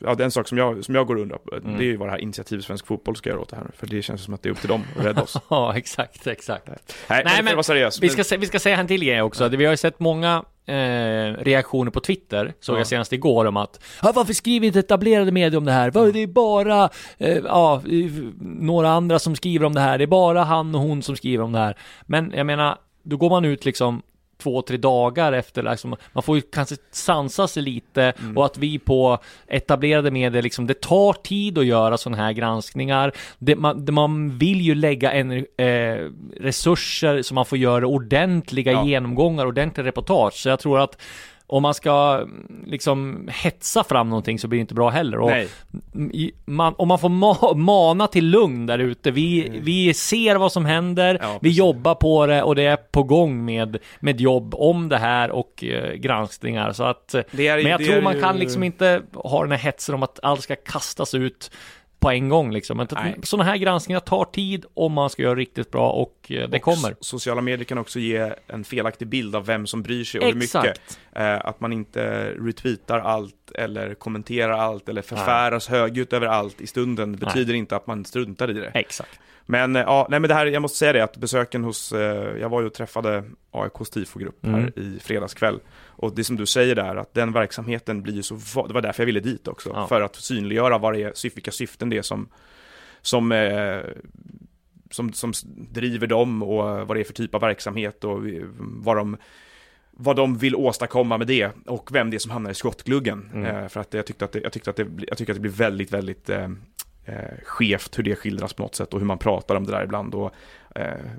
ehm, 0.00 0.06
ehm, 0.06 0.08
eh, 0.08 0.10
ja 0.10 0.14
den 0.14 0.30
sak 0.30 0.48
som 0.48 0.58
jag, 0.58 0.84
som 0.84 0.94
jag 0.94 1.06
går 1.06 1.16
och 1.16 1.22
undrar 1.22 1.38
på, 1.38 1.54
Mm. 1.56 1.78
det 1.78 1.84
är 1.84 1.86
ju 1.86 1.96
vad 1.96 2.08
det 2.08 2.12
här 2.12 2.18
initiativet 2.18 2.64
Svensk 2.64 2.86
Fotboll 2.86 3.16
ska 3.16 3.30
göra 3.30 3.40
åt 3.40 3.48
det 3.48 3.56
här. 3.56 3.66
För 3.76 3.86
det 3.86 4.02
känns 4.02 4.24
som 4.24 4.34
att 4.34 4.42
det 4.42 4.48
är 4.48 4.50
upp 4.50 4.60
till 4.60 4.68
dem 4.68 4.84
att 4.98 5.04
rädda 5.04 5.22
oss. 5.22 5.36
Ja, 5.50 5.76
exakt, 5.76 6.26
exakt. 6.26 6.68
Nej, 6.68 6.76
Nej, 7.08 7.22
men, 7.36 7.44
men 7.44 7.54
vara 7.54 7.62
seriös. 7.62 8.02
Vi 8.02 8.08
ska, 8.08 8.36
vi 8.38 8.46
ska 8.46 8.58
säga 8.58 8.76
en 8.76 8.86
till 8.86 9.04
grej 9.04 9.22
också. 9.22 9.48
Vi 9.48 9.64
har 9.64 9.72
ju 9.72 9.76
sett 9.76 10.00
många 10.00 10.44
eh, 10.66 10.74
reaktioner 11.44 11.90
på 11.90 12.00
Twitter, 12.00 12.54
såg 12.60 12.74
Ja. 12.76 12.80
jag 12.80 12.86
senast 12.86 13.12
igår, 13.12 13.44
om 13.44 13.56
att 13.56 13.80
"Ja, 14.02 14.12
varför 14.14 14.32
skriver 14.32 14.66
inte 14.66 14.78
etablerade 14.78 15.32
medier 15.32 15.56
om 15.58 15.64
det 15.64 15.72
här? 15.72 15.90
Vad- 15.90 16.12
Det 16.12 16.22
är 16.22 16.26
bara 16.26 16.90
eh, 17.18 17.36
ja, 17.38 17.82
några 18.40 18.90
andra 18.90 19.18
som 19.18 19.36
skriver 19.36 19.66
om 19.66 19.74
det 19.74 19.80
här. 19.80 19.98
Det 19.98 20.04
är 20.04 20.06
bara 20.06 20.44
han 20.44 20.74
och 20.74 20.80
hon 20.80 21.02
som 21.02 21.16
skriver 21.16 21.44
om 21.44 21.52
det 21.52 21.58
här. 21.58 21.76
Men 22.06 22.32
jag 22.36 22.46
menar, 22.46 22.78
då 23.02 23.16
går 23.16 23.30
man 23.30 23.44
ut 23.44 23.64
liksom 23.64 24.02
två, 24.42 24.62
tre 24.62 24.76
dagar 24.76 25.32
efter, 25.32 25.62
liksom, 25.62 25.96
man 26.12 26.22
får 26.22 26.36
ju 26.36 26.42
kanske 26.42 26.76
sansa 26.90 27.48
sig 27.48 27.62
lite 27.62 28.12
Mm. 28.20 28.38
och 28.38 28.44
att 28.46 28.58
vi 28.58 28.78
på 28.78 29.18
etablerade 29.46 30.10
medier, 30.10 30.42
liksom, 30.42 30.66
det 30.66 30.80
tar 30.80 31.12
tid 31.12 31.58
att 31.58 31.66
göra 31.66 31.96
sådana 31.98 32.22
här 32.22 32.32
granskningar. 32.32 33.12
Det, 33.38 33.56
man, 33.56 33.84
det, 33.84 33.92
man 33.92 34.38
vill 34.38 34.60
ju 34.60 34.74
lägga 34.74 35.12
en, 35.12 35.32
eh, 35.56 36.08
resurser 36.40 37.22
så 37.22 37.34
man 37.34 37.44
får 37.44 37.58
göra 37.58 37.86
ordentliga 37.86 38.72
Ja. 38.72 38.84
genomgångar, 38.84 39.46
ordentliga 39.46 39.86
reportage. 39.86 40.34
Så 40.34 40.48
jag 40.48 40.58
tror 40.60 40.80
att 40.80 41.00
om 41.48 41.62
man 41.62 41.74
ska 41.74 42.18
mm, 42.22 42.64
liksom 42.66 43.28
hetsa 43.32 43.84
fram 43.84 44.08
någonting 44.08 44.38
så 44.38 44.48
blir 44.48 44.58
det 44.58 44.60
inte 44.60 44.74
bra 44.74 44.88
heller. 44.90 45.18
Och 45.18 45.30
man, 46.44 46.74
om 46.78 46.88
man 46.88 46.98
får 46.98 47.08
ma- 47.08 47.54
mana 47.54 48.06
till 48.06 48.26
lugn 48.30 48.66
där 48.66 48.78
ute. 48.78 49.10
Vi, 49.10 49.60
vi 49.62 49.94
ser 49.94 50.36
vad 50.36 50.52
som 50.52 50.64
händer, 50.64 51.14
Mm. 51.14 51.30
Ja, 51.30 51.38
vi 51.42 51.50
jobbar 51.50 51.94
på 51.94 52.26
det 52.26 52.42
och 52.42 52.54
det 52.54 52.62
är 52.62 52.76
på 52.76 53.02
gång 53.02 53.44
med, 53.44 53.78
med 54.00 54.20
jobb 54.20 54.54
om 54.54 54.88
det 54.88 54.98
här 54.98 55.30
och 55.30 55.64
eh, 55.64 55.94
granskningar. 55.94 56.72
Så 56.72 56.82
att, 56.84 57.14
är, 57.14 57.24
men 57.62 57.66
jag 57.72 57.84
tror 57.84 58.02
man 58.02 58.14
ju- 58.14 58.20
kan 58.22 58.36
liksom 58.36 58.62
inte 58.62 59.02
ha 59.14 59.42
den 59.42 59.50
här 59.50 59.58
hetsen 59.58 59.94
om 59.94 60.02
att 60.02 60.18
allt 60.22 60.42
ska 60.42 60.56
kastas 60.56 61.14
ut 61.14 61.50
på 62.00 62.10
en 62.10 62.28
gång 62.28 62.52
liksom. 62.52 62.76
Men 62.76 62.86
Nej. 62.92 63.16
sådana 63.22 63.50
här 63.50 63.56
granskningar 63.56 64.00
tar 64.00 64.24
tid 64.24 64.64
om 64.74 64.92
man 64.92 65.10
ska 65.10 65.22
göra 65.22 65.34
riktigt 65.34 65.70
bra 65.70 65.90
och 65.90 66.14
eh, 66.30 66.48
det 66.48 66.56
och 66.56 66.62
kommer. 66.62 66.90
so- 66.90 66.96
Sociala 67.00 67.40
medier 67.40 67.64
kan 67.64 67.78
också 67.78 67.98
ge 67.98 68.32
en 68.46 68.64
felaktig 68.64 69.08
bild 69.08 69.36
av 69.36 69.46
vem 69.46 69.66
som 69.66 69.82
bryr 69.82 70.04
sig 70.04 70.20
och 70.20 70.26
hur 70.26 70.34
mycket. 70.34 70.98
Eh, 71.12 71.34
att 71.46 71.60
man 71.60 71.72
inte 71.72 72.30
retweetar 72.30 72.98
allt 72.98 73.34
eller 73.54 73.94
kommenterar 73.94 74.52
allt 74.58 74.88
eller 74.88 75.02
förfäras 75.02 75.68
högljutt 75.68 76.12
över 76.12 76.26
allt 76.26 76.60
i 76.60 76.66
stunden 76.66 77.16
betyder 77.16 77.54
inte 77.54 77.76
att 77.76 77.86
man 77.86 78.04
struntar 78.04 78.50
i 78.50 78.52
det. 78.52 78.70
Exakt. 78.74 79.20
Men 79.46 79.76
eh, 79.76 79.82
ja, 79.82 80.06
nej 80.10 80.20
men 80.20 80.28
det 80.28 80.34
här, 80.34 80.46
jag 80.46 80.62
måste 80.62 80.78
säga 80.78 80.92
det 80.92 81.04
att 81.04 81.16
besöken 81.16 81.64
hos, 81.64 81.92
eh, 81.92 82.38
jag 82.40 82.48
var 82.48 82.60
ju 82.60 82.66
och 82.66 82.74
träffade 82.74 83.24
AIKs 83.50 83.90
tifogrupp 83.90 84.46
här 84.46 84.52
Mm. 84.58 84.72
i 84.76 84.98
fredagskväll. 85.02 85.60
Och 85.98 86.14
det 86.14 86.24
som 86.24 86.36
du 86.36 86.46
säger 86.46 86.74
där, 86.74 86.96
att 86.96 87.14
den 87.14 87.32
verksamheten 87.32 88.02
blir 88.02 88.14
ju 88.14 88.22
så, 88.22 88.66
det 88.66 88.74
var 88.74 88.82
därför 88.82 89.02
jag 89.02 89.06
ville 89.06 89.20
dit 89.20 89.48
också. 89.48 89.70
Ja. 89.74 89.86
För 89.86 90.00
att 90.00 90.16
synliggöra 90.16 90.78
vad 90.78 90.94
det 90.94 91.02
är, 91.02 91.34
vilka 91.34 91.50
syften 91.50 91.90
det 91.90 91.98
är 91.98 92.02
som, 92.02 92.28
som, 93.02 93.32
eh, 93.32 93.80
som, 94.90 95.12
som 95.12 95.32
driver 95.70 96.06
dem 96.06 96.42
och 96.42 96.64
vad 96.64 96.96
det 96.96 97.00
är 97.00 97.04
för 97.04 97.12
typ 97.12 97.34
av 97.34 97.40
verksamhet 97.40 98.04
och 98.04 98.22
vad 98.58 98.96
de 98.96 99.16
vad 100.00 100.16
de 100.16 100.38
vill 100.38 100.56
åstadkomma 100.56 101.18
med 101.18 101.26
det 101.26 101.50
och 101.66 101.88
vem 101.92 102.10
det 102.10 102.16
är 102.16 102.18
som 102.18 102.30
hamnar 102.30 102.50
i 102.50 102.54
skottgluggen. 102.54 103.30
Mm. 103.34 103.56
Eh, 103.56 103.68
för 103.68 103.80
att 103.80 103.94
jag 103.94 104.06
tyckte 104.06 104.24
att 104.24 104.32
det, 104.32 104.40
jag 104.40 104.52
tyckte 104.52 104.70
att 104.70 104.76
det, 104.76 104.86
jag 105.08 105.18
tycker 105.18 105.32
att 105.32 105.36
det 105.36 105.40
blir 105.40 105.50
väldigt, 105.50 105.92
väldigt 105.92 106.30
eh, 106.30 106.50
eh, 107.04 107.14
skevt 107.44 107.98
hur 107.98 108.02
det 108.02 108.16
skildras 108.16 108.52
på 108.52 108.62
något 108.62 108.74
sätt 108.74 108.94
och 108.94 109.00
hur 109.00 109.06
man 109.06 109.18
pratar 109.18 109.56
om 109.56 109.64
det 109.64 109.72
där 109.72 109.84
ibland. 109.84 110.14
Och, 110.14 110.34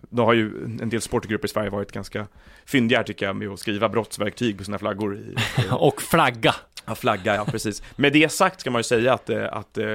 då 0.09 0.25
har 0.25 0.33
ju 0.33 0.63
en 0.81 0.89
del 0.89 1.01
sportgrupper 1.01 1.47
i 1.47 1.51
Sverige 1.51 1.69
varit 1.69 1.91
ganska 1.91 2.27
fyndiga 2.65 3.03
tycker 3.03 3.25
jag 3.25 3.35
med 3.35 3.49
att 3.49 3.59
skriva 3.59 3.89
brottsverktyg 3.89 4.57
på 4.57 4.63
sina 4.63 4.77
flaggor. 4.79 5.17
I, 5.17 5.35
Och 5.71 6.01
flagga. 6.01 6.55
Ja, 6.85 6.95
flagga, 6.95 7.35
ja 7.35 7.45
precis. 7.45 7.83
Med 7.95 8.13
det 8.13 8.31
sagt 8.31 8.61
ska 8.61 8.71
man 8.71 8.79
ju 8.79 8.83
säga 8.83 9.13
att, 9.13 9.29
eh, 9.29 9.43
att 9.51 9.77
eh, 9.77 9.85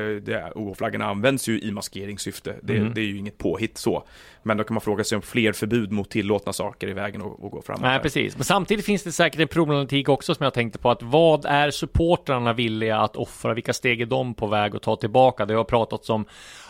OH-flaggorna 0.55 1.05
används 1.05 1.49
ju 1.49 1.61
i 1.61 1.71
maskeringssyfte. 1.73 2.55
Det, 2.63 2.77
Mm. 2.77 2.95
det 2.95 3.01
är 3.01 3.05
ju 3.05 3.19
inget 3.19 3.39
påhitt 3.39 3.79
så. 3.79 4.05
Men 4.43 4.57
då 4.57 4.65
kan 4.65 4.75
man 4.75 4.81
fråga 4.81 5.05
sig 5.05 5.17
om 5.17 5.23
fler 5.23 5.53
förbud 5.53 5.93
mot 5.93 6.11
tillåtna 6.11 6.53
saker 6.53 6.89
i 6.89 6.93
vägen 6.93 7.23
och, 7.23 7.45
och 7.45 7.51
gå 7.51 7.63
framåt. 7.63 7.83
Nej, 7.83 8.01
precis. 8.01 8.37
Men 8.37 8.45
samtidigt 8.45 8.85
finns 8.85 9.03
det 9.03 9.13
säkert 9.13 9.41
en 9.41 9.49
problematik 9.49 10.09
också 10.09 10.35
som 10.35 10.45
jag 10.45 10.55
tänkte 10.55 10.79
på 10.79 10.91
att 10.91 11.03
vad 11.03 11.45
är 11.45 11.71
supportrarna 11.71 12.53
villiga 12.53 12.99
att 12.99 13.17
offra? 13.17 13.55
Vilka 13.55 13.73
steg 13.73 14.01
är 14.01 14.07
de 14.07 14.35
på 14.35 14.47
väg 14.47 14.77
att 14.77 14.83
ta 14.83 14.97
tillbaka? 14.97 15.47
Det 15.47 15.55
har 15.55 15.65
pratats 15.65 16.11
om 16.11 16.25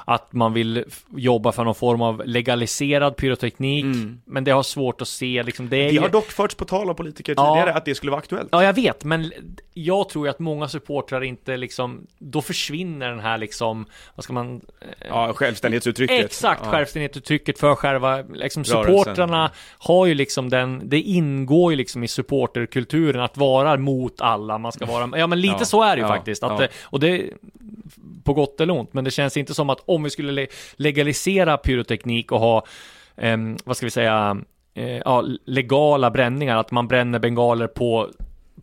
att 0.05 0.33
man 0.33 0.53
vill 0.53 0.85
jobba 1.17 1.53
för 1.53 1.65
någon 1.65 1.75
form 1.75 2.03
av 2.03 2.23
legaliserad 2.27 3.17
pyroteknik, 3.17 3.85
Mm. 3.85 4.21
men 4.25 4.45
det 4.45 4.51
har 4.51 4.63
svårt 4.63 5.01
att 5.01 5.09
se 5.09 5.43
liksom. 5.43 5.69
Det 5.69 5.77
Det 5.77 5.91
ju... 5.91 6.01
har 6.01 6.09
dock 6.09 6.27
förts 6.31 6.55
på 6.55 6.65
tal 6.65 6.91
av 6.91 6.95
politiker 6.95 7.35
Ja. 7.37 7.55
tidigare 7.55 7.75
att 7.75 7.85
det 7.85 7.95
skulle 7.95 8.11
vara 8.11 8.19
aktuellt. 8.19 8.49
Ja, 8.53 8.65
jag 8.65 8.73
vet, 8.73 9.05
men 9.05 9.33
jag 9.75 10.09
tror 10.09 10.27
ju 10.27 10.31
att 10.31 10.39
många 10.39 10.69
supportrar 10.69 11.25
inte 11.25 11.57
liksom, 11.57 12.07
då 12.19 12.43
försvinner 12.43 13.09
den 13.11 13.21
här 13.21 13.39
liksom, 13.39 13.87
vad 14.15 14.25
ska 14.25 14.33
man, 14.33 14.61
Ja, 15.09 15.33
självständighetsuttrycket. 15.35 16.25
Exakt, 16.25 16.61
ja. 16.65 16.71
självständighetsuttrycket 16.71 17.59
för 17.59 17.75
själva, 17.75 18.23
liksom 18.23 18.65
Rörelsen. 18.65 18.85
supportrarna 18.95 19.51
har 19.79 20.07
ju 20.07 20.15
liksom 20.15 20.51
den, 20.51 20.81
det 20.85 21.01
ingår 21.01 21.73
ju 21.73 21.77
liksom 21.77 22.05
i 22.05 22.09
supporterkulturen 22.09 23.23
att 23.23 23.37
vara 23.37 23.77
mot 23.77 24.21
alla, 24.21 24.59
man 24.59 24.73
ska 24.73 24.87
vara, 24.87 25.19
ja 25.19 25.27
men 25.27 25.41
lite 25.41 25.55
Ja, 25.59 25.65
så 25.65 25.83
är 25.83 25.97
det 25.97 26.01
ju 26.01 26.03
ja, 26.03 26.09
faktiskt, 26.09 26.43
att 26.43 26.61
ja. 26.61 26.67
och 26.83 27.01
det 27.01 27.31
på 28.25 28.33
gott 28.35 28.61
eller 28.61 28.75
ont, 28.75 28.95
men 28.95 29.05
det 29.05 29.11
känns 29.11 29.37
inte 29.37 29.55
som 29.55 29.71
att 29.71 29.81
om 29.95 30.03
vi 30.03 30.11
skulle 30.11 30.33
le- 30.33 30.47
legalisera 30.77 31.57
pyroteknik 31.57 32.33
och 32.33 32.41
ha, 32.41 32.65
eh, 33.17 33.37
vad 33.65 33.77
ska 33.77 33.87
vi 33.87 33.91
säga, 33.91 34.37
eh, 34.75 34.99
ja, 34.99 35.25
legala 35.45 36.11
bränningar, 36.11 36.57
att 36.57 36.71
man 36.71 36.89
bränner 36.89 37.19
bengaler 37.19 37.67
på 37.67 38.09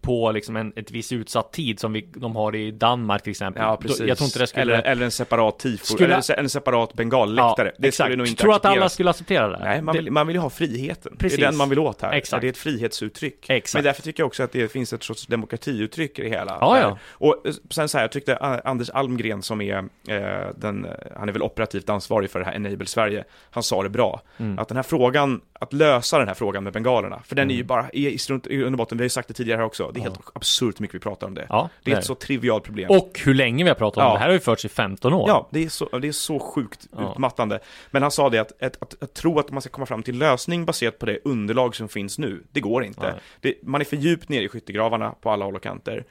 på 0.01 0.31
liksom 0.31 0.55
en 0.55 0.73
ett 0.75 0.91
viss 0.91 1.11
utsatt 1.11 1.51
tid 1.53 1.79
som 1.79 1.93
vi, 1.93 2.07
de 2.15 2.35
har 2.35 2.55
i 2.55 2.71
Danmark 2.71 3.23
till 3.23 3.31
exempel. 3.31 3.63
Ja, 3.63 3.77
precis. 3.77 3.99
Jag 4.07 4.17
tror 4.17 4.25
inte 4.25 4.39
det 4.39 4.47
skulle... 4.47 4.61
eller, 4.77 4.83
eller 4.83 5.05
en 5.05 5.11
separat 5.11 5.59
tifo, 5.59 5.85
Skulle- 5.85 6.15
eller 6.15 6.39
en 6.39 6.49
separat 6.49 6.93
bengalläktare. 6.93 7.71
det 7.77 7.87
exakt. 7.87 8.05
skulle 8.07 8.17
nog 8.17 8.27
inte 8.27 8.41
Tror 8.41 8.51
du 8.51 8.55
att 8.55 8.65
alla 8.65 8.71
accepteras. 8.71 8.93
skulle 8.93 9.09
acceptera 9.09 9.49
det? 9.49 9.59
Nej, 9.59 9.81
man 9.81 9.95
Det- 9.95 10.01
vill, 10.01 10.11
man 10.11 10.27
vill 10.27 10.35
ju 10.35 10.39
ha 10.41 10.49
friheten. 10.49 11.15
Precis. 11.17 11.39
Det 11.39 11.45
är 11.45 11.47
den 11.47 11.57
man 11.57 11.69
vill 11.69 11.79
åt 11.79 12.01
här. 12.01 12.11
Exakt. 12.11 12.41
Det 12.41 12.47
är 12.47 12.49
ett 12.49 12.57
frihetsuttryck. 12.57 13.49
Exakt. 13.49 13.73
Men 13.73 13.83
därför 13.83 14.01
tycker 14.01 14.23
jag 14.23 14.27
också 14.27 14.43
att 14.43 14.51
det 14.51 14.71
finns 14.71 14.93
ett 14.93 15.03
sorts 15.03 15.27
demokratiuttryck 15.27 16.19
i 16.19 16.21
det 16.21 16.29
hela. 16.29 16.57
Ja, 16.61 16.79
ja. 16.79 16.97
Och 17.11 17.47
eh, 17.47 17.53
sen 17.69 17.89
så 17.89 17.97
här, 17.97 18.03
jag 18.03 18.11
tyckte 18.11 18.37
Anders 18.37 18.89
Almgren 18.89 19.41
som 19.41 19.61
är 19.61 19.77
eh, 20.07 20.47
den, 20.55 20.85
eh, 20.85 20.91
han 21.17 21.29
är 21.29 21.33
väl 21.33 21.41
operativt 21.41 21.89
ansvarig 21.89 22.29
för 22.29 22.39
det 22.39 22.45
här 22.45 22.53
Enable 22.53 22.85
Sverige, 22.85 23.23
han 23.51 23.63
sa 23.63 23.83
det 23.83 23.89
bra. 23.89 24.21
Mm. 24.37 24.59
Att 24.59 24.67
den 24.67 24.77
här 24.77 24.83
frågan 24.83 25.41
att 25.53 25.73
lösa 25.73 26.17
den 26.19 26.27
här 26.27 26.35
frågan 26.35 26.63
med 26.63 26.73
bengalerna. 26.73 27.21
För 27.25 27.35
den 27.35 27.49
är 27.49 27.53
ju 27.53 27.59
Mm. 27.59 27.67
bara, 27.67 27.89
i, 27.93 28.07
i, 28.07 28.17
i 28.49 28.55
grund 28.57 28.73
och 28.73 28.77
botten, 28.77 28.97
vi 28.97 29.01
har 29.01 29.05
ju 29.05 29.09
sagt 29.09 29.27
det 29.27 29.33
tidigare 29.33 29.57
här 29.57 29.65
också, 29.65 29.90
det 29.91 29.99
är 29.99 30.01
Ja. 30.01 30.09
helt 30.09 30.19
absurt 30.33 30.79
hur 30.79 30.83
mycket 30.83 30.95
vi 30.95 30.99
pratar 30.99 31.27
om 31.27 31.33
det. 31.33 31.45
Ja, 31.49 31.69
Det 31.83 31.91
är 31.91 31.97
ett 31.97 32.05
så 32.05 32.15
trivialt 32.15 32.63
problem. 32.63 32.89
Och 32.91 33.21
hur 33.25 33.33
länge 33.33 33.63
vi 33.63 33.69
har 33.69 33.75
pratat 33.75 33.97
om 33.97 34.03
Ja. 34.03 34.13
det. 34.13 34.19
Här 34.19 34.25
har 34.27 34.33
ju 34.33 34.39
förts 34.39 34.65
i 34.65 34.69
15 34.69 35.13
år. 35.13 35.29
Ja, 35.29 35.49
det 35.51 35.63
är 35.65 35.69
så, 35.69 35.99
det 35.99 36.07
är 36.07 36.11
så 36.11 36.39
sjukt 36.39 36.87
Ja. 36.97 37.11
utmattande. 37.11 37.59
Men 37.91 38.01
han 38.01 38.11
sa 38.11 38.29
det 38.29 38.37
att, 38.39 38.63
att, 38.63 38.81
att, 38.81 39.03
att 39.03 39.13
tro 39.13 39.39
att 39.39 39.51
man 39.51 39.61
ska 39.61 39.69
komma 39.71 39.85
fram 39.85 40.03
till 40.03 40.17
lösning 40.17 40.65
baserat 40.65 40.99
på 40.99 41.05
det 41.05 41.19
underlag 41.25 41.75
som 41.75 41.89
finns 41.89 42.19
nu, 42.19 42.43
det 42.51 42.59
går 42.59 42.83
inte. 42.83 43.15
Det, 43.41 43.55
man 43.63 43.81
är 43.81 43.85
för 43.85 43.97
djupt 43.97 44.29
nere 44.29 44.43
i 44.43 44.49
skyttegravarna 44.49 45.11
på 45.21 45.29
alla 45.31 45.45
håll 45.45 45.55
och 45.55 45.63
kanter. 45.63 46.03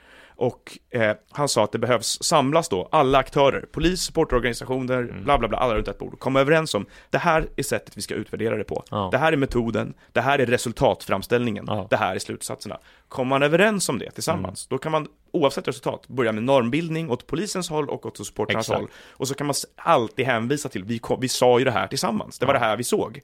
Och 0.43 0.79
eh, 0.91 1.17
han 1.31 1.49
sa 1.49 1.65
att 1.65 1.73
det 1.73 1.79
behövs 1.79 2.19
samlas 2.23 2.69
då, 2.69 2.89
alla 2.93 3.19
aktörer, 3.19 3.65
polis, 3.73 4.01
supporterorganisationer, 4.01 4.99
Mm. 5.03 5.25
bla 5.25 5.39
bla 5.39 5.49
bla, 5.49 5.59
alla 5.59 5.75
runt 5.75 5.89
ett 5.89 5.99
bord, 5.99 6.19
komma 6.19 6.41
överens 6.41 6.75
om 6.75 6.87
det 7.11 7.19
här 7.19 7.49
är 7.57 7.63
sättet 7.63 7.97
vi 7.97 8.03
ska 8.03 8.15
utvärdera 8.15 8.57
det 8.57 8.65
på. 8.65 8.85
Ja. 8.91 9.09
Det 9.13 9.19
här 9.19 9.33
är 9.33 9.37
metoden, 9.37 9.95
det 10.13 10.21
här 10.21 10.39
är 10.39 10.47
resultatframställningen, 10.47 11.65
Ja. 11.69 11.87
det 11.91 11.97
här 11.97 12.15
är 12.15 12.19
slutsatserna. 12.19 12.79
Kommer 13.11 13.29
man 13.29 13.43
överens 13.43 13.89
om 13.89 13.99
det 13.99 14.11
tillsammans, 14.11 14.67
då 14.67 14.79
kan 14.79 14.93
man 14.93 15.07
oavsett 15.33 15.69
resultat 15.69 16.09
börja 16.09 16.33
med 16.33 16.43
normbildning 16.43 17.11
åt 17.11 17.27
polisens 17.27 17.71
håll 17.71 17.89
och 17.89 18.07
åt 18.07 18.27
supportrarnas 18.27 18.69
håll. 18.69 18.89
Och 19.11 19.29
så 19.29 19.35
kan 19.35 19.47
man 19.47 19.55
alltid 19.77 20.27
hänvisa 20.27 20.69
till, 20.69 20.85
vi, 20.85 20.99
kom, 20.99 21.21
vi 21.21 21.29
sa 21.29 21.59
ju 21.59 21.65
det 21.65 21.71
här 21.71 21.87
tillsammans, 21.87 22.39
det 22.39 22.47
var 22.47 22.55
Ja. 22.55 22.61
det 22.61 22.67
här 22.67 22.77
vi 22.77 22.85
såg. 22.85 23.21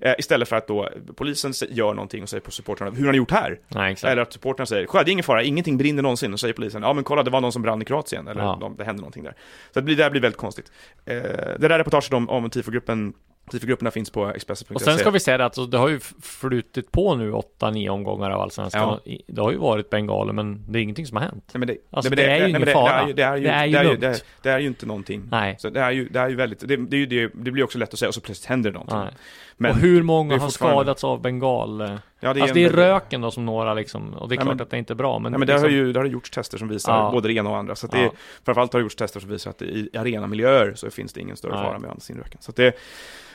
Eh, 0.00 0.14
istället 0.18 0.48
för 0.48 0.56
att 0.56 0.66
då 0.66 0.88
polisen 1.16 1.52
gör 1.70 1.94
någonting 1.94 2.22
och 2.22 2.28
säger 2.28 2.40
på 2.40 2.50
supportrarna, 2.50 2.90
hur 2.90 3.04
har 3.04 3.12
ni 3.12 3.18
gjort 3.18 3.30
här? 3.30 3.60
Nej. 3.68 3.96
Eller 4.04 4.22
att 4.22 4.32
supportrarna 4.32 4.66
säger, 4.66 4.86
"Sjö, 4.86 5.02
det 5.04 5.10
är 5.10 5.12
ingen 5.12 5.24
fara, 5.24 5.42
ingenting 5.42 5.78
brinner 5.78 6.02
någonsin. 6.02 6.32
Och 6.32 6.40
säger 6.40 6.54
polisen, 6.54 6.82
ja 6.82 6.92
men 6.92 7.04
kolla 7.04 7.22
det 7.22 7.30
var 7.30 7.40
någon 7.40 7.52
som 7.52 7.62
brann 7.62 7.82
i 7.82 7.84
Kroatien, 7.84 8.28
eller 8.28 8.42
Ja. 8.42 8.58
de, 8.60 8.76
det 8.76 8.84
hände 8.84 9.00
någonting 9.00 9.24
där. 9.24 9.34
Så 9.74 9.80
det, 9.80 9.82
blir, 9.82 9.96
det 9.96 10.02
där 10.02 10.10
blir 10.10 10.20
väldigt 10.20 10.38
konstigt. 10.40 10.72
Eh, 11.04 11.14
det 11.58 11.68
där 11.68 11.78
reportaget 11.78 12.12
om, 12.12 12.28
om 12.30 12.50
tifogruppen, 12.50 13.12
tifogrupperna 13.50 13.90
finns 13.90 14.10
på 14.10 14.28
Expressen.se. 14.28 14.74
Och 14.74 14.80
sen 14.80 14.98
ska 14.98 15.10
vi 15.10 15.20
säga 15.20 15.38
det 15.38 15.44
att 15.44 15.58
alltså, 15.58 15.66
det 15.70 15.78
har 15.78 15.88
ju 15.88 16.00
flutit 16.22 16.92
på 16.92 17.14
nu 17.14 17.32
8-9 17.32 17.88
omgångar 17.88 18.30
av 18.30 18.40
Allsvenskan. 18.40 19.00
Ja. 19.04 19.16
Det 19.26 19.40
har 19.40 19.50
ju 19.52 19.56
varit 19.58 19.90
bengaler, 19.90 20.32
men 20.32 20.64
det 20.72 20.78
är 20.78 20.82
ingenting 20.82 21.06
som 21.06 21.16
har 21.16 21.24
hänt. 21.24 21.50
Nej, 21.54 21.58
men 21.58 21.68
det, 21.68 21.76
Alltså, 21.90 22.10
nej, 22.14 22.16
men 22.16 22.26
det 22.26 22.32
är 22.32 22.36
ju 22.36 22.40
nej, 22.42 22.50
ingen 22.50 22.60
det- 22.60 22.72
fara. 22.72 23.04
Det 23.06 23.10
är 23.10 23.14
det 23.14 23.22
är 23.22 23.36
ju, 23.36 23.42
Det 23.44 23.50
är 23.50 23.64
ju 23.66 23.72
det 23.72 23.78
är 23.78 23.84
ju, 23.84 23.96
det 23.96 24.50
är, 24.50 24.56
det 24.56 24.60
ju 24.62 24.66
inte 24.66 24.86
någonting. 24.86 25.22
Nej. 25.30 25.56
Så 25.58 25.70
det 25.70 25.80
är 25.80 25.90
ju, 25.90 26.08
det 26.08 26.18
är 26.20 26.28
ju 26.28 26.36
väldigt, 26.36 26.68
det, 26.68 26.76
det, 26.76 26.96
är 26.96 26.98
ju 26.98 27.06
det, 27.06 27.30
det 27.34 27.50
blir 27.50 27.64
också 27.64 27.78
lätt 27.78 27.92
att 27.92 27.98
säga 27.98 28.08
och 28.08 28.14
så 28.14 28.20
plötsligt 28.20 28.48
händer 28.48 28.70
det 28.70 28.74
någonting. 28.74 28.98
Nej. 28.98 29.14
Men 29.62 29.70
och 29.70 29.76
hur 29.76 29.96
det 29.96 30.02
många 30.02 30.34
är 30.34 30.38
har 30.38 30.48
skadats 30.48 31.04
av 31.04 31.20
bengal? 31.22 31.98
ja, 32.20 32.28
alltså 32.30 32.54
det 32.54 32.64
är 32.64 32.66
en- 32.66 32.72
röken 32.72 33.20
då 33.20 33.30
som 33.30 33.46
några 33.46 33.74
liksom, 33.74 34.14
och 34.14 34.28
det 34.28 34.34
är 34.34 34.36
Ja, 34.36 34.42
klart 34.42 34.56
men- 34.56 34.62
att 34.62 34.70
det 34.70 34.78
inte 34.78 34.92
är 34.92 34.94
bra. 34.94 35.18
Men, 35.18 35.32
Ja, 35.32 35.38
men 35.38 35.46
det 35.46 35.52
liksom, 35.52 35.64
har 35.70 35.76
ju 35.76 35.92
det 35.92 36.00
har 36.00 36.06
gjorts 36.06 36.30
tester 36.30 36.58
som 36.58 36.68
visar 36.68 36.96
Ja. 36.96 37.10
både 37.10 37.28
det 37.28 37.34
ena 37.34 37.50
och 37.50 37.56
andra. 37.56 37.74
Så 37.76 37.86
att 37.86 37.92
det, 37.92 38.00
Ja. 38.02 38.10
framförallt 38.44 38.72
har 38.72 38.80
det 38.80 38.82
gjorts 38.84 38.96
tester 38.96 39.20
som 39.20 39.30
visar 39.30 39.50
att 39.50 39.62
i 39.62 39.88
arenamiljöer 39.98 40.72
så 40.74 40.90
finns 40.90 41.12
det 41.12 41.20
ingen 41.20 41.36
större 41.36 41.52
fara 41.52 41.78
med 41.78 41.90
ansinröken. 41.90 42.38
Så 42.40 42.50
att 42.50 42.56
det, 42.56 42.74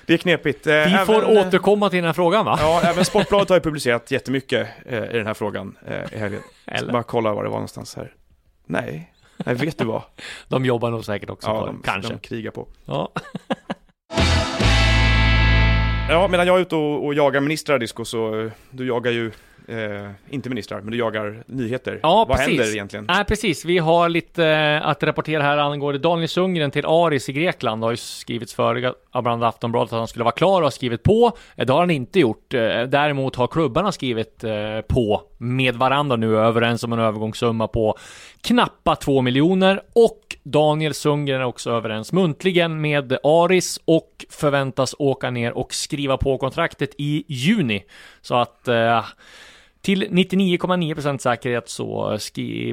det 0.05 0.13
är 0.13 0.17
knepigt. 0.17 0.67
Eh, 0.67 0.71
Vi 0.73 0.77
även- 0.79 1.05
får 1.05 1.38
återkomma 1.38 1.89
till 1.89 1.97
den 1.97 2.05
här 2.05 2.13
frågan 2.13 2.45
va? 2.45 2.57
Ja, 2.61 2.81
även 2.83 3.05
Sportbladet 3.05 3.49
har 3.49 3.55
ju 3.55 3.61
publicerat 3.61 4.11
jättemycket 4.11 4.67
eh, 4.85 5.03
i 5.03 5.17
den 5.17 5.27
här 5.27 5.33
frågan 5.33 5.77
eh, 5.88 6.13
i 6.13 6.17
helgen. 6.17 6.41
Eller? 6.65 6.93
bara 6.93 7.03
kolla 7.03 7.33
var 7.33 7.43
det 7.43 7.49
var 7.49 7.57
någonstans 7.57 7.95
här. 7.95 8.13
Nej, 8.65 9.13
nej 9.38 9.55
vet 9.55 9.77
du 9.77 9.85
vad? 9.85 10.01
De 10.47 10.65
jobbar 10.65 10.89
nog 10.91 11.05
säkert 11.05 11.29
också 11.29 11.47
Ja, 11.49 11.59
på 11.59 11.65
de, 11.65 11.75
det. 11.77 11.81
Kanske. 11.85 12.13
de 12.13 12.19
krigar 12.19 12.51
på. 12.51 12.67
Ja. 12.85 13.11
Ja, 16.09 16.27
medan 16.27 16.47
jag 16.47 16.57
är 16.57 16.61
ute 16.61 16.75
och, 16.75 17.05
och 17.05 17.13
jagar 17.13 17.41
ministrar, 17.41 17.79
Disco, 17.79 18.05
så 18.05 18.41
eh, 18.41 18.51
du 18.71 18.87
jagar 18.87 19.11
ju, 19.11 19.31
eh, 19.67 20.09
inte 20.29 20.49
ministrar, 20.49 20.81
men 20.81 20.91
du 20.91 20.97
jagar 20.97 21.43
nyheter. 21.47 21.99
Ja, 22.03 22.25
Vad 22.29 22.37
precis. 22.37 22.47
händer 22.59 22.73
egentligen? 22.73 23.05
Nej, 23.05 23.25
precis. 23.25 23.65
Vi 23.65 23.77
har 23.77 24.09
lite 24.09 24.45
eh, 24.47 24.87
att 24.87 25.03
rapportera 25.03 25.43
här 25.43 25.57
angående 25.57 25.99
Daniel 25.99 26.27
Sundgren 26.29 26.71
till 26.71 26.85
Aris 26.85 27.29
i 27.29 27.33
Grekland. 27.33 27.81
Det 27.81 27.85
har 27.85 27.91
ju 27.91 27.97
skrivits 27.97 28.53
före 28.53 28.93
av 29.11 29.23
bland 29.23 29.43
Aftonbladet 29.43 29.93
att 29.93 29.99
han 29.99 30.07
skulle 30.07 30.23
vara 30.25 30.35
klar 30.35 30.57
och 30.57 30.63
har 30.65 30.71
skrivit 30.71 31.03
på. 31.03 31.31
Eh, 31.55 31.65
Det 31.65 31.73
har 31.73 31.79
han 31.79 31.91
inte 31.91 32.19
gjort. 32.19 32.53
Eh, 32.53 32.59
Däremot 32.83 33.35
har 33.35 33.47
klubbarna 33.47 33.91
skrivit 33.91 34.43
på 34.87 35.21
med 35.37 35.75
varandra 35.75 36.15
nu 36.15 36.37
överens 36.37 36.83
om 36.83 36.93
en 36.93 36.99
övergångssumma 36.99 37.67
på 37.67 37.97
knappa 38.41 38.95
2 38.95 39.21
miljoner 39.21 39.81
och 39.93 40.21
Daniel 40.47 40.93
Sundgren 40.93 41.41
är 41.41 41.45
också 41.45 41.71
överens 41.71 42.13
muntligen 42.13 42.81
med 42.81 43.17
Aris 43.23 43.79
och 43.86 44.25
förväntas 44.29 44.95
åka 44.99 45.29
ner 45.29 45.51
och 45.51 45.73
skriva 45.73 46.17
på 46.17 46.38
kontraktet 46.38 46.89
i 46.97 47.23
juni. 47.27 47.84
Så 48.21 48.36
att 48.36 48.67
eh, 48.67 49.05
till 49.81 50.08
99,9% 50.08 51.17
säkerhet 51.17 51.69
så 51.69 52.17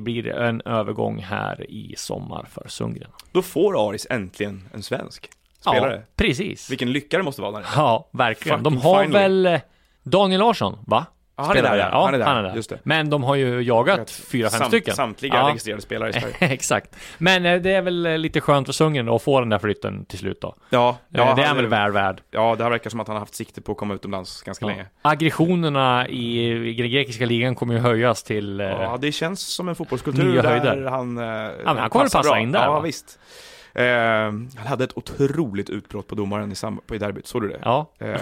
blir 0.02 0.22
det 0.22 0.32
en 0.32 0.62
övergång 0.64 1.18
här 1.18 1.70
i 1.70 1.94
sommar 1.96 2.46
för 2.50 2.68
Sundgren. 2.68 3.10
Då 3.32 3.42
får 3.42 3.88
Aris 3.88 4.06
äntligen 4.10 4.68
en 4.74 4.82
svensk 4.82 5.30
spelare. 5.60 5.94
Ja, 5.94 6.12
precis. 6.16 6.70
Vilken 6.70 6.92
lycka 6.92 7.16
det 7.18 7.22
måste 7.22 7.42
vara 7.42 7.52
där. 7.52 7.66
Ja, 7.76 8.08
verkligen. 8.12 8.62
De 8.62 8.72
Fucking 8.72 8.90
har 8.90 9.04
finally. 9.04 9.48
väl 9.48 9.60
Daniel 10.02 10.40
Larsson, 10.40 10.78
va? 10.86 11.06
Ja, 11.36 11.42
han 11.44 11.56
är 11.56 11.62
där, 11.62 11.76
ja. 11.76 12.04
Han 12.04 12.14
är 12.14 12.18
där, 12.18 12.54
just 12.56 12.70
det. 12.70 12.78
Men 12.82 13.10
de 13.10 13.24
har 13.24 13.34
ju 13.34 13.60
jagat 13.62 14.10
fyra, 14.10 14.50
fem 14.50 14.58
Samt- 14.58 14.68
stycken. 14.68 14.94
Samtliga 14.94 15.34
Ja. 15.34 15.48
registrerade 15.48 15.82
spelare 15.82 16.10
i 16.10 16.12
Sverige. 16.12 16.34
Exakt. 16.40 16.96
Men 17.18 17.46
eh, 17.46 17.60
det 17.60 17.70
är 17.72 17.82
väl 17.82 18.06
eh, 18.06 18.18
lite 18.18 18.40
skönt 18.40 18.68
för 18.68 18.72
Sundgren 18.72 19.06
då 19.06 19.14
att 19.14 19.22
få 19.22 19.40
den 19.40 19.48
där 19.48 19.58
flytten 19.58 20.04
till 20.04 20.18
slut 20.18 20.40
då. 20.40 20.54
Ja, 20.70 20.98
Ja, 21.08 21.20
ja 21.28 21.34
det 21.34 21.42
är 21.42 21.46
han- 21.46 21.46
han 21.46 21.56
väl 21.56 21.66
väl 21.66 21.92
värd. 21.92 22.20
Ja, 22.30 22.54
det 22.56 22.62
här 22.62 22.70
verkar 22.70 22.90
som 22.90 23.00
att 23.00 23.06
han 23.08 23.14
har 23.16 23.20
haft 23.20 23.34
sikte 23.34 23.60
på 23.60 23.72
att 23.72 23.78
komma 23.78 23.94
utomlands 23.94 24.42
ganska 24.42 24.64
Ja. 24.64 24.68
länge. 24.70 24.86
Aggressionerna 25.02 26.08
i, 26.08 26.50
i 26.70 26.74
den 26.82 26.90
grekiska 26.90 27.26
ligan 27.26 27.54
kommer 27.54 27.74
ju 27.74 27.80
höjas 27.80 28.22
till... 28.22 28.60
eh, 28.60 28.66
Ja, 28.66 28.98
det 29.00 29.12
känns 29.12 29.54
som 29.54 29.68
en 29.68 29.74
fotbollskultur 29.74 30.42
där 30.42 30.90
han... 30.90 31.18
Eh, 31.18 31.24
men 31.64 31.78
han 31.78 31.90
kommer 31.90 32.04
passa 32.04 32.22
bra. 32.22 32.38
in 32.38 32.52
där, 32.52 32.64
Ja, 32.64 32.72
va? 32.72 32.80
visst. 32.80 33.18
Eh, 33.74 33.84
han 33.84 34.66
hade 34.66 34.84
ett 34.84 34.96
otroligt 34.98 35.70
utbrott 35.70 36.06
på 36.08 36.14
domaren 36.14 36.52
i, 36.52 36.54
sam- 36.54 36.80
på 36.86 36.94
i 36.94 36.98
derbyt, 36.98 37.26
såg 37.26 37.42
du 37.42 37.48
det? 37.48 37.58
Ja, 37.64 37.90
Eh, 37.98 38.16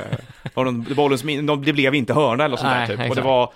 var 0.55 0.65
någon, 0.65 0.87
bollen 0.97 1.19
som, 1.19 1.29
in- 1.29 1.47
de- 1.47 1.65
det 1.65 1.73
blev 1.73 1.95
inte 1.95 2.15
hörna 2.15 2.45
eller 2.45 2.57
sånt 2.57 2.71
Nej, 2.71 2.89
där 2.89 2.97
typ. 2.97 3.11
Och 3.11 3.17
det 3.17 3.23
var, 3.23 3.53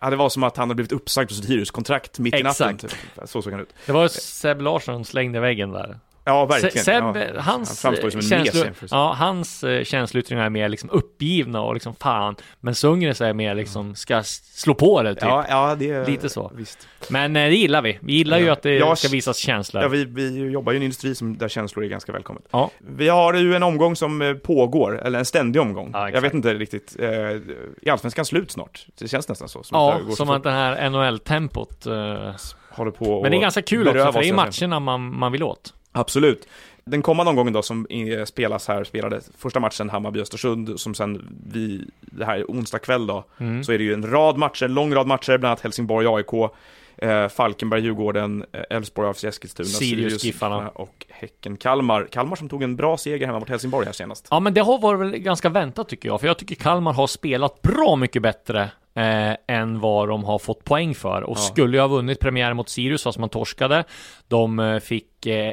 ja, 0.00 0.10
det 0.10 0.16
var 0.16 0.28
som 0.28 0.42
att 0.42 0.56
han 0.56 0.68
hade 0.68 0.74
blivit 0.74 0.92
uppsagd 0.92 1.28
på 1.28 1.34
sitt 1.34 1.50
hyreskontrakt 1.50 2.18
mitt 2.18 2.34
i 2.34 2.42
natten. 2.42 2.74
Exakt. 2.74 2.94
Typ. 2.94 3.28
Så 3.28 3.42
såg 3.42 3.52
han 3.52 3.62
ut. 3.62 3.74
det 3.86 3.92
var 3.92 4.08
Seb 4.08 4.60
Larsson 4.60 4.94
som 4.94 5.04
slängde 5.04 5.40
väggen 5.40 5.70
där. 5.70 5.98
Ja, 6.26 6.46
verkligen. 6.46 6.72
Se- 6.72 6.78
Seb, 6.78 7.04
ja. 7.16 7.40
hans 7.40 7.68
han 7.68 7.92
framstår 7.92 8.04
ju 8.04 8.10
som 8.10 8.20
en 8.20 8.40
mes 8.40 8.46
känslo, 8.52 8.64
jämfört. 8.64 8.90
ja, 8.92 9.14
hans 9.18 9.64
eh, 9.64 9.84
känsloyttringar 9.84 10.44
är 10.44 10.50
mer 10.50 10.68
liksom 10.68 10.90
uppgivna 10.90 11.60
och 11.62 11.74
liksom 11.74 11.94
fan. 11.94 12.36
Men 12.60 12.74
Sundgren 12.74 13.14
är 13.28 13.32
mer 13.32 13.54
liksom 13.54 13.94
ska 13.94 14.22
slå 14.24 14.74
på 14.74 15.02
det 15.02 15.14
typ. 15.14 15.22
Ja, 15.24 15.44
ja, 15.48 15.74
det 15.78 15.90
är... 15.90 16.06
Lite 16.06 16.28
så. 16.28 16.50
Visst. 16.54 16.88
Men 17.08 17.36
eh, 17.36 17.42
det 17.42 17.54
gillar 17.54 17.82
vi. 17.82 17.98
Vi 18.02 18.12
gillar 18.12 18.38
ju 18.38 18.46
Ja. 18.46 18.52
att 18.52 18.62
det 18.62 18.74
Jag- 18.74 18.98
ska 18.98 19.08
visas 19.08 19.36
känslor. 19.36 19.82
Ja, 19.82 19.88
vi, 19.88 20.04
vi 20.04 20.50
jobbar 20.50 20.72
ju 20.72 20.76
i 20.76 20.78
en 20.78 20.82
industri 20.82 21.14
som, 21.14 21.38
där 21.38 21.48
känslor 21.48 21.84
är 21.84 21.88
ganska 21.88 22.12
välkommet. 22.12 22.44
Ja. 22.50 22.70
Vi 22.96 23.08
har 23.08 23.34
ju 23.34 23.54
en 23.54 23.62
omgång 23.62 23.96
som 23.96 24.22
eh, 24.22 24.34
pågår, 24.34 25.02
eller 25.06 25.18
en 25.18 25.24
ständig 25.24 25.62
omgång. 25.62 25.90
Ja, 25.92 26.10
jag 26.10 26.20
vet 26.20 26.34
inte 26.34 26.54
riktigt. 26.54 26.96
Eh, 26.98 27.08
är 27.08 27.40
Allsvenskan 27.90 28.24
slut 28.24 28.50
snart? 28.50 28.86
Det 28.98 29.08
känns 29.08 29.28
nästan 29.28 29.48
så. 29.48 29.62
Som 29.62 29.78
Ja, 29.78 30.14
som 30.16 30.30
att 30.30 30.42
det 30.42 30.50
här 30.50 30.90
NHL-tempot. 30.90 31.86
Eh, 31.86 31.92
håller 32.70 32.90
på 32.90 33.22
men 33.22 33.30
det 33.30 33.36
är 33.36 33.40
ganska 33.40 33.62
kul 33.62 33.88
också, 33.88 34.12
för 34.12 34.20
det 34.20 34.26
är 34.26 34.28
ju 34.28 34.34
matcherna 34.34 34.80
man, 34.80 35.18
man 35.18 35.32
vill 35.32 35.42
åt. 35.42 35.74
Absolut. 35.94 36.48
Den 36.84 37.02
kommande 37.02 37.30
omgången 37.30 37.52
då 37.52 37.62
som 37.62 37.86
eh, 37.90 38.24
spelas 38.24 38.68
här, 38.68 38.84
spelade 38.84 39.20
första 39.38 39.60
matchen 39.60 39.90
Hammarby-Östersund, 39.90 40.76
som 40.76 40.94
sen 40.94 41.38
vi, 41.52 41.84
det 42.00 42.24
här 42.24 42.36
är 42.38 42.44
onsdag 42.44 42.78
kväll 42.78 43.06
då, 43.06 43.24
Mm. 43.38 43.64
så 43.64 43.72
är 43.72 43.78
det 43.78 43.84
ju 43.84 43.94
en 43.94 44.10
rad 44.10 44.36
matcher, 44.38 44.64
en 44.64 44.74
lång 44.74 44.94
rad 44.94 45.06
matcher, 45.06 45.38
bland 45.38 45.44
annat 45.44 45.60
Helsingborg-AIK, 45.60 46.50
eh, 46.96 47.28
Falkenberg-Djurgården, 47.28 48.44
eh, 48.52 48.76
Elfsborg 48.76 49.08
AFC 49.08 49.24
Eskilstuna, 49.24 49.68
Sirius 49.68 50.24
Giffarna. 50.24 50.68
och 50.68 51.06
Häcken-Kalmar. 51.08 52.08
Kalmar 52.10 52.36
som 52.36 52.48
tog 52.48 52.62
en 52.62 52.76
bra 52.76 52.96
seger 52.96 53.26
hemma 53.26 53.38
mot 53.38 53.48
Helsingborg 53.48 53.86
här 53.86 53.92
senast. 53.92 54.28
Ja, 54.30 54.40
men 54.40 54.54
det 54.54 54.60
har 54.60 54.78
varit 54.78 55.00
väl 55.00 55.18
ganska 55.18 55.48
väntat 55.48 55.88
tycker 55.88 56.08
jag, 56.08 56.20
för 56.20 56.26
jag 56.26 56.38
tycker 56.38 56.54
Kalmar 56.54 56.92
har 56.92 57.06
spelat 57.06 57.62
bra 57.62 57.96
mycket 57.96 58.22
bättre 58.22 58.70
eh, 58.96 59.56
än 59.56 59.80
vad 59.80 60.08
de 60.08 60.24
har 60.24 60.38
fått 60.38 60.64
poäng 60.64 60.94
för 60.94 61.22
och 61.22 61.36
Ja. 61.36 61.40
skulle 61.40 61.76
ju 61.76 61.80
ha 61.80 61.88
vunnit 61.88 62.20
premiären 62.20 62.56
mot 62.56 62.68
Sirius 62.68 63.02
fast 63.02 63.18
man 63.18 63.28
torskade. 63.28 63.84
De 64.28 64.58
eh, 64.58 64.78
fick 64.80 65.26
eh, 65.26 65.52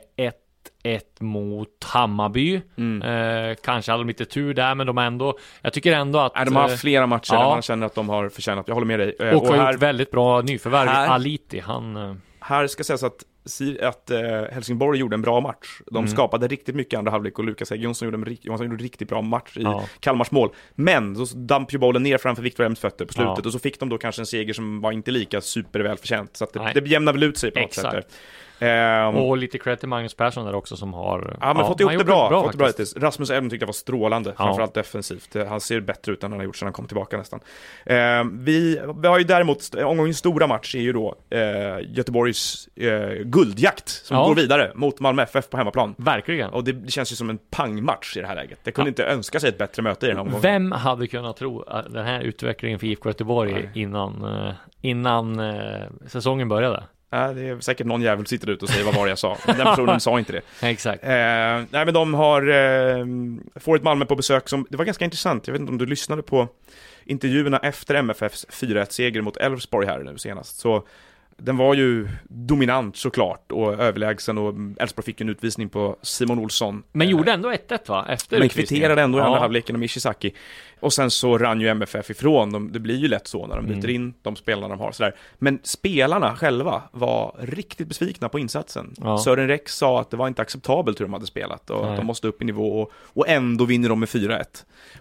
1-1 0.83 1.01
mot 1.19 1.83
Hammarby. 1.83 2.61
Mm. 2.77 3.01
Eh, 3.49 3.55
kanske 3.63 3.91
hade 3.91 4.03
de 4.03 4.07
lite 4.07 4.25
tur 4.25 4.53
där, 4.53 4.75
men 4.75 4.87
de 4.87 4.97
ändå, 4.97 5.37
jag 5.61 5.73
tycker 5.73 5.93
ändå 5.93 6.19
att... 6.19 6.35
Nej, 6.35 6.45
de 6.45 6.55
har 6.55 6.63
eh, 6.63 6.69
haft 6.69 6.81
flera 6.81 7.07
matcher 7.07 7.33
ja. 7.33 7.39
där 7.41 7.49
man 7.49 7.61
känner 7.61 7.85
att 7.85 7.95
de 7.95 8.09
har 8.09 8.29
förtjänat, 8.29 8.67
jag 8.67 8.75
håller 8.75 8.87
med 8.87 8.99
dig. 8.99 9.15
Eh, 9.19 9.35
och 9.35 9.47
har 9.47 9.57
här, 9.57 9.71
gjort 9.73 9.81
väldigt 9.81 10.11
bra 10.11 10.41
nyförvärv. 10.41 10.87
här- 10.89 11.07
Aliti, 11.07 11.59
han... 11.59 11.95
eh, 11.97 12.15
här 12.39 12.67
ska 12.67 12.83
sägas 12.83 13.03
att, 13.03 13.23
att 13.81 14.11
eh, 14.11 14.21
Helsingborg 14.51 14.99
gjorde 14.99 15.13
en 15.15 15.21
bra 15.21 15.41
match. 15.41 15.81
De 15.91 15.97
Mm. 15.97 16.07
skapade 16.07 16.47
riktigt 16.47 16.75
mycket 16.75 16.97
andra 16.97 17.11
halvlek 17.11 17.39
och 17.39 17.45
Lukas 17.45 17.71
Jonsson 17.71 18.05
gjorde 18.07 18.17
en, 18.17 18.25
rikt- 18.25 18.45
Johansson 18.45 18.65
gjorde 18.67 18.75
en 18.75 18.79
riktigt 18.83 19.09
bra 19.09 19.21
match 19.21 19.57
i 19.57 19.61
Ja. 19.61 19.83
Kalmars 19.99 20.31
mål. 20.31 20.49
Men 20.75 21.25
så 21.25 21.37
damp 21.37 21.73
ju 21.73 21.77
bollen 21.77 22.03
ner 22.03 22.17
framför 22.17 22.43
Viktor 22.43 22.63
Elms 22.63 22.79
fötter 22.79 23.05
på 23.05 23.13
slutet 23.13 23.37
Ja. 23.37 23.41
och 23.45 23.51
så 23.51 23.59
fick 23.59 23.79
de 23.79 23.89
då 23.89 23.97
kanske 23.97 24.21
en 24.21 24.25
seger 24.25 24.53
som 24.53 24.81
var 24.81 24.91
inte 24.91 25.11
lika 25.11 25.41
supervälförtjänt. 25.41 26.37
Så 26.37 26.43
att 26.43 26.53
det, 26.53 26.59
Nej. 26.59 26.73
det 26.75 26.87
jämnar 26.89 27.13
väl 27.13 27.23
ut 27.23 27.37
sig 27.37 27.51
på 27.51 27.59
något 27.59 27.73
sätt. 27.73 27.85
Exakt. 27.85 28.07
där. 28.09 28.15
Ehm, 28.61 29.15
Och 29.15 29.37
lite 29.37 29.57
cred 29.57 29.79
till 29.79 29.89
Magnus 29.89 30.13
Persson 30.13 30.45
där 30.45 30.55
också 30.55 30.77
som 30.77 30.93
har... 30.93 31.37
Ja, 31.41 31.53
men 31.53 31.65
fått 31.65 31.79
ihop 31.79 31.89
det 31.91 31.95
gjort 31.95 32.05
bra. 32.05 32.43
fått 32.43 32.55
bra 32.55 32.67
hittills. 32.67 32.95
Rasmus 32.97 33.29
Elm 33.29 33.49
tyckte 33.49 33.63
jag 33.63 33.67
var 33.67 33.73
strålande, 33.73 34.33
Ja. 34.37 34.43
framförallt 34.45 34.73
defensivt. 34.73 35.35
Eh, 35.35 35.45
Han 35.47 35.61
ser 35.61 35.79
bättre 35.79 36.11
ut 36.11 36.23
än 36.23 36.31
han 36.31 36.39
har 36.39 36.45
gjort 36.45 36.55
sedan 36.55 36.65
han 36.65 36.73
kom 36.73 36.87
tillbaka 36.87 37.17
nästan. 37.17 37.39
Eh, 37.85 37.95
vi, 38.33 38.81
vi 39.01 39.07
har 39.07 39.17
ju 39.17 39.23
däremot, 39.23 39.75
omgångens 39.75 40.17
stora 40.17 40.47
match 40.47 40.75
är 40.75 40.79
ju 40.79 40.93
då 40.93 41.15
eh, 41.29 41.39
Göteborgs 41.87 42.67
eh, 42.75 43.09
guldjakt 43.23 43.89
som 43.89 44.17
Ja. 44.17 44.27
går 44.27 44.35
vidare 44.35 44.71
mot 44.75 44.99
Malmö 44.99 45.23
FF 45.23 45.49
på 45.49 45.57
hemmaplan. 45.57 45.95
Verkligen. 45.97 46.49
Och 46.49 46.63
det, 46.63 46.71
det 46.71 46.91
känns 46.91 47.11
ju 47.11 47.15
som 47.15 47.29
en 47.29 47.37
pangmatch 47.51 48.17
i 48.17 48.21
det 48.21 48.27
här 48.27 48.35
läget. 48.35 48.59
Det 48.63 48.71
kunde 48.71 48.89
inte 48.89 49.05
önska 49.05 49.39
sig 49.39 49.49
ett 49.49 49.57
bättre 49.57 49.83
möte 49.83 50.05
i 50.05 50.09
den 50.09 50.17
här 50.17 50.21
omgången. 50.23 50.41
Vem 50.41 50.71
hade 50.71 51.07
kunnat 51.07 51.37
tro 51.37 51.61
att 51.61 51.93
den 51.93 52.05
här 52.05 52.21
utvecklingen 52.21 52.79
för 52.79 52.87
IFK 52.87 53.09
Göteborg 53.09 53.53
Nej. 53.53 53.69
innan, 53.73 54.25
innan 54.81 55.39
eh, 55.39 55.81
säsongen 56.07 56.49
började? 56.49 56.83
Ja, 57.13 57.33
det 57.33 57.41
är 57.41 57.59
säkert 57.59 57.87
någon 57.87 58.01
jävel 58.01 58.17
som 58.17 58.25
sitter 58.25 58.49
ute 58.49 58.65
och 58.65 58.69
säger 58.69 58.85
vad 58.85 58.95
var 58.95 59.05
det 59.05 59.09
jag 59.11 59.19
sa. 59.19 59.37
Men 59.47 59.57
Den 59.57 59.65
personen 59.65 59.99
sa 59.99 60.19
inte 60.19 60.31
det. 60.31 60.41
Exakt. 60.69 61.03
Eh, 61.03 61.09
nej 61.09 61.65
men 61.85 61.93
de 61.93 62.13
har, 62.13 62.41
eh, 62.49 63.05
får 63.55 63.75
ett 63.75 63.83
Malmö 63.83 64.05
på 64.05 64.15
besök 64.15 64.49
som, 64.49 64.67
det 64.69 64.77
var 64.77 64.85
ganska 64.85 65.05
intressant, 65.05 65.47
jag 65.47 65.51
vet 65.53 65.59
inte 65.59 65.71
om 65.71 65.77
du 65.77 65.85
lyssnade 65.85 66.21
på 66.21 66.47
intervjuerna 67.05 67.57
efter 67.57 67.95
MFFs 67.95 68.45
4-1-seger 68.49 69.21
mot 69.21 69.37
Elfsborg 69.37 69.87
här 69.87 69.99
nu 69.99 70.17
senast, 70.17 70.59
så 70.59 70.87
den 71.37 71.57
var 71.57 71.73
ju 71.73 72.09
dominant 72.29 72.97
såklart 72.97 73.51
och 73.51 73.73
överlägsen 73.73 74.37
och 74.37 74.53
Elfsborg 74.79 75.05
fick 75.05 75.21
en 75.21 75.29
utvisning 75.29 75.69
på 75.69 75.95
Simon 76.01 76.39
Olsson. 76.39 76.83
Men 76.91 77.07
Eh, 77.07 77.11
gjorde 77.11 77.31
ändå 77.31 77.49
1-1 77.51 77.89
va? 77.89 78.05
Efter 78.09 78.39
men 78.39 78.49
kvitterade 78.49 79.01
ändå 79.01 79.17
i 79.17 79.21
andra 79.21 79.35
Ja. 79.35 79.39
halvleken 79.41 79.75
om 79.75 79.83
Ishizaki. 79.83 80.33
Och 80.81 80.93
sen 80.93 81.11
så 81.11 81.37
rann 81.37 81.61
ju 81.61 81.67
MFF 81.67 82.09
ifrån, 82.09 82.51
de, 82.51 82.71
det 82.71 82.79
blir 82.79 82.95
ju 82.97 83.07
lätt 83.07 83.27
så 83.27 83.47
när 83.47 83.55
de 83.55 83.65
byter 83.65 83.77
Mm. 83.77 83.89
in 83.95 84.13
de 84.21 84.35
spelarna 84.35 84.67
de 84.67 84.79
har 84.79 84.91
sådär. 84.91 85.15
Men 85.37 85.59
spelarna 85.63 86.35
själva 86.35 86.81
var 86.91 87.35
riktigt 87.39 87.87
besvikna 87.87 88.29
på 88.29 88.39
insatsen. 88.39 88.93
Ja. 88.97 89.17
Sören 89.17 89.47
Rex 89.47 89.75
sa 89.75 90.01
att 90.01 90.09
det 90.11 90.17
var 90.17 90.27
inte 90.27 90.41
acceptabelt 90.41 90.99
hur 90.99 91.05
de 91.05 91.13
hade 91.13 91.25
spelat 91.25 91.69
och 91.69 91.81
Nej. 91.81 91.91
att 91.91 91.97
de 91.97 92.05
måste 92.05 92.27
upp 92.27 92.41
i 92.41 92.45
nivå 92.45 92.81
och, 92.81 92.91
och 93.03 93.27
ändå 93.27 93.65
vinner 93.65 93.89
de 93.89 93.99
med 93.99 94.09
4-1. 94.09 94.43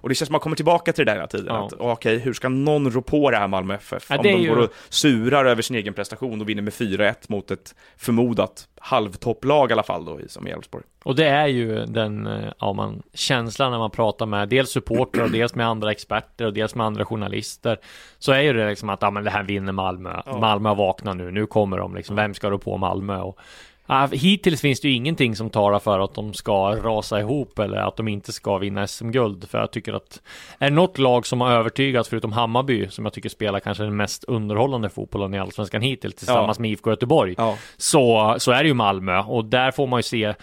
Och 0.01 0.09
det 0.09 0.15
känns 0.15 0.27
som 0.27 0.35
att 0.35 0.39
man 0.39 0.41
kommer 0.41 0.57
tillbaka 0.57 0.93
till 0.93 1.05
det 1.05 1.11
där 1.11 1.17
hela 1.17 1.27
tiden. 1.27 1.47
Ja. 1.55 1.67
Att, 1.67 1.73
okej, 1.79 2.19
hur 2.19 2.33
ska 2.33 2.49
någon 2.49 2.91
rå 2.91 3.03
på 3.03 3.31
det 3.31 3.37
här 3.37 3.49
Malmö 3.49 3.75
FF? 3.75 4.07
Ja, 4.11 4.17
om 4.17 4.23
de 4.23 4.33
ju- 4.33 4.49
går 4.49 4.57
och 4.57 4.71
surar 4.89 5.45
över 5.45 5.63
sin 5.63 5.77
egen 5.77 5.95
prestation 5.95 6.41
och 6.41 6.49
vinner 6.49 6.63
med 6.63 6.73
4-1 6.73 7.15
mot 7.29 7.51
ett 7.51 7.75
förmodat 7.97 8.69
halvtopplag 8.81 9.71
i 9.71 9.73
alla 9.73 9.83
fall 9.83 10.05
då, 10.05 10.21
som 10.29 10.47
i 10.47 10.51
Elfsborg. 10.51 10.85
Och 11.05 11.15
det 11.15 11.27
är 11.27 11.47
ju 11.47 11.87
den, 11.87 12.27
eh, 12.27 12.53
ja 12.59 12.73
man, 12.73 13.03
känslan 13.15 13.71
när 13.71 13.79
man 13.79 13.91
pratar 13.91 14.27
med 14.27 14.49
dels 14.49 14.71
supportrar 14.71 15.25
och 15.25 15.31
dels 15.31 15.55
med 15.55 15.67
andra 15.67 15.91
experter 15.91 16.47
och 16.47 16.53
dels 16.53 16.75
med 16.75 16.87
andra 16.87 17.05
journalister. 17.05 17.79
Så 18.19 18.33
är 18.33 18.41
ju 18.41 18.53
det 18.53 18.69
liksom 18.69 18.89
att, 18.89 19.03
ja 19.03 19.11
men 19.11 19.25
det 19.25 19.31
här 19.31 19.43
vinner 19.43 19.73
Malmö. 19.73 20.23
Ja. 20.27 20.39
Malmö 20.39 20.75
vaknat 20.75 21.17
nu, 21.17 21.31
nu 21.31 21.47
kommer 21.47 21.79
de 21.79 21.95
liksom. 21.95 22.17
Vem 22.17 22.35
ska 22.35 22.51
rå 22.51 22.59
på 22.59 22.77
Malmö? 22.77 23.19
Och, 23.19 23.39
ja, 23.87 24.09
hittills 24.13 24.61
finns 24.61 24.81
det 24.81 24.89
ju 24.89 24.95
ingenting 24.95 25.37
som 25.37 25.51
talar 25.51 25.79
för 25.79 26.01
att 26.01 26.15
de 26.15 26.35
ska 26.35 26.77
rasa 26.77 27.21
ihop 27.21 27.59
eller 27.59 27.77
att 27.77 27.97
de 27.97 28.09
inte 28.09 28.33
ska 28.33 28.59
vinna 28.59 28.87
SM-guld. 28.87 29.49
För 29.51 29.59
jag 29.59 29.71
tycker 29.71 29.93
att 29.93 30.23
är 30.59 30.71
det 30.71 30.77
något 30.77 30.99
lag 30.99 31.27
som 31.27 31.41
har 31.41 31.53
övertygats 31.53 32.09
förutom 32.09 32.33
Hammarby, 32.33 32.89
som 32.89 33.05
jag 33.05 33.13
tycker 33.13 33.29
spelar 33.29 33.61
kanske 33.61 33.83
den 33.85 33.97
mest 33.97 34.25
underhållande 34.25 34.89
fotbollen 34.89 35.35
i 35.35 35.39
Allsvenskan 35.39 35.83
hittills 35.83 36.15
tillsammans 36.15 36.59
med 36.59 36.71
IFK 36.71 36.91
Göteborg 36.91 37.35
Ja. 37.39 37.57
så, 37.77 38.35
så 38.39 38.53
är 38.53 38.63
det 38.63 38.69
ju 38.69 38.75
Malmö 38.75 39.19
och 39.19 39.45
där 39.45 39.71
får 39.71 39.87
man 39.87 39.99
ju 39.99 40.03
se 40.03 40.35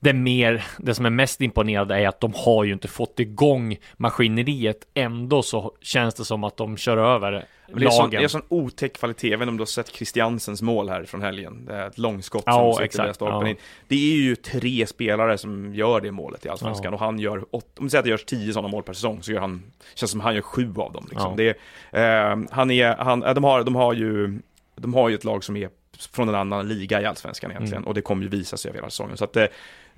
det 0.00 0.12
mer, 0.12 0.64
det 0.78 0.94
som 0.94 1.06
är 1.06 1.10
mest 1.10 1.40
imponerande 1.40 1.94
är 2.00 2.08
att 2.08 2.20
de 2.20 2.32
har 2.36 2.64
ju 2.64 2.72
inte 2.72 2.88
fått 2.88 3.20
igång 3.20 3.76
maskineriet. 3.96 4.86
Ändå 4.94 5.42
så 5.42 5.72
känns 5.80 6.14
det 6.14 6.24
som 6.24 6.44
att 6.44 6.56
de 6.56 6.76
kör 6.76 6.96
över 6.96 7.46
Men 7.68 7.80
det 7.80 7.86
är, 7.86 7.90
sån, 7.90 8.04
lagen. 8.04 8.20
det 8.20 8.24
är 8.24 8.28
sån 8.28 8.42
otäck 8.48 8.92
kvalitet, 8.98 9.32
inte 9.32 9.46
om 9.46 9.56
du 9.56 9.60
har 9.60 9.66
sett 9.66 9.88
Christiansens 9.94 10.62
mål 10.62 10.88
här 10.88 11.04
från 11.04 11.22
helgen. 11.22 11.64
Det 11.64 11.74
är 11.74 11.86
ett 11.86 11.98
långskott 11.98 12.42
Ja, 12.46 12.52
som 12.52 12.72
sitter 12.72 12.84
exakt, 12.84 13.06
via 13.08 13.14
stolpen 13.14 13.40
ja. 13.40 13.48
in. 13.48 13.56
Det 13.88 13.94
är 14.12 14.16
ju 14.16 14.36
tre 14.36 14.86
spelare 14.86 15.38
som 15.38 15.74
gör 15.74 16.00
det 16.00 16.10
målet 16.12 16.46
i 16.46 16.48
Allsvenskan 16.48 16.84
Ja. 16.84 16.92
och 16.92 17.00
han 17.00 17.18
gör, 17.18 17.44
åt, 17.50 17.78
om 17.78 17.84
vi 17.84 17.90
säger 17.90 18.00
att 18.00 18.04
det 18.04 18.10
görs 18.10 18.24
tio 18.24 18.52
sådana 18.52 18.68
mål 18.68 18.82
per 18.82 18.92
säsong 18.92 19.22
så 19.22 19.32
gör 19.32 19.40
han, 19.40 19.62
känns 19.94 20.10
som 20.10 20.20
han 20.20 20.34
gör 20.34 20.42
sju 20.42 20.72
av 20.76 20.92
dem 20.92 21.06
liksom. 21.10 21.30
Ja. 21.30 21.36
Det 21.36 21.56
är, 21.98 22.30
eh, 22.32 22.38
han 22.50 22.70
är, 22.70 22.96
han, 22.96 23.22
eh, 23.22 23.34
de 23.34 23.44
har, 23.44 23.64
de 23.64 23.74
har 23.74 23.92
ju, 23.94 24.40
de 24.76 24.94
har 24.94 25.08
ju 25.08 25.14
ett 25.14 25.24
lag 25.24 25.44
som 25.44 25.56
är 25.56 25.70
från 26.12 26.28
en 26.28 26.34
annan 26.34 26.68
liga 26.68 27.00
i 27.00 27.04
Allsvenskan 27.04 27.50
egentligen 27.50 27.78
Mm. 27.82 27.88
och 27.88 27.94
det 27.94 28.00
kommer 28.02 28.22
ju 28.22 28.28
visa 28.28 28.56
sig 28.56 28.68
över 28.68 28.78
hela 28.78 28.90
säsongen. 28.90 29.16
Så 29.16 29.24
att 29.24 29.36
eh, 29.36 29.44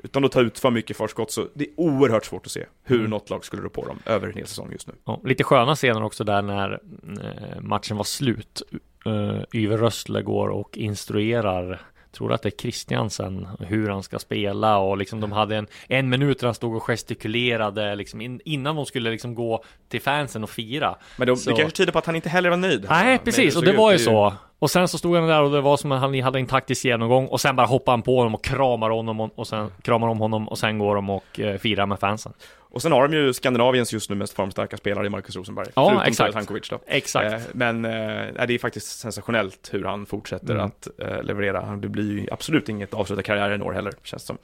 utan 0.05 0.25
att 0.25 0.33
ta 0.33 0.41
ut 0.41 0.59
för 0.59 0.71
mycket 0.71 0.97
förskott 0.97 1.31
så 1.31 1.47
det 1.55 1.65
är 1.65 1.71
oerhört 1.77 2.25
svårt 2.25 2.47
att 2.47 2.53
se 2.53 2.67
hur 2.85 2.99
Mm. 2.99 3.11
något 3.11 3.31
lag 3.31 3.45
skulle 3.45 3.63
rå 3.63 3.69
på 3.69 3.87
dem 3.87 3.99
över 4.07 4.27
en 4.29 4.35
hel 4.35 4.47
säsong 4.47 4.69
just 4.73 4.87
nu. 4.87 4.95
Ja, 5.05 5.21
lite 5.25 5.45
sköna 5.45 5.75
scener 5.75 6.03
också 6.03 6.25
där 6.25 6.43
när 6.43 6.81
eh, 7.23 7.61
matchen 7.61 7.97
var 7.97 8.05
slut. 8.05 8.63
Uh, 9.07 9.41
Yver 9.55 9.79
Rössle 9.79 10.23
går 10.23 10.49
och 10.49 10.79
instruerar 10.79 11.81
Tror 12.13 12.33
att 12.33 12.43
det 12.43 12.49
är 12.49 12.59
Christiansen 12.61 13.49
hur 13.61 13.89
han 13.89 14.03
ska 14.03 14.19
spela 14.19 14.79
och 14.79 14.97
liksom 14.99 15.21
de 15.21 15.33
hade 15.33 15.57
en, 15.57 15.67
en 15.89 16.09
minut 16.09 16.39
där 16.41 16.47
han 16.47 16.55
stod 16.55 16.77
och 16.77 16.83
gestikulerade 16.83 17.95
liksom 17.95 18.21
in, 18.21 18.41
innan 18.45 18.77
de 18.77 18.87
skulle 18.87 19.11
liksom 19.11 19.35
gå 19.35 19.65
till 19.89 20.01
fansen 20.01 20.43
och 20.43 20.51
fira. 20.51 20.97
Men 21.17 21.27
de, 21.29 21.37
Så- 21.37 21.51
det 21.51 21.57
kanske 21.57 21.77
tyder 21.77 21.93
på 21.93 21.99
att 21.99 22.07
han 22.07 22.17
inte 22.17 22.29
heller 22.29 22.51
var 22.51 22.57
nöjd. 22.57 22.87
Nej, 22.89 23.19
precis, 23.19 23.55
hur 23.55 23.59
och 23.61 23.65
det 23.65 23.73
var 23.73 23.93
ju 23.93 23.99
så. 23.99 24.35
Och 24.59 24.71
sen 24.71 24.89
så 24.89 24.99
stod 24.99 25.17
han 25.17 25.29
där 25.29 25.43
och 25.43 25.51
det 25.51 25.61
var 25.61 25.77
som 25.77 25.93
att 25.93 26.01
han 26.01 26.21
hade 26.21 26.39
en 26.39 26.47
taktisk 26.47 26.85
genomgång 26.85 27.27
och 27.27 27.41
sen 27.41 27.57
bara 27.57 27.67
hoppade 27.67 27.93
han 27.93 28.03
på 28.03 28.17
honom 28.17 28.35
och 28.35 28.45
kramar 28.45 28.91
honom 28.91 29.21
och, 29.21 29.39
och 29.39 29.47
sen 29.47 29.71
kramar 29.83 30.09
om 30.09 30.19
honom 30.19 30.49
och 30.49 30.59
sen 30.59 30.79
går 30.79 30.95
de 30.95 31.11
och 31.11 31.41
eh, 31.41 31.59
firar 31.59 31.87
med 31.87 31.99
fansen. 32.01 32.33
Och 32.73 32.83
sen 32.83 32.93
har 32.93 33.09
de 33.09 33.17
ju 33.17 33.33
Skandinaviens 33.33 33.93
just 33.93 34.11
nu 34.11 34.17
mest 34.17 34.33
formstarka 34.33 34.77
spelare 34.77 35.07
i 35.07 35.09
Marcus 35.11 35.37
Rosenberg. 35.37 35.67
Ja, 35.75 35.85
förutom 35.89 36.03
exakt. 36.03 36.19
Taras 36.19 36.35
Hankovic 36.35 36.69
då. 36.69 36.79
Exakt. 36.87 37.33
Eh, 37.33 37.39
men 37.53 37.85
eh, 37.85 37.91
det 38.47 38.55
är 38.55 38.59
faktiskt 38.59 38.99
sensationellt 38.99 39.69
hur 39.73 39.85
han 39.85 40.07
fortsätter 40.07 40.55
Mm. 40.55 40.67
att 40.67 40.89
eh, 40.99 41.23
leverera. 41.23 41.77
Det 41.77 41.89
blir 41.89 42.13
ju 42.13 42.27
absolut 42.31 42.69
inget 42.69 42.95
avsluta 42.95 43.23
karriären 43.23 43.61
i 43.61 43.65
år 43.65 43.73
heller, 43.73 43.93
känns 44.03 44.23
som. 44.27 44.39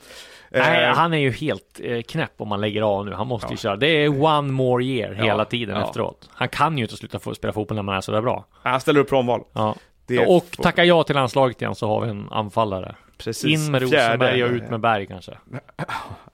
Eh, 0.50 0.60
Nej, 0.66 0.86
han 0.94 1.14
är 1.14 1.18
ju 1.18 1.30
helt 1.30 1.80
eh, 1.82 2.02
knäpp 2.02 2.32
om 2.36 2.48
man 2.48 2.60
lägger 2.60 2.82
av 2.82 3.06
nu. 3.06 3.12
Han 3.12 3.26
måste 3.26 3.46
ju 3.46 3.52
Ja. 3.52 3.56
köra. 3.56 3.76
Det 3.76 3.86
är 4.04 4.22
one 4.24 4.52
more 4.52 4.84
year 4.84 5.14
Ja, 5.18 5.24
hela 5.24 5.44
tiden 5.44 5.76
ja. 5.76 5.88
efteråt. 5.88 6.28
Han 6.32 6.48
kan 6.48 6.78
ju 6.78 6.84
inte 6.84 6.96
sluta 6.96 7.18
få 7.18 7.34
spela 7.34 7.52
fotboll 7.52 7.76
när 7.76 7.82
man 7.82 7.96
är 7.96 8.00
sådär 8.00 8.22
bra. 8.22 8.44
Han 8.62 8.80
ställer 8.80 9.00
upp 9.00 9.08
på 9.08 9.16
omval. 9.16 9.40
Ja. 9.52 9.74
Det 10.06 10.26
och 10.26 10.44
få- 10.56 10.62
tacka 10.62 10.84
ja 10.84 11.02
till 11.02 11.14
landslaget 11.14 11.62
igen 11.62 11.74
så 11.74 11.88
har 11.88 12.00
vi 12.00 12.08
en 12.10 12.28
anförare. 12.30 12.94
Precis. 13.18 13.44
In 13.66 13.70
med 13.70 13.82
Rosenberg 13.82 14.44
och 14.44 14.50
ut 14.50 14.70
med 14.70 14.80
Berg 14.80 15.06
kanske. 15.06 15.32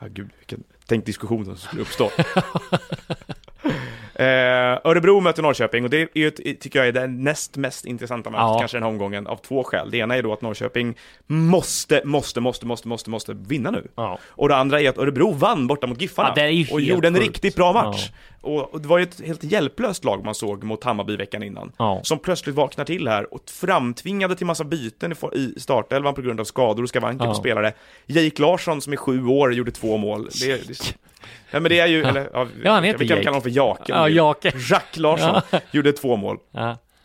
Ja, 0.01 0.07
gud, 0.09 0.31
vilken 0.39 0.65
tänk 0.87 1.07
diskussion 1.07 1.45
som 1.45 1.57
skulle 1.57 1.83
uppstå. 1.83 2.05
eh, 4.15 4.25
Örebro 4.85 5.21
möter 5.21 5.43
Norrköping 5.43 5.85
och 5.85 5.91
det 5.91 6.09
är 6.19 6.27
ett- 6.29 6.61
tycker 6.61 6.79
jag 6.79 6.89
är 6.89 6.93
den 6.93 7.25
näst 7.25 7.57
mest 7.57 7.85
intressanta 7.85 8.31
matchen 8.31 8.47
Ja. 8.47 8.59
kanske 8.59 8.77
den 8.77 8.83
här 8.83 8.91
omgången 8.91 9.27
av 9.27 9.37
två 9.37 9.65
skäl. 9.65 9.91
Det 9.91 9.97
ena 9.99 10.17
är 10.17 10.23
då 10.23 10.33
att 10.33 10.43
Norrköping 10.43 10.95
måste, 11.27 12.03
måste, 12.05 12.41
måste, 12.41 12.67
måste, 12.67 12.89
måste, 12.89 13.11
måste 13.11 13.35
vinna 13.35 13.71
nu. 13.71 13.89
Ja. 13.97 14.19
Och 14.29 14.49
det 14.49 14.57
andra 14.57 14.81
är 14.81 14.89
att 14.89 14.99
Örebro 14.99 15.33
vann 15.33 15.67
borta 15.67 15.87
mot 15.87 16.01
Giffarna 16.01 16.33
Ja, 16.37 16.67
och 16.75 16.81
gjorde 16.81 17.09
en 17.09 17.15
sjukt. 17.15 17.27
riktigt 17.27 17.57
bra 17.57 17.73
match. 17.73 18.11
Och, 18.43 18.81
det 18.81 18.89
var 18.89 18.99
ju 18.99 19.03
ett 19.05 19.21
helt 19.27 19.45
hjälplöst 19.45 20.05
lag 20.05 20.25
man 20.25 20.35
såg 20.35 20.65
mot 20.65 20.85
Hammarby 20.85 21.17
veckan 21.17 21.43
innan. 21.43 21.73
Ja. 21.79 22.01
Som 22.03 22.19
plötsligt 22.19 22.55
vaknar 22.55 22.85
till 22.85 23.09
här 23.09 23.35
och 23.35 23.41
framtvingade 23.51 24.37
till 24.37 24.47
massa 24.47 24.65
byten 24.65 25.15
i 25.35 25.55
startelvan 25.61 26.15
på 26.15 26.23
grund 26.23 26.41
av 26.41 26.45
skador 26.45 26.83
och 26.83 26.89
skavanker 26.89 27.25
Ja. 27.25 27.31
på 27.31 27.35
spelare. 27.35 27.73
Jake 28.07 28.43
Larsson 28.43 28.81
som 28.81 28.93
är 28.93 28.97
sju 28.97 29.27
år 29.27 29.55
gjorde 29.55 29.71
två 29.71 29.97
mål. 29.97 30.29
Det, 30.41 30.69
det, 30.69 30.95
ja, 31.51 31.61
men 31.61 31.63
det 31.65 31.79
är 31.81 31.87
ju, 31.87 32.03
eller, 32.05 32.31
ja, 32.33 32.47
Ja, 32.65 32.73
han 32.73 32.85
heter 32.85 32.99
vi 32.99 33.09
kan 33.09 33.17
Jake. 33.17 33.25
kalla 33.25 33.31
honom 33.35 33.43
för 33.43 33.51
Jake. 33.51 33.83
Ja, 33.93 34.09
Jake. 34.09 34.49
Jacques 34.71 34.97
Larsson 34.97 35.41
gjorde 35.71 35.93
två 35.93 36.17
mål. 36.17 36.37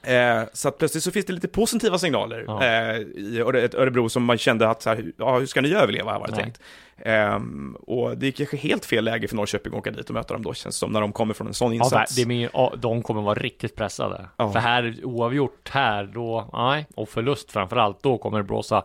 Ja. 0.08 0.42
Eh, 0.42 0.44
så 0.54 0.68
att 0.68 0.78
plötsligt 0.78 1.04
så 1.04 1.12
finns 1.12 1.26
det 1.26 1.34
lite 1.34 1.48
positiva 1.48 1.98
signaler 1.98 2.44
Ja. 2.48 2.64
eh, 2.64 2.98
i 3.00 3.40
Örebro 3.74 4.10
som 4.10 4.24
man 4.24 4.38
kände 4.38 4.70
att 4.70 4.82
så 4.82 4.90
här, 4.90 5.12
ja, 5.18 5.40
hur 5.40 5.46
ska 5.46 5.62
ni 5.62 5.74
överleva 5.74 6.12
här 6.12 6.20
var 6.20 6.28
det 6.28 6.34
Nej. 6.36 6.44
tänkt. 6.44 6.62
Ehm, 7.00 7.76
och 7.82 8.18
det 8.18 8.28
är 8.28 8.32
kanske 8.32 8.58
helt 8.58 8.86
fel 8.86 9.04
läge 9.06 9.28
för 9.28 9.36
Norrköping 9.36 9.74
att 9.74 9.80
åka 9.80 9.92
dit 9.92 10.08
och 10.10 10.14
möta 10.14 10.34
dem 10.34 10.44
då 10.44 10.54
känns 10.54 10.76
det 10.76 10.80
som 10.80 10.92
när 10.92 11.02
de 11.02 11.12
kommer 11.12 11.34
från 11.34 11.48
en 11.48 11.54
sån 11.54 11.76
Ja, 11.76 11.84
insats. 11.84 12.16
det 12.16 12.22
är 12.44 12.50
ja, 12.54 12.74
de 12.78 13.02
kommer 13.04 13.22
vara 13.22 13.40
riktigt 13.40 13.76
pressade. 13.76 14.26
Ja. 14.38 14.52
För 14.52 14.60
här, 14.60 14.96
oavgjort 15.04 15.70
här, 15.70 16.04
då, 16.14 16.50
nej, 16.54 16.88
och 16.96 17.10
förlust 17.10 17.52
framförallt, 17.52 18.04
då 18.04 18.18
kommer 18.18 18.38
det 18.38 18.44
blåsa 18.44 18.84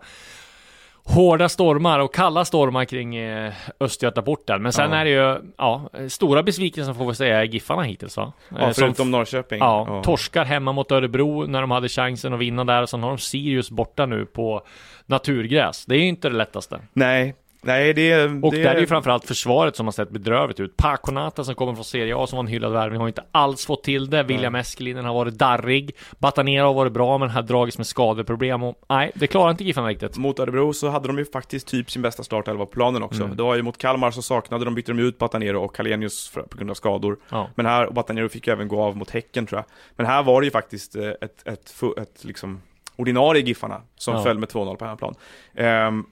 hårda 1.05 1.49
stormar 1.49 1.99
och 1.99 2.15
kalla 2.15 2.45
stormar 2.45 2.85
kring 2.85 3.17
eh, 3.17 3.53
Östgötaporten. 3.81 4.63
Men 4.63 4.73
sen 4.73 4.91
Ja. 4.91 4.97
är 4.97 5.05
det 5.05 5.11
ju, 5.11 5.53
ja, 5.59 5.91
stora 6.09 6.43
besvikelser 6.43 6.93
får 6.95 7.07
vi 7.09 7.15
säga 7.15 7.41
är 7.41 7.45
Giffarna 7.45 7.83
hittills 7.83 8.17
va? 8.17 8.33
ja, 8.49 8.57
Eh, 8.59 8.65
som 8.65 8.75
förutom 8.75 9.11
Norrköping. 9.11 9.59
Ja, 9.59 10.03
torskar 10.05 10.45
hemma 10.45 10.73
mot 10.73 10.93
Örebro 10.93 11.47
när 11.47 11.61
de 11.61 11.71
hade 11.71 11.89
chansen 11.89 12.35
att 12.35 12.41
vinna 12.41 12.65
där 12.65 12.83
och 12.83 12.89
sen 12.89 13.03
har 13.03 13.09
de 13.09 13.19
Sirius 13.19 13.71
borta 13.71 14.07
nu 14.07 14.27
på 14.27 14.63
naturgräs. 15.07 15.87
Det 15.87 15.95
är 15.95 15.99
ju 15.99 16.07
inte 16.09 16.29
det 16.29 16.37
lättaste. 16.37 16.81
Nej, 16.93 17.35
nej 17.63 17.93
det, 17.95 18.25
Och 18.25 18.53
det 18.55 18.63
där 18.63 18.75
är 18.75 18.81
ju 18.81 18.87
framförallt 18.87 19.25
försvaret 19.25 19.77
som 19.77 19.87
har 19.87 19.93
sett 19.93 20.11
bedrövligt 20.11 20.61
ut. 20.61 20.77
Paconata 20.77 21.45
som 21.45 21.55
kommer 21.55 21.75
från 21.75 21.85
Serie 21.85 22.17
A 22.17 22.27
som 22.27 22.37
var 22.37 22.43
en 22.45 22.47
hyllad 22.51 22.73
värvning 22.73 23.01
har 23.01 23.09
inte 23.09 23.25
alls 23.33 23.67
fått 23.67 23.85
till 23.85 24.11
det. 24.11 24.23
William 24.23 24.55
Eskelinen 24.55 25.05
har 25.05 25.15
varit 25.15 25.35
darrig. 25.39 25.97
Batanera 26.19 26.67
har 26.67 26.75
varit 26.75 26.93
bra 26.93 27.19
men 27.19 27.31
har 27.31 27.43
dragits 27.43 27.79
med 27.79 27.87
skadeproblem 27.87 28.63
och 28.63 28.85
nej, 28.89 29.11
det 29.15 29.27
klarar 29.27 29.51
inte 29.51 29.65
Giffarna 29.65 29.89
riktigt. 29.89 30.17
Mot 30.19 30.39
Örebro 30.41 30.73
så 30.73 30.89
hade 30.89 31.07
de 31.07 31.19
ju 31.19 31.25
faktiskt 31.25 31.67
typ 31.69 31.91
sin 31.91 32.03
bästa 32.03 32.23
startelva 32.23 32.67
på 32.67 32.73
planen 32.73 33.03
också. 33.03 33.23
Mm. 33.25 33.37
Det 33.37 33.43
var 33.43 33.55
ju 33.57 33.63
mot 33.63 33.79
Kalmar 33.79 34.11
så 34.11 34.23
saknade 34.23 34.65
de, 34.65 34.75
bytte 34.75 34.93
de 34.93 34.99
ut 35.03 35.19
Batanero 35.19 35.65
och 35.65 35.77
Kalenius 35.77 36.31
på 36.51 36.57
grund 36.57 36.71
av 36.71 36.75
skador. 36.75 37.17
Ja. 37.29 37.49
Men 37.55 37.67
här, 37.67 37.87
och 37.87 37.95
Batanero 37.95 38.29
fick 38.29 38.47
ju 38.47 38.53
även 38.53 38.69
gå 38.69 38.83
av 38.83 38.97
mot 38.97 39.11
Häcken 39.11 39.47
tror 39.47 39.59
jag. 39.59 39.65
Men 39.97 40.07
här 40.07 40.23
var 40.23 40.41
det 40.41 40.45
ju 40.45 40.51
faktiskt 40.51 40.97
eh, 40.97 41.09
ett, 41.21 41.47
ett, 41.49 41.71
fu- 41.81 42.03
ett, 42.03 42.25
liksom 42.25 42.61
ordinarie 42.97 43.43
Giffarna 43.43 43.81
som 43.97 44.15
Ja. 44.15 44.23
föll 44.23 44.39
med 44.39 44.49
2-0 44.49 44.77
på 44.77 44.85
hemmaplan. 44.85 45.15
Ehm, 45.55 46.05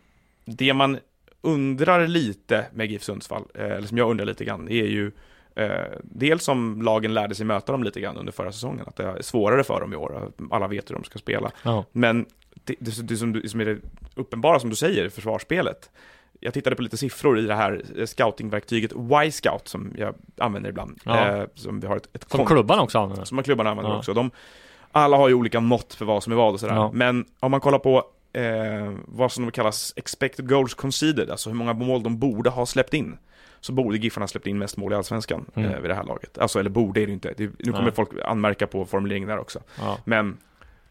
det 0.44 0.74
man 0.74 0.98
undrar 1.41 2.07
lite 2.07 2.66
med 2.72 2.91
GIF 2.91 3.03
Sundsvall, 3.03 3.43
eh, 3.55 3.64
eller 3.64 3.86
som 3.88 3.99
jag 3.99 4.11
undrar 4.11 4.26
lite 4.26 4.45
grann, 4.45 4.68
är 4.68 4.84
ju 4.86 5.12
eh, 5.55 5.70
dels 6.03 6.49
om 6.49 6.82
lagen 6.82 7.14
lärde 7.14 7.34
sig 7.34 7.47
möta 7.47 7.72
dem 7.72 7.82
lite 7.84 8.01
grann 8.01 8.16
under 8.16 8.32
förra 8.32 8.53
säsongen, 8.53 8.84
att 8.86 8.97
det 8.97 9.05
är 9.05 9.22
svårare 9.22 9.64
för 9.64 9.80
dem 9.80 9.93
i 9.93 9.97
år, 9.97 10.32
alla 10.51 10.68
vet 10.68 10.91
hur 10.91 10.95
de 10.95 11.05
ska 11.05 11.18
spela. 11.18 11.51
Ja. 11.62 11.84
Men 11.93 12.26
det, 12.64 12.74
det, 12.80 13.09
det, 13.09 13.16
som, 13.16 13.32
du- 13.32 13.49
som 13.49 13.61
är 13.61 13.64
det 13.64 13.78
uppenbara 14.14 14.61
som 14.61 14.70
du 14.70 14.76
säger, 14.76 15.09
försvarsspelet. 15.09 15.91
Jag 16.43 16.55
tittade 16.55 16.76
på 16.76 16.82
lite 16.82 16.97
siffror 16.97 17.38
i 17.38 17.43
det 17.47 17.55
här 17.55 17.82
eh, 17.97 18.07
scoutingverktyget 18.07 18.93
Y-scout 19.26 19.68
som 19.68 19.93
jag 19.97 20.14
använder 20.38 20.70
ibland. 20.70 21.01
Ja. 21.05 21.28
Eh, 21.36 21.45
som 21.55 21.80
vi 21.80 21.86
har 21.86 21.97
ett, 21.97 22.09
ett 22.12 22.30
Som 22.30 22.47
klubban 22.47 22.78
också 22.78 22.99
använder. 22.99 23.24
som 23.24 23.43
klubbarna 23.43 23.70
använder 23.70 23.93
Ja. 23.93 23.99
också. 23.99 24.14
De, 24.14 24.30
alla 24.93 25.16
har 25.16 25.28
ju 25.28 25.34
olika 25.34 25.61
mått 25.61 25.95
för 25.95 26.05
vad 26.05 26.22
som 26.22 26.32
är 26.32 26.36
vad 26.36 26.53
och 26.55 26.61
sådär. 26.61 26.74
Ja. 26.74 26.91
Men 26.95 27.24
om 27.41 27.51
man 27.51 27.61
kollar 27.61 27.78
på 27.78 28.05
eh, 28.33 28.93
vad 29.07 29.33
som 29.33 29.51
kallas 29.51 29.93
expected 29.97 30.49
goals 30.49 30.74
conceded, 30.74 31.31
alltså 31.31 31.51
hur 31.51 31.57
många 31.57 31.72
mål 31.72 32.03
de 32.03 32.18
borde 32.18 32.51
ha 32.51 32.66
släppt 32.66 32.95
in. 32.95 33.18
Så 33.61 33.72
borde 33.72 33.97
Giffarna 33.99 34.26
släppt 34.28 34.47
in 34.47 34.59
mest 34.59 34.76
mål 34.76 34.93
i 34.93 34.97
Allsvenskan 34.97 35.45
Mm. 35.55 35.70
eh, 35.70 35.81
vid 35.81 35.91
det 35.91 35.95
här 35.95 36.05
laget. 36.05 36.39
Alltså, 36.39 36.59
eller 36.61 36.70
borde 36.70 37.01
är 37.03 37.07
det 37.07 37.12
inte. 37.12 37.35
Det, 37.37 37.51
nu 37.59 37.72
kommer 37.72 37.83
Nej. 37.83 37.93
folk 37.93 38.09
anmärka 38.24 38.66
på 38.66 38.85
formuleringen 38.87 39.28
där 39.28 39.39
också. 39.39 39.59
Ja. 39.78 39.99
Men 40.05 40.39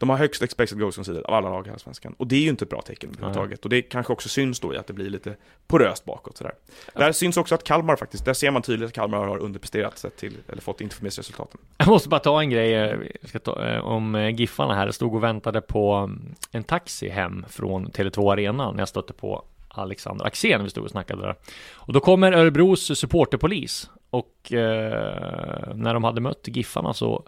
de 0.00 0.08
har 0.08 0.16
högst 0.16 0.42
expected 0.42 0.78
goals 0.78 0.96
conceded 0.96 1.22
av 1.22 1.34
alla 1.34 1.50
lag 1.50 1.66
i 1.66 1.70
Allsvenskan. 1.70 2.14
Och 2.18 2.26
det 2.26 2.36
är 2.36 2.40
ju 2.40 2.48
inte 2.48 2.64
ett 2.64 2.70
bra 2.70 2.82
tecken 2.82 3.10
överhuvudtaget. 3.10 3.64
Och 3.64 3.70
det 3.70 3.82
kanske 3.82 4.12
också 4.12 4.28
syns 4.28 4.60
då 4.60 4.74
i 4.74 4.76
att 4.76 4.86
det 4.86 4.92
blir 4.92 5.10
lite 5.10 5.36
poröst 5.66 6.04
bakåt 6.04 6.36
sådär. 6.36 6.52
Där 6.94 7.12
syns 7.12 7.36
också 7.36 7.54
att 7.54 7.64
Kalmar 7.64 7.96
faktiskt, 7.96 8.24
där 8.24 8.34
ser 8.34 8.50
man 8.50 8.62
tydligt 8.62 8.88
att 8.88 8.94
Kalmar 8.94 9.18
har 9.18 9.38
underpresterat 9.38 9.98
sett 9.98 10.16
till, 10.16 10.36
eller 10.48 10.62
fått 10.62 10.80
inte 10.80 10.96
för 10.96 11.02
med 11.02 11.12
sig 11.12 11.22
resultaten. 11.22 11.60
Jag 11.76 11.88
måste 11.88 12.08
bara 12.08 12.20
ta 12.20 12.40
en 12.40 12.50
grej 12.50 12.74
eh, 12.74 12.98
ta, 13.44 13.66
eh, 13.66 13.80
om 13.80 14.14
eh, 14.14 14.28
Giffarna 14.28 14.74
här. 14.74 14.86
Jag 14.86 14.94
stod 14.94 15.14
och 15.14 15.22
väntade 15.22 15.60
på 15.60 15.92
mm, 15.92 16.34
en 16.50 16.64
taxi 16.64 17.08
hem 17.08 17.44
från 17.48 17.90
Tele2 17.90 18.32
Arena 18.32 18.72
när 18.72 18.78
jag 18.78 18.88
stötte 18.88 19.12
på 19.12 19.44
Alexander 19.68 20.24
Axén. 20.24 20.64
Vi 20.64 20.70
stod 20.70 20.84
och 20.84 20.90
snackade 20.90 21.22
där. 21.22 21.34
Och 21.72 21.92
då 21.92 22.00
kommer 22.00 22.32
Örebros 22.32 22.98
supporterpolis. 22.98 23.90
Och 24.10 24.52
eh, 24.52 25.74
när 25.74 25.94
de 25.94 26.04
hade 26.04 26.20
mött 26.20 26.48
Giffarna 26.48 26.94
så 26.94 27.24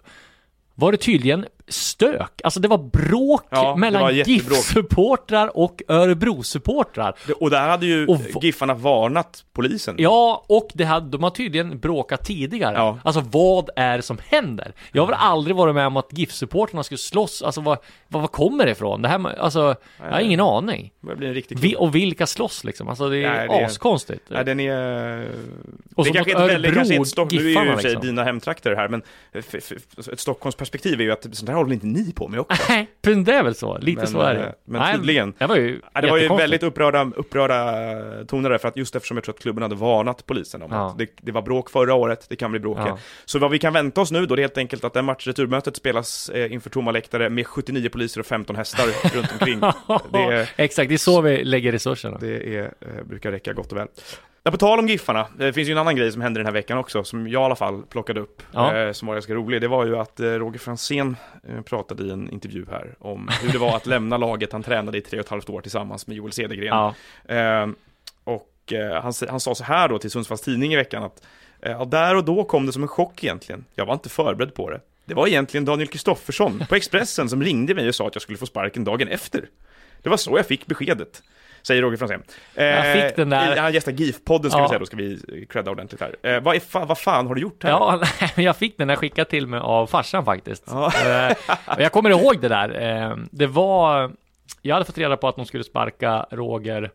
var 0.75 0.91
det 0.91 0.97
tydligen 0.97 1.45
stök. 1.67 2.41
Alltså 2.43 2.59
det 2.59 2.67
var 2.67 2.77
bråk 2.77 3.43
Ja, 3.49 3.75
mellan. 3.75 4.13
GIF-supportrar 4.13 5.57
och 5.57 5.81
Örebro-supportrar. 5.87 7.13
Och 7.39 7.49
där 7.49 7.67
hade 7.69 7.85
ju 7.85 8.07
Och 8.07 8.43
Giffarna 8.43 8.73
varnat 8.73 9.45
polisen. 9.53 9.95
Ja, 9.97 10.45
och 10.49 10.69
det 10.73 10.83
hade, 10.83 11.09
de 11.09 11.23
har 11.23 11.29
tydligen 11.29 11.79
bråkat 11.79 12.25
tidigare. 12.25 12.75
Ja. 12.77 12.99
Alltså 13.03 13.23
vad 13.31 13.69
är 13.75 13.97
det 13.97 14.03
som 14.03 14.17
händer? 14.27 14.73
Jag 14.91 15.01
har 15.01 15.07
väl 15.07 15.17
aldrig 15.19 15.55
varit 15.55 15.75
med 15.75 15.87
om 15.87 15.97
att 15.97 16.09
GIF-supportrarna 16.13 16.83
skulle 16.83 16.97
slåss, 16.97 17.41
alltså 17.41 17.61
vad, 17.61 17.77
vad, 18.07 18.21
vad 18.21 18.31
kommer 18.31 18.65
det 18.65 18.71
ifrån? 18.71 19.01
Det 19.01 19.07
här 19.07 19.39
alltså, 19.39 19.75
jag 19.99 20.11
har 20.11 20.19
ingen 20.19 20.39
aning. 20.39 20.91
Det 20.99 21.05
börjar 21.05 21.17
bli 21.17 21.27
en 21.27 21.33
riktig 21.33 21.59
Vi, 21.59 21.75
och 21.77 21.95
vilka 21.95 22.27
slåss 22.27 22.63
liksom? 22.63 22.87
Alltså 22.89 23.09
det 23.09 23.17
är 23.23 23.33
Nej, 23.33 23.47
det 23.47 23.53
är- 23.55 23.65
askonstigt. 23.65 24.23
Nej, 24.27 24.45
den 24.45 24.59
är... 24.59 25.27
Och 25.95 26.05
det 26.05 26.11
kanske 26.11 26.31
inte 26.31 26.45
väldigt, 26.45 26.73
kanske 26.73 26.93
Örebro, 26.93 27.03
ett 27.03 27.07
Stock... 27.09 27.31
Nu 27.31 27.53
är 27.53 27.65
ju 27.65 27.75
liksom. 27.75 28.01
dina 28.01 28.23
hemtrakter 28.23 28.75
här, 28.75 28.87
men 28.87 29.01
ett 30.11 30.19
Stockholmsperspektiv 30.19 30.99
är 30.99 31.03
ju 31.03 31.11
att 31.11 31.27
sånt 31.31 31.49
här 31.49 31.55
håller 31.63 31.73
inte 31.73 31.85
ni 31.87 32.13
på 32.13 32.27
med 32.27 32.39
också. 32.39 32.63
Nej, 32.69 32.87
men 33.01 33.23
det 33.23 33.33
är 33.33 33.43
väl 33.43 33.55
så. 33.55 33.77
Lite 33.77 33.99
Men, 34.01 34.07
så 34.07 34.19
är 34.21 34.35
eh, 34.35 34.41
det. 34.41 34.53
men 34.65 34.81
Nej, 34.81 34.95
tydligen. 34.95 35.33
Det 35.37 35.45
var 35.47 35.55
ju 35.55 35.81
det 36.01 36.09
var 36.09 36.17
ju 36.17 36.27
väldigt 36.27 36.63
upprörda, 36.63 37.11
upprörda 37.15 38.25
toner 38.25 38.49
där, 38.49 38.57
för 38.57 38.67
att 38.67 38.77
just 38.77 38.95
eftersom 38.95 39.17
jag 39.17 39.23
tror 39.23 39.35
att 39.35 39.41
klubben 39.41 39.61
hade 39.63 39.75
varnat 39.75 40.25
polisen 40.25 40.61
om 40.61 40.69
Ja. 40.71 40.87
att 40.89 40.97
det, 40.97 41.07
det 41.21 41.31
var 41.31 41.41
bråk 41.41 41.69
förra 41.69 41.93
året, 41.93 42.25
det 42.29 42.35
kan 42.35 42.51
bli 42.51 42.59
bråk 42.59 42.77
Ja. 42.79 42.97
Så 43.25 43.39
vad 43.39 43.51
vi 43.51 43.59
kan 43.59 43.73
vänta 43.73 44.01
oss 44.01 44.11
nu 44.11 44.25
då, 44.25 44.35
det 44.35 44.39
är 44.41 44.43
helt 44.43 44.57
enkelt 44.57 44.83
att 44.83 44.93
det 44.93 45.01
match 45.01 45.27
returmötet 45.27 45.75
spelas 45.75 46.29
eh, 46.29 46.53
inför 46.53 46.69
tomma 46.69 46.91
läktare 46.91 47.29
med 47.29 47.47
79 47.47 47.89
poliser 47.89 48.19
och 48.19 48.25
15 48.25 48.55
hästar 48.55 48.85
runt 49.15 49.31
omkring. 49.31 49.59
Det 50.11 50.19
är, 50.19 50.49
Exakt, 50.55 50.89
det 50.89 50.95
är 50.95 50.97
så 50.97 51.21
vi 51.21 51.43
lägger 51.43 51.71
resurserna. 51.71 52.17
Det 52.17 52.55
är, 52.57 52.63
eh, 52.63 53.03
brukar 53.03 53.31
räcka 53.31 53.53
gott 53.53 53.71
och 53.71 53.77
väl. 53.77 53.87
Ja, 54.45 54.51
på 54.51 54.57
tal 54.57 54.79
om 54.79 54.87
Giffarna, 54.87 55.27
det 55.37 55.53
finns 55.53 55.67
ju 55.69 55.71
en 55.71 55.77
annan 55.77 55.95
grej 55.95 56.11
som 56.11 56.21
hände 56.21 56.39
den 56.39 56.45
här 56.45 56.53
veckan 56.53 56.77
också, 56.77 57.03
som 57.03 57.27
jag 57.27 57.41
i 57.41 57.45
alla 57.45 57.55
fall 57.55 57.83
plockade 57.89 58.19
upp, 58.19 58.43
Ja. 58.51 58.75
eh, 58.77 58.91
som 58.91 59.07
var 59.07 59.15
ganska 59.15 59.33
rolig. 59.33 59.61
Det 59.61 59.67
var 59.67 59.85
ju 59.85 59.97
att 59.97 60.19
eh, 60.19 60.25
Roger 60.25 60.59
Fransén 60.59 61.15
eh, 61.49 61.61
pratade 61.61 62.03
i 62.03 62.09
en 62.11 62.29
intervju 62.29 62.65
här 62.71 62.95
om 62.99 63.29
hur 63.41 63.51
det 63.51 63.57
var 63.57 63.75
att 63.75 63.85
lämna 63.85 64.17
laget 64.17 64.51
han 64.51 64.63
tränade 64.63 64.97
i 64.97 65.01
tre 65.01 65.19
och 65.19 65.25
ett 65.25 65.29
halvt 65.29 65.49
år 65.49 65.61
tillsammans 65.61 66.07
med 66.07 66.17
Joel 66.17 66.31
Cedergren. 66.31 66.67
Ja, 67.27 67.35
Eh, 67.35 67.67
och 68.23 68.49
han, 69.01 69.13
han 69.29 69.39
sa 69.39 69.55
så 69.55 69.63
här 69.63 69.89
då 69.89 69.99
till 69.99 70.11
Sundsvalls 70.11 70.41
Tidning 70.41 70.73
i 70.73 70.75
veckan 70.75 71.03
att 71.03 71.23
ja, 71.61 71.85
där 71.85 72.15
och 72.15 72.23
då 72.25 72.43
kom 72.43 72.65
det 72.65 72.73
som 72.73 72.81
en 72.81 72.87
chock 72.87 73.23
egentligen. 73.23 73.65
Jag 73.75 73.85
var 73.85 73.93
inte 73.93 74.09
förberedd 74.09 74.53
på 74.53 74.69
det. 74.69 74.79
Det 75.05 75.13
var 75.13 75.27
egentligen 75.27 75.65
Daniel 75.65 75.87
Kristoffersson 75.87 76.63
på 76.69 76.75
Expressen 76.75 77.29
som 77.29 77.43
ringde 77.43 77.75
mig 77.75 77.87
och 77.87 77.95
sa 77.95 78.07
att 78.07 78.15
jag 78.15 78.21
skulle 78.21 78.37
få 78.37 78.45
sparken 78.45 78.83
dagen 78.83 79.07
efter. 79.07 79.49
Det 80.01 80.09
var 80.09 80.17
så 80.17 80.37
jag 80.37 80.45
fick 80.47 80.65
beskedet. 80.65 81.23
Säger 81.67 81.81
Roger 81.81 81.97
Franzén. 81.97 82.23
Eh, 82.55 82.65
Jag 82.65 83.07
fick 83.07 83.15
den 83.15 83.29
där- 83.29 83.57
Han 83.57 83.73
gästar 83.73 83.91
GIF-podden 83.91 84.49
ska 84.49 84.59
Ja. 84.59 84.63
vi 84.63 84.67
säga, 84.69 84.79
då 84.79 84.85
ska 84.85 84.97
vi 84.97 85.45
credda 85.49 85.71
ordentligt 85.71 86.01
här. 86.01 86.15
Eh, 86.35 86.39
vad, 86.43 86.55
fa- 86.55 86.85
vad 86.85 86.97
fan 86.97 87.27
har 87.27 87.35
du 87.35 87.41
gjort 87.41 87.63
här? 87.63 87.69
ja 87.69 88.01
jag 88.35 88.55
fick 88.57 88.77
den 88.77 88.87
där 88.87 88.95
skickad 88.95 89.29
till 89.29 89.47
mig 89.47 89.59
av 89.59 89.87
farsan 89.87 90.25
faktiskt. 90.25 90.63
Ja. 90.67 90.91
Eh, 91.05 91.35
jag 91.77 91.91
kommer 91.91 92.09
ihåg 92.09 92.39
det 92.41 92.47
där. 92.47 92.81
Eh, 93.09 93.17
det 93.31 93.47
var, 93.47 94.11
jag 94.61 94.75
hade 94.75 94.85
fått 94.85 94.97
reda 94.97 95.17
på 95.17 95.27
att 95.27 95.35
de 95.35 95.45
skulle 95.45 95.63
sparka 95.63 96.25
Roger 96.31 96.91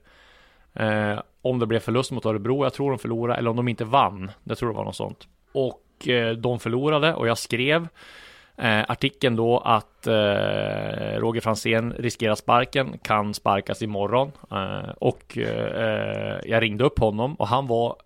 eh, 0.75 1.21
om 1.43 1.59
det 1.59 1.67
blev 1.67 1.81
förlust 1.81 2.11
mot 2.11 2.27
Örebro. 2.27 2.65
Jag 2.65 2.73
tror 2.75 2.91
de 2.91 2.99
förlorade, 2.99 3.39
eller 3.39 3.51
om 3.51 3.57
de 3.57 3.69
inte 3.69 3.85
vann. 3.85 4.31
Jag 4.45 4.59
tror 4.59 4.69
det 4.71 4.77
var 4.77 4.85
något 4.85 4.97
sånt. 4.97 5.29
Och 5.53 6.09
eh, 6.09 6.31
de 6.33 6.59
förlorade 6.61 7.15
och 7.15 7.29
jag 7.29 7.39
skrev 7.39 7.89
eh, 8.59 8.85
artikeln 8.89 9.37
då 9.37 9.59
att 9.59 10.07
eh, 10.07 10.13
Roger 11.21 11.41
Fransén 11.41 11.93
riskerar 11.93 12.35
sparken, 12.35 12.99
kan 13.03 13.35
sparkas 13.35 13.83
imorgon. 13.83 14.33
Eh, 14.51 14.91
och 14.99 15.39
eh, 15.39 16.41
jag 16.45 16.63
ringde 16.63 16.85
upp 16.85 16.99
honom 16.99 17.35
och 17.35 17.49
han 17.49 17.67
var 17.67 17.97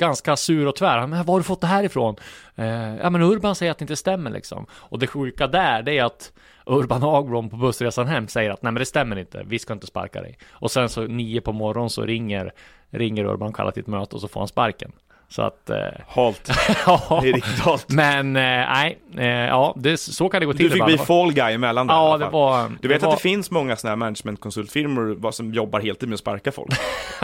ganska 0.00 0.36
sur 0.36 0.66
och 0.66 0.76
tvär. 0.76 0.98
Han, 0.98 1.10
Men 1.10 1.24
var 1.24 1.34
har 1.34 1.40
du 1.40 1.44
fått 1.44 1.60
det 1.60 1.66
här 1.66 1.84
ifrån? 1.84 2.16
Eh, 2.54 2.96
ja 2.96 3.10
men 3.10 3.22
Urban 3.22 3.54
säger 3.54 3.72
att 3.72 3.78
det 3.78 3.82
inte 3.82 3.96
stämmer 3.96 4.30
liksom. 4.30 4.66
Och 4.72 4.98
det 4.98 5.06
sjuka 5.06 5.46
där, 5.46 5.82
det 5.82 5.98
är 5.98 6.04
att 6.04 6.32
Urban 6.66 7.02
Agblom 7.04 7.50
på 7.50 7.56
bussresan 7.56 8.06
hem 8.06 8.28
säger 8.28 8.50
att 8.50 8.62
nej 8.62 8.72
men 8.72 8.80
det 8.80 8.86
stämmer 8.86 9.18
inte, 9.18 9.42
vi 9.46 9.58
ska 9.58 9.72
inte 9.72 9.86
sparka 9.86 10.20
dig. 10.20 10.38
Och 10.50 10.70
sen 10.70 10.88
så 10.88 11.02
nio 11.02 11.40
på 11.40 11.52
morgonen 11.52 11.90
så 11.90 12.02
ringer, 12.04 12.52
ringer 12.90 13.24
Urban, 13.24 13.52
kallar 13.52 13.70
till 13.70 13.80
ett 13.80 13.86
möte 13.86 14.14
och 14.14 14.20
så 14.20 14.28
får 14.28 14.40
han 14.40 14.48
sparken. 14.48 14.92
Så 15.30 15.42
att, 15.42 15.70
eh, 15.70 15.76
Halt. 16.08 16.50
ja. 16.86 17.20
Det 17.22 17.28
är 17.28 17.32
riktigt 17.32 17.58
halt. 17.58 17.88
Men 17.88 18.36
eh, 18.36 18.42
nej, 18.42 18.98
eh, 19.16 19.26
ja, 19.26 19.74
det, 19.76 19.96
så 19.96 20.28
kan 20.28 20.40
det 20.40 20.46
gå 20.46 20.52
till. 20.52 20.64
Du 20.64 20.70
fick 20.70 20.84
bli 20.84 20.98
fall 20.98 21.32
guy 21.32 21.54
emellan 21.54 21.86
där 21.86 21.94
Ja, 21.94 22.18
det 22.18 22.28
var... 22.28 22.68
Du 22.80 22.88
vet 22.88 23.00
det 23.00 23.06
att 23.06 23.10
var, 23.10 23.16
det 23.16 23.22
finns 23.22 23.50
många 23.50 23.76
sådana 23.76 23.90
här 23.92 23.96
managementkonsultfirmor 23.96 25.30
som 25.30 25.54
jobbar 25.54 25.80
heltid 25.80 26.08
med 26.08 26.14
att 26.14 26.20
sparka 26.20 26.52
folk? 26.52 26.72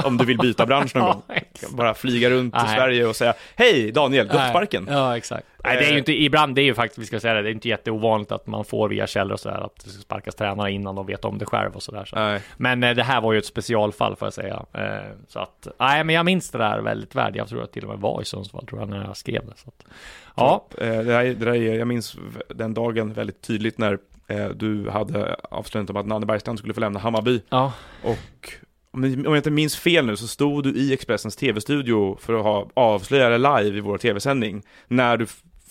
Om 0.04 0.16
du 0.16 0.24
vill 0.24 0.38
byta 0.38 0.66
bransch 0.66 0.96
någon 0.96 1.06
gång. 1.12 1.22
Bara 1.70 1.94
flyga 1.94 2.30
runt 2.30 2.56
i. 2.56 2.68
Sverige 2.74 3.06
och 3.06 3.16
säga 3.16 3.34
Hej 3.56 3.92
Daniel, 3.92 4.28
sparken! 4.28 4.88
Ja, 4.90 5.16
exakt. 5.16 5.46
Nej, 5.66 5.76
det 5.76 5.86
är 5.86 5.92
ju 5.92 5.98
inte, 5.98 6.12
ibland, 6.12 6.54
det 6.54 6.60
är 6.60 6.64
ju 6.64 6.74
faktiskt, 6.74 6.98
vi 6.98 7.04
ska 7.06 7.20
säga 7.20 7.34
det, 7.34 7.42
det 7.42 7.48
är 7.48 7.52
inte 7.52 7.68
jätteovanligt 7.68 8.32
att 8.32 8.46
man 8.46 8.64
får 8.64 8.88
via 8.88 9.06
källor 9.06 9.32
och 9.32 9.40
sådär, 9.40 9.60
att 9.66 9.84
det 9.84 9.90
ska 9.90 10.02
sparkas 10.02 10.34
tränare 10.34 10.72
innan 10.72 10.94
de 10.94 11.06
vet 11.06 11.24
om 11.24 11.38
det 11.38 11.46
själv 11.46 11.72
och 11.76 11.82
sådär. 11.82 12.04
Så. 12.04 12.16
Nej. 12.16 12.40
Men 12.56 12.82
eh, 12.82 12.94
det 12.94 13.02
här 13.02 13.20
var 13.20 13.32
ju 13.32 13.38
ett 13.38 13.46
specialfall 13.46 14.16
får 14.16 14.26
jag 14.26 14.32
säga. 14.32 14.64
Eh, 14.72 15.10
så 15.28 15.38
att, 15.38 15.68
nej 15.78 16.04
men 16.04 16.14
jag 16.14 16.24
minns 16.24 16.50
det 16.50 16.58
där 16.58 16.78
väldigt 16.80 17.14
väl. 17.14 17.36
Jag 17.36 17.48
tror 17.48 17.62
att 17.62 17.72
till 17.72 17.82
och 17.84 17.90
med 17.90 17.98
var 17.98 18.22
i 18.22 18.24
Sundsvall, 18.24 18.66
tror 18.66 18.80
jag, 18.80 18.88
när 18.88 19.04
jag 19.04 19.16
skrev 19.16 19.46
det. 19.46 19.52
Så 19.56 19.68
att, 19.68 19.84
ja, 20.36 20.66
Eh, 20.80 20.86
Det 20.88 21.02
där, 21.02 21.24
det 21.24 21.34
där 21.34 21.54
är, 21.54 21.78
jag 21.78 21.88
minns 21.88 22.16
den 22.48 22.74
dagen 22.74 23.12
väldigt 23.12 23.42
tydligt 23.42 23.78
när 23.78 23.98
eh, 24.28 24.48
du 24.48 24.90
hade 24.90 25.34
avslöjat 25.50 25.90
om 25.90 25.96
att 25.96 26.06
Nanne 26.06 26.26
Bergstrand 26.26 26.58
skulle 26.58 26.74
få 26.74 26.80
lämna 26.80 26.98
Hammarby. 27.00 27.40
ja, 27.48 27.72
Och 28.02 28.52
om 28.90 29.04
jag- 29.24 29.36
inte 29.36 29.50
minns 29.50 29.76
fel 29.76 30.06
nu 30.06 30.16
så 30.16 30.26
stod 30.28 30.64
du 30.64 30.70
i 30.76 30.92
Expressens 30.92 31.36
tv-studio 31.36 32.16
för 32.20 32.34
att 32.34 32.42
ha 32.44 32.68
avslöjade 32.74 33.38
live 33.38 33.78
i 33.78 33.80
vår 33.80 33.98
tv-sändning 33.98 34.62
när 34.88 35.16
du 35.16 35.26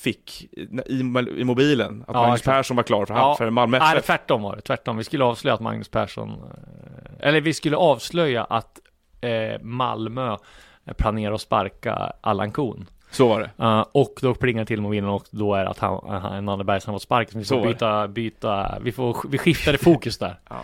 fick 0.05 0.43
i, 0.51 0.99
i 1.37 1.43
mobilen 1.43 2.01
att 2.07 2.13
Ja, 2.15 2.21
Magnus 2.21 2.39
exakt. 2.39 2.55
Persson 2.57 2.77
var 2.77 2.83
klar 2.83 3.05
för, 3.05 3.13
Ja. 3.13 3.35
för 3.37 3.49
Malmö 3.49 3.79
nej, 3.79 3.97
FF. 3.97 4.05
tvärtom 4.05 4.41
var 4.41 4.55
det. 4.55 4.61
Tvärtom. 4.61 4.97
Vi 4.97 5.03
skulle 5.03 5.23
avslöja 5.23 5.53
att 5.53 5.59
Magnus 5.61 5.89
Persson, 5.89 6.29
eh, 6.29 7.27
eller 7.27 7.41
vi 7.41 7.53
skulle 7.53 7.77
avslöja 7.77 8.43
att 8.43 8.79
eh, 9.21 9.61
Malmö 9.61 10.37
planerar 10.97 11.33
att 11.33 11.41
sparka 11.41 12.11
Allan 12.21 12.51
Kuhn. 12.51 12.85
Så 13.11 13.27
var 13.27 13.39
det. 13.39 13.63
Uh, 13.65 13.85
och 13.91 14.13
då 14.21 14.33
plingar 14.35 14.59
det 14.61 14.65
till 14.67 14.81
mobilen 14.81 15.09
och 15.09 15.25
då 15.31 15.55
är 15.55 15.63
det 15.63 15.69
att 15.69 15.79
han, 15.79 16.19
han 16.21 16.45
Nanne 16.45 16.63
Bergström 16.63 16.91
har 16.93 16.99
fått 16.99 17.03
sparken. 17.03 17.39
Vi 17.39 17.45
Så 17.45 17.55
får 17.55 17.59
var 17.61 17.67
det. 17.67 17.73
byta, 17.73 18.07
byta, 18.07 18.77
vi 18.81 18.91
får, 18.91 19.17
vi 19.29 19.37
skiftade 19.37 19.77
fokus 19.77 20.17
där. 20.17 20.39
Ja. 20.49 20.55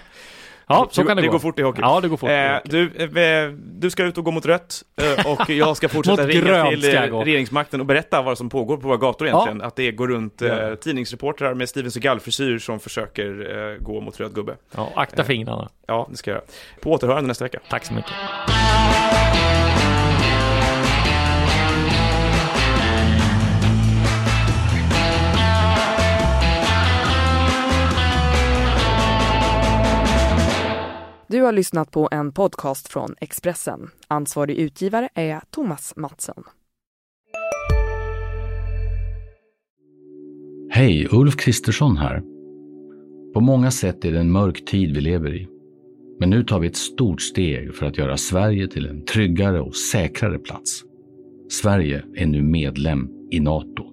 Ja, 0.72 0.88
så 0.92 1.04
kan 1.04 1.16
det, 1.18 1.22
det 1.22 1.28
gå. 1.28 1.32
går 1.32 1.40
fort 1.40 1.60
i 1.60 1.62
hockey. 1.62 1.82
Ja, 1.82 2.00
det 2.02 2.08
går 2.08 2.18
fort. 2.18 2.30
Eh, 2.30 2.56
du, 2.66 2.84
eh, 3.22 3.52
du 3.54 3.90
ska 3.90 4.04
ut 4.04 4.18
och 4.18 4.24
gå 4.26 4.32
mot 4.32 4.46
rött 4.46 4.82
eh, 5.20 5.32
och 5.32 5.50
jag 5.50 5.78
ska 5.78 5.90
fortsätta 5.96 6.28
ringa 6.28 6.70
till 6.70 6.96
eh, 6.96 7.02
regeringsmakten 7.02 7.80
och 7.80 7.86
berätta 7.86 8.22
vad 8.22 8.38
som 8.38 8.50
pågår 8.50 8.78
på 8.78 8.88
våra 8.88 8.98
gator 8.98 9.28
egentligen. 9.28 9.62
Att 9.62 9.76
det 9.76 9.92
går 9.92 10.08
runt 10.08 10.42
eh, 10.42 10.48
Ja. 10.48 10.76
tidningsreportrar 10.76 11.54
med 11.54 11.70
Steven 11.70 11.92
Seagal-frisyr 11.92 12.60
som 12.60 12.80
försöker 12.80 13.58
eh, 13.74 13.84
gå 13.86 14.02
mot 14.02 14.20
röd 14.20 14.34
gubbe. 14.36 14.56
Ja, 14.76 14.90
akta 14.96 15.24
fingrarna. 15.24 15.70
Ja, 15.88 16.08
det 16.12 16.18
ska 16.18 16.32
jag 16.32 16.36
göra. 16.36 16.46
På 16.82 16.92
återhörande 16.92 17.28
nästa 17.28 17.46
vecka. 17.46 17.60
Tack 17.70 17.86
så 17.86 17.94
mycket. 17.94 18.12
Du 31.32 31.42
har 31.42 31.52
lyssnat 31.52 31.92
på 31.92 32.10
en 32.12 32.32
podcast 32.32 32.88
från 32.88 33.16
Expressen. 33.22 33.90
Ansvarig 34.08 34.58
utgivare 34.58 35.10
är 35.14 35.42
Thomas 35.50 35.94
Mattsson. 35.96 36.44
Hej, 40.72 41.08
Ulf 41.12 41.36
Kristersson 41.38 41.98
här. 41.98 42.24
På 43.34 43.42
många 43.42 43.72
sätt 43.72 44.06
är 44.06 44.12
det 44.12 44.20
en 44.20 44.32
mörk 44.32 44.66
tid 44.66 44.96
vi 44.96 45.02
lever 45.02 45.36
i. 45.36 45.48
Men 46.20 46.30
nu 46.30 46.44
tar 46.44 46.60
vi 46.60 46.68
ett 46.68 46.78
stort 46.78 47.22
steg 47.22 47.76
för 47.76 47.86
att 47.86 47.98
göra 47.98 48.18
Sverige 48.18 48.68
till 48.68 48.86
en 48.86 49.06
tryggare 49.06 49.62
och 49.62 49.76
säkrare 49.76 50.40
plats. 50.40 50.84
Sverige 51.50 52.04
är 52.16 52.26
nu 52.26 52.42
medlem 52.42 53.10
i 53.32 53.40
Nato. 53.40 53.86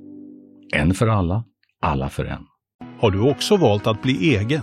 En 0.74 0.94
för 0.94 1.06
alla, 1.06 1.44
alla 1.82 2.08
för 2.08 2.24
en. 2.24 2.46
Har 3.00 3.10
du 3.10 3.30
också 3.30 3.56
valt 3.56 3.86
att 3.86 4.02
bli 4.02 4.36
egen? 4.36 4.62